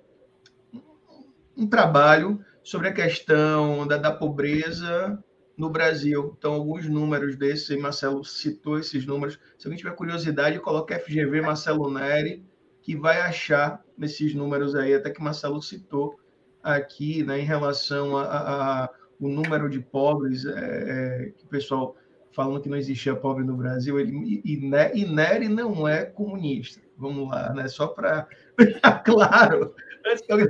[1.57, 5.23] um trabalho sobre a questão da, da pobreza
[5.57, 6.35] no Brasil.
[6.39, 9.39] Então, alguns números desses, Marcelo citou esses números.
[9.59, 12.45] Se alguém tiver curiosidade, coloca FGV Marcelo Neri,
[12.83, 16.19] que vai achar nesses números aí, até que Marcelo citou
[16.63, 18.91] aqui, né, em relação a,
[19.21, 21.97] o número de pobres, é, é, que o pessoal
[22.33, 26.81] falando que não existia pobre no Brasil, ele, e, e Neri não é comunista.
[26.97, 27.69] Vamos lá, né?
[27.69, 28.27] Só para
[29.05, 29.75] claro.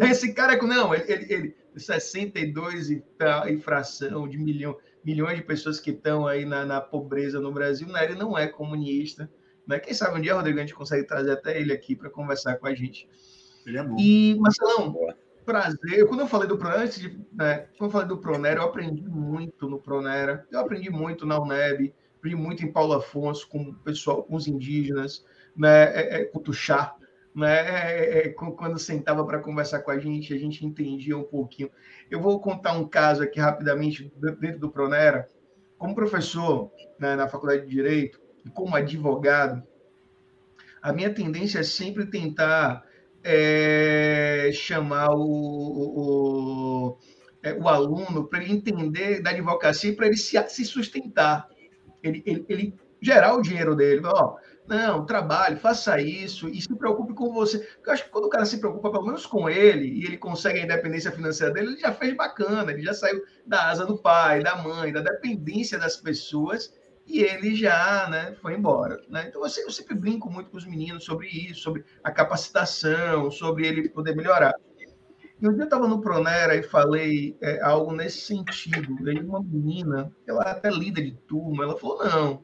[0.08, 3.04] Esse cara, não, ele, ele, ele 62 e,
[3.48, 7.88] e fração de milhão, milhões de pessoas que estão aí na, na pobreza no Brasil,
[7.88, 9.28] Neri não é comunista.
[9.66, 9.78] Né?
[9.78, 12.66] Quem sabe um dia, Rodrigo, a gente consegue trazer até ele aqui para conversar com
[12.66, 13.08] a gente.
[13.66, 13.96] Ele é bom.
[13.98, 15.14] E, Marcelão,
[15.44, 16.06] prazer.
[16.06, 19.08] Quando eu falei do Pronera, antes de, né, quando eu falei do Pronera, eu aprendi
[19.08, 20.46] muito no Pronera.
[20.50, 24.46] Eu aprendi muito na UNEB, aprendi muito em Paulo Afonso, com o pessoal, com os
[24.46, 25.24] indígenas,
[25.56, 26.94] né, é, é, com o Tuxá.
[27.34, 31.70] Né, é, é quando sentava para conversar com a gente, a gente entendia um pouquinho.
[32.10, 35.26] Eu vou contar um caso aqui rapidamente dentro do Pronera.
[35.78, 39.62] Como professor né, na Faculdade de Direito e como advogado,
[40.82, 42.84] a minha tendência é sempre tentar
[43.22, 46.98] é, chamar o, o,
[47.42, 51.48] é, o aluno para ele entender da advocacia para ele se, se sustentar.
[52.02, 54.02] Ele, ele, ele, gerar o dinheiro dele.
[54.04, 54.36] Ó,
[54.66, 57.66] não, trabalhe, faça isso e se preocupe com você.
[57.84, 60.60] Eu acho que quando o cara se preocupa, pelo menos com ele, e ele consegue
[60.60, 64.42] a independência financeira dele, ele já fez bacana, ele já saiu da asa do pai,
[64.42, 66.72] da mãe, da dependência das pessoas
[67.12, 68.98] e ele já né, foi embora.
[69.06, 69.26] Né?
[69.28, 73.90] Então, eu sempre, brinco muito com os meninos sobre isso, sobre a capacitação, sobre ele
[73.90, 74.54] poder melhorar.
[75.38, 78.96] E um dia eu estava no Pronera e falei é, algo nesse sentido.
[79.06, 82.42] Aí uma menina, ela é até líder de turma, ela falou: não,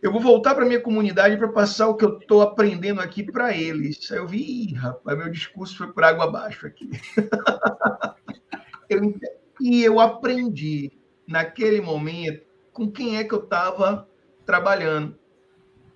[0.00, 3.54] eu vou voltar para minha comunidade para passar o que eu estou aprendendo aqui para
[3.54, 4.10] eles.
[4.10, 6.88] Aí eu vi, rapaz, meu discurso foi por água abaixo aqui.
[8.88, 9.14] eu,
[9.60, 10.90] e eu aprendi
[11.26, 12.45] naquele momento
[12.76, 14.06] com quem é que eu estava
[14.44, 15.18] trabalhando.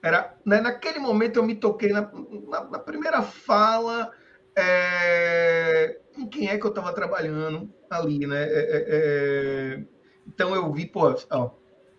[0.03, 2.11] Era, né, naquele momento eu me toquei na,
[2.49, 4.11] na, na primeira fala
[4.57, 8.45] é, com quem é que eu estava trabalhando ali, né?
[8.45, 9.85] É, é, é,
[10.27, 11.51] então eu vi, pô, ó,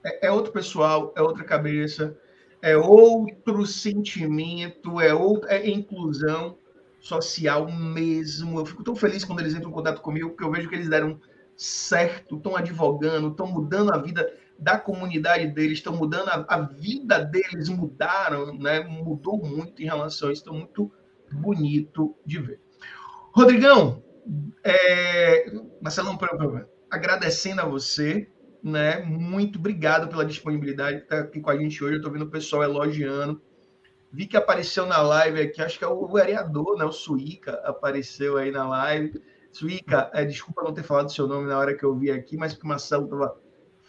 [0.04, 2.18] é, é, outro pessoal, é outra cabeça,
[2.60, 6.58] é outro sentimento, é outra é inclusão
[7.00, 8.60] social mesmo.
[8.60, 10.90] Eu fico tão feliz quando eles entram em contato comigo, porque eu vejo que eles
[10.90, 11.20] deram
[11.56, 14.28] certo, estão advogando, estão mudando a vida
[14.62, 18.82] da comunidade deles, estão mudando, a, a, vida deles mudaram, né?
[18.82, 20.92] mudou muito em relação a isso, então muito
[21.32, 22.62] bonito de ver.
[23.34, 24.04] Rodrigão,
[24.64, 25.52] é,
[25.82, 26.16] Marcelão,
[26.92, 28.30] agradecendo a você,
[28.64, 29.00] né?
[29.00, 31.96] Muito obrigado pela disponibilidade de estar aqui com a gente hoje.
[31.96, 33.42] Eu estou vendo o pessoal elogiando.
[34.12, 36.86] Vi que apareceu na live aqui, acho que é o vereador, né?
[36.86, 39.20] O Suíca apareceu aí na live.
[39.52, 42.54] Suíca, é, desculpa não ter falado seu nome na hora que eu vi aqui, mas
[42.54, 43.41] porque o Marcelo estava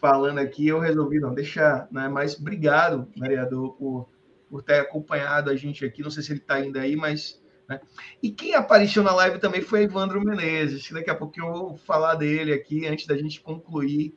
[0.02, 2.08] falando aqui, eu resolvi não deixar, né?
[2.08, 4.08] Mas obrigado, vereador, por,
[4.50, 6.02] por ter acompanhado a gente aqui.
[6.02, 7.40] Não sei se ele está ainda aí, mas.
[7.68, 7.80] Né?
[8.20, 11.76] E quem apareceu na live também foi Evandro Menezes, que daqui a pouquinho eu vou
[11.76, 14.12] falar dele aqui, antes da gente concluir,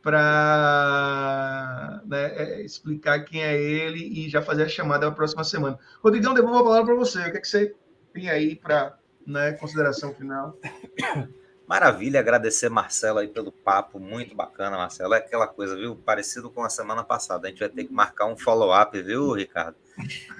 [0.00, 5.78] para né, é, explicar quem é ele e já fazer a chamada na próxima semana.
[6.02, 7.20] Rodrigão, devolvo a palavra para você.
[7.20, 7.74] O que, é que você
[8.14, 10.58] tem aí para né, consideração final?
[11.68, 15.12] Maravilha, agradecer Marcelo aí pelo papo, muito bacana, Marcelo.
[15.12, 15.94] É aquela coisa, viu?
[15.94, 17.46] Parecido com a semana passada.
[17.46, 19.76] A gente vai ter que marcar um follow-up, viu, Ricardo?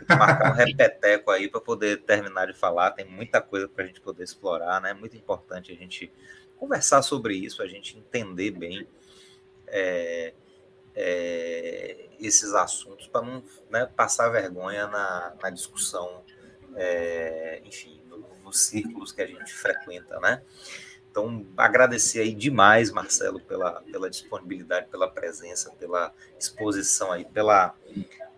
[0.09, 2.93] Marcar um repeteco aí para poder terminar de falar.
[2.93, 4.93] Tem muita coisa para a gente poder explorar, né?
[4.93, 6.11] É muito importante a gente
[6.57, 8.89] conversar sobre isso, a gente entender bem
[9.67, 10.33] é,
[10.95, 16.25] é, esses assuntos para não né, passar vergonha na, na discussão,
[16.75, 18.01] é, enfim,
[18.43, 20.41] nos círculos que a gente frequenta, né?
[21.19, 27.75] Então, agradecer aí demais, Marcelo, pela, pela disponibilidade, pela presença, pela exposição aí, pela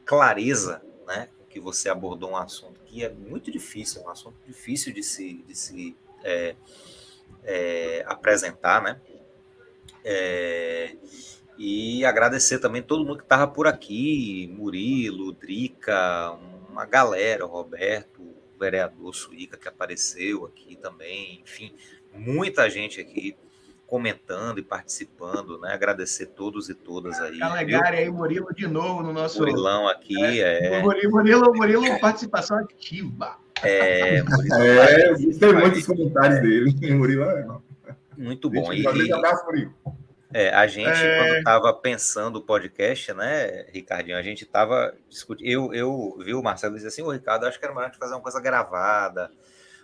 [0.03, 5.03] clareza, né, que você abordou um assunto que é muito difícil, um assunto difícil de
[5.03, 5.95] se, de se
[6.25, 6.57] é,
[7.45, 8.99] é, apresentar, né?
[10.03, 10.97] É,
[11.59, 16.31] e agradecer também todo mundo que estava por aqui, Murilo, Drica,
[16.71, 18.27] uma galera, Roberto,
[18.59, 21.75] vereador Suíca que apareceu aqui também, enfim,
[22.15, 23.37] muita gente aqui
[23.91, 25.73] comentando e participando, né?
[25.73, 27.41] Agradecer todos e todas aí.
[27.41, 29.41] Calegari aí, Murilo de novo no nosso.
[29.41, 30.23] Murilão aqui.
[30.23, 30.83] É, é...
[30.83, 33.37] Murilo, Murilo, Murilo, participação ativa.
[33.63, 36.73] É, Murilo, é, tem muitos comentários dele.
[36.95, 37.47] Murilo é.
[38.17, 38.73] Muito bom.
[38.73, 39.75] E, um abraço, Murilo.
[40.33, 41.19] É, a gente, é...
[41.19, 45.49] quando estava pensando o podcast, né, Ricardinho, a gente estava discutindo.
[45.49, 48.21] Eu, eu vi o Marcelo dizer assim: Ô, Ricardo, acho que era melhor fazer uma
[48.21, 49.29] coisa gravada,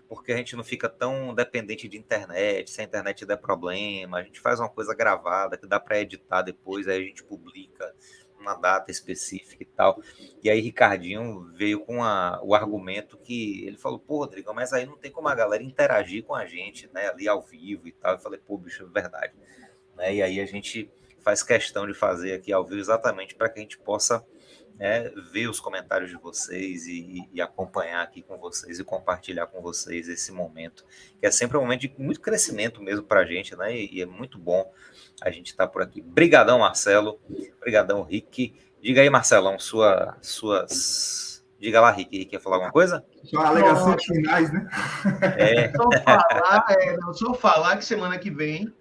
[0.08, 2.70] porque a gente não fica tão dependente de internet.
[2.70, 6.42] Se a internet der problema, a gente faz uma coisa gravada que dá para editar
[6.42, 7.94] depois, aí a gente publica
[8.38, 10.00] uma data específica e tal.
[10.42, 14.86] E aí, Ricardinho veio com a, o argumento que ele falou: pô, Rodrigo, mas aí
[14.86, 18.12] não tem como a galera interagir com a gente, né, ali ao vivo e tal.
[18.12, 19.34] Eu falei: pô, bicho, é verdade
[19.96, 20.14] né?
[20.14, 23.62] E aí a gente faz questão de fazer aqui ao vivo exatamente para que a
[23.62, 24.24] gente possa
[24.78, 29.62] né, ver os comentários de vocês e, e, acompanhar aqui com vocês e compartilhar com
[29.62, 30.84] vocês esse momento,
[31.18, 33.74] que é sempre um momento de muito crescimento mesmo para a gente, né?
[33.74, 34.70] E, e, é muito bom
[35.22, 36.02] a gente estar tá por aqui.
[36.02, 37.18] Brigadão, Marcelo.
[37.60, 38.54] Brigadão, Rick.
[38.82, 41.42] Diga aí, Marcelão, sua, suas.
[41.58, 42.18] Diga lá, Rick.
[42.18, 43.02] Rick, quer falar alguma coisa?
[43.24, 44.68] Só alegações finais, né?
[45.38, 45.72] É.
[45.76, 48.72] Só falar, é, só falar que semana que vem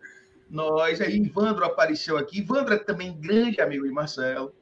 [0.50, 4.54] nós, aí Ivandro apareceu aqui, Ivandro é também grande amigo de Marcelo,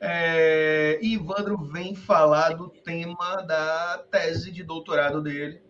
[0.00, 5.60] é, e Ivandro vem falar do tema da tese de doutorado dele,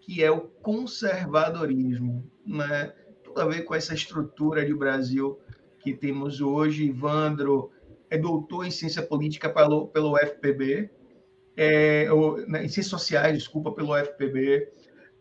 [0.00, 2.92] que é o conservadorismo, né?
[3.22, 5.38] Tudo a ver com essa estrutura de Brasil
[5.80, 6.84] que temos hoje.
[6.84, 7.70] Ivandro
[8.08, 10.90] é doutor em ciência política pelo, pelo FPB,
[11.56, 14.68] é, ou, né, em ciências sociais, desculpa, pelo FPB,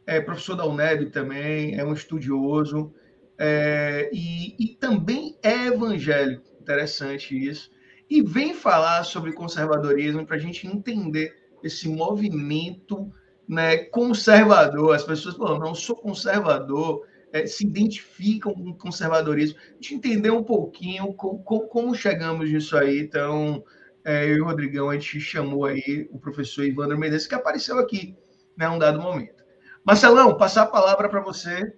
[0.06, 2.94] é professor da UNEB também, é um estudioso,
[3.38, 7.72] é, e, e também é evangélico, interessante isso,
[8.14, 13.12] e vem falar sobre conservadorismo para a gente entender esse movimento
[13.48, 14.94] né, conservador.
[14.94, 19.58] As pessoas falam, não, sou conservador, é, se identificam com o conservadorismo.
[19.58, 23.00] A gente entender um pouquinho com, com, como chegamos nisso aí.
[23.00, 23.64] Então,
[24.06, 27.80] é, eu e o Rodrigão, a gente chamou aí o professor Ivandro Mendes que apareceu
[27.80, 28.16] aqui,
[28.56, 29.44] né, um dado momento.
[29.84, 31.74] Marcelão, passar a palavra para você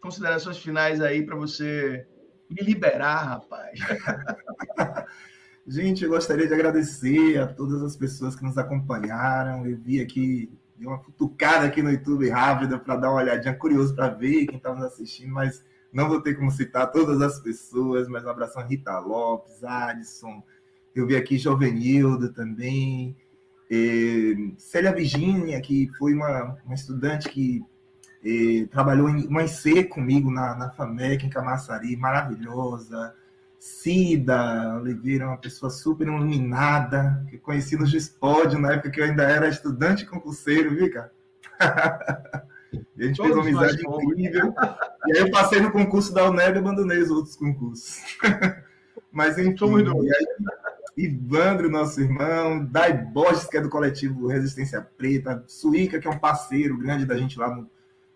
[0.00, 2.06] considerações finais aí para você
[2.48, 3.78] me liberar, rapaz.
[5.66, 9.66] Gente, eu gostaria de agradecer a todas as pessoas que nos acompanharam.
[9.66, 13.94] Eu vi aqui, dei uma cutucada aqui no YouTube rápida para dar uma olhadinha, curioso
[13.94, 18.08] para ver quem estava nos assistindo, mas não vou ter como citar todas as pessoas,
[18.08, 20.42] mas um abração a Rita Lopes, Adson,
[20.94, 23.16] eu vi aqui Jovenildo também,
[24.58, 27.64] Célia Virginia, que foi uma, uma estudante que
[28.22, 33.14] e trabalhou em uma IC comigo na, na FAMEC, em Camaçari, maravilhosa.
[33.64, 39.22] Cida Oliveira, uma pessoa super iluminada, que conheci no Gispódio na época que eu ainda
[39.22, 41.10] era estudante concurseiro, viu, cara?
[41.60, 44.54] a gente Todos fez uma amizade incrível.
[45.06, 48.02] E aí eu passei no concurso da UNEB e abandonei os outros concursos.
[49.10, 50.26] Mas enfim, e aí,
[50.98, 56.18] Ivandro, nosso irmão, Dai Borges, que é do coletivo Resistência Preta, Suíca, que é um
[56.18, 57.70] parceiro grande da gente lá no,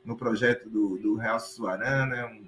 [0.05, 2.48] no projeto do, do Real Suarana, um,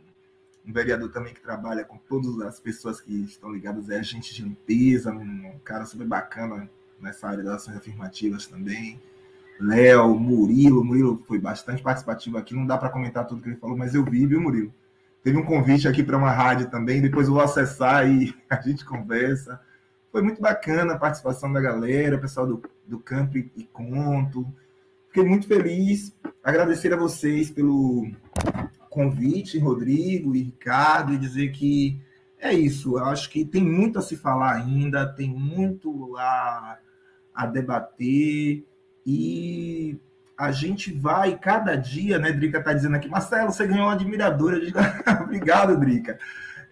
[0.66, 4.42] um, vereador também que trabalha com todas as pessoas que estão ligadas, é agente de
[4.42, 6.68] limpeza, um, cara super bacana
[7.00, 9.00] nessa área das ações afirmativas também.
[9.60, 13.76] Léo, Murilo, Murilo foi bastante participativo aqui, não dá para comentar tudo que ele falou,
[13.76, 14.72] mas eu vi, viu, Murilo?
[15.22, 18.84] Teve um convite aqui para uma rádio também, depois eu vou acessar e a gente
[18.84, 19.60] conversa.
[20.10, 24.46] Foi muito bacana a participação da galera, pessoal do, do Campo e Conto,
[25.10, 26.14] Fiquei muito feliz.
[26.42, 28.08] Agradecer a vocês pelo
[29.00, 31.98] convite, Rodrigo e Ricardo, e dizer que
[32.38, 32.98] é isso.
[32.98, 36.78] Eu acho que tem muito a se falar ainda, tem muito a,
[37.34, 38.64] a debater
[39.06, 39.98] e
[40.36, 42.32] a gente vai cada dia, né?
[42.32, 44.60] Drica está dizendo aqui, Marcelo, você ganhou uma admiradora.
[44.60, 44.78] Digo,
[45.24, 46.18] obrigado, Drica.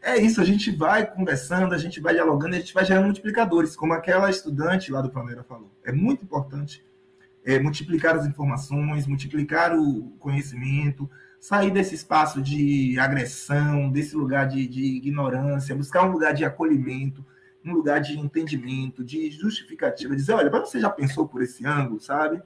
[0.01, 3.75] É isso, a gente vai conversando, a gente vai dialogando, a gente vai gerando multiplicadores,
[3.75, 5.71] como aquela estudante lá do Palmeiras falou.
[5.85, 6.85] É muito importante
[7.45, 14.67] é, multiplicar as informações, multiplicar o conhecimento, sair desse espaço de agressão, desse lugar de,
[14.67, 17.25] de ignorância, buscar um lugar de acolhimento,
[17.65, 22.01] um lugar de entendimento, de justificativa, dizer, olha, mas você já pensou por esse ângulo,
[22.01, 22.43] sabe?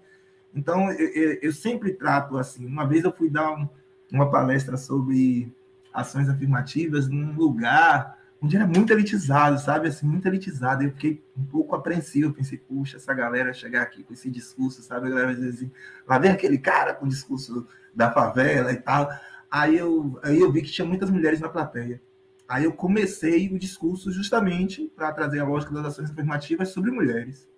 [0.54, 2.66] Então, eu, eu sempre trato assim.
[2.66, 3.68] Uma vez eu fui dar um,
[4.12, 5.52] uma palestra sobre
[5.92, 9.88] ações afirmativas num lugar onde era muito elitizado, sabe?
[9.88, 10.82] Assim, muito elitizado.
[10.82, 12.34] Eu fiquei um pouco apreensivo.
[12.34, 15.06] Pensei, puxa, essa galera chegar aqui com esse discurso, sabe?
[15.06, 15.70] A galera dizer assim,
[16.08, 19.08] lá vem aquele cara com o discurso da favela e tal.
[19.48, 22.02] Aí eu, aí eu vi que tinha muitas mulheres na plateia.
[22.48, 27.48] Aí eu comecei o discurso justamente para trazer a lógica das ações afirmativas sobre mulheres,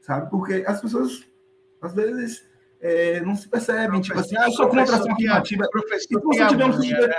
[0.00, 0.28] sabe?
[0.28, 1.24] Porque as pessoas,
[1.80, 2.44] às vezes,
[2.80, 5.68] é, não se percebem, tipo assim, ah, eu sou contra a ação afirmativa.
[5.70, 7.14] Professor, se você tiver um filho, né,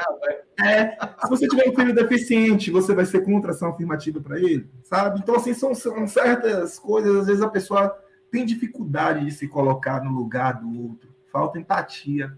[0.59, 4.39] é, se você tiver um filho deficiente, você vai ser contra a ação afirmativa para
[4.39, 5.19] ele, sabe?
[5.19, 7.95] Então, assim, são, são certas coisas, às vezes a pessoa
[8.31, 12.35] tem dificuldade de se colocar no lugar do outro, falta empatia.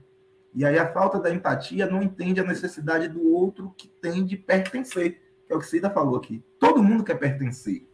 [0.54, 4.36] E aí a falta da empatia não entende a necessidade do outro que tem de
[4.36, 6.44] pertencer, que é o que Cida falou aqui.
[6.60, 7.88] Todo mundo quer pertencer.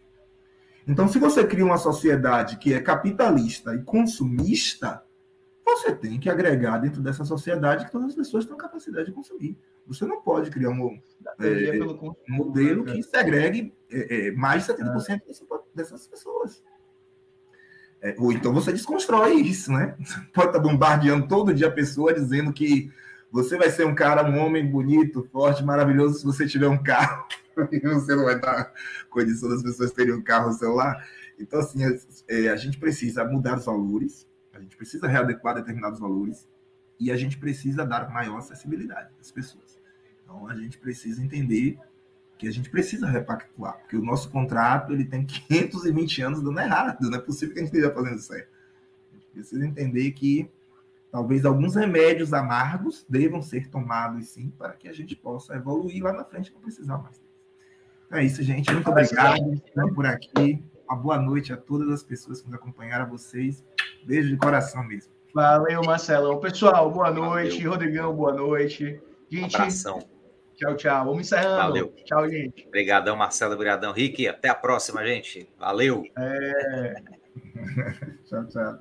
[0.88, 5.04] Então, se você cria uma sociedade que é capitalista e consumista,
[5.78, 9.58] você tem que agregar dentro dessa sociedade que todas as pessoas têm capacidade de consumir.
[9.88, 11.02] Você não pode criar um,
[11.40, 15.22] é, um modelo né, que segregue é, é, mais de 70%
[15.74, 16.64] dessas pessoas.
[18.02, 19.96] É, ou então você desconstrói isso, né?
[20.00, 22.92] Você pode estar bombardeando todo dia a pessoa dizendo que
[23.32, 27.26] você vai ser um cara, um homem bonito, forte, maravilhoso se você tiver um carro.
[27.72, 28.74] e você não vai dar
[29.10, 31.06] condição das pessoas terem um carro, um celular.
[31.38, 31.80] Então, assim,
[32.28, 34.28] é, a gente precisa mudar os valores,
[34.60, 36.48] a gente precisa readequar determinados valores
[37.00, 39.80] e a gente precisa dar maior acessibilidade às pessoas.
[40.24, 41.80] Então, a gente precisa entender
[42.38, 47.10] que a gente precisa repactuar, porque o nosso contrato ele tem 520 anos dando errado,
[47.10, 48.50] não é possível que a gente esteja fazendo certo.
[49.12, 50.50] A gente precisa entender que
[51.12, 56.14] talvez alguns remédios amargos devam ser tomados sim para que a gente possa evoluir lá
[56.14, 57.22] na frente não precisar mais.
[58.08, 58.72] Então é isso, gente.
[58.72, 60.64] Muito obrigado Estamos por aqui.
[60.90, 63.64] Uma boa noite a todas as pessoas que nos acompanharam, a vocês.
[64.10, 65.14] Beijo de coração mesmo.
[65.36, 66.40] Valeu, Marcelão.
[66.40, 67.58] Pessoal, boa noite.
[67.58, 67.70] Valeu.
[67.70, 69.00] Rodrigão, boa noite.
[69.30, 70.00] Gente, abração.
[70.56, 71.06] Tchau, tchau.
[71.06, 71.58] Vamos encerrando.
[71.58, 71.94] Valeu.
[72.06, 72.66] Tchau, gente.
[72.66, 73.54] Obrigadão, Marcelo.
[73.54, 74.28] Obrigadão, Rick.
[74.28, 75.48] Até a próxima, gente.
[75.60, 76.04] Valeu.
[76.18, 77.04] É...
[78.26, 78.80] tchau, tchau.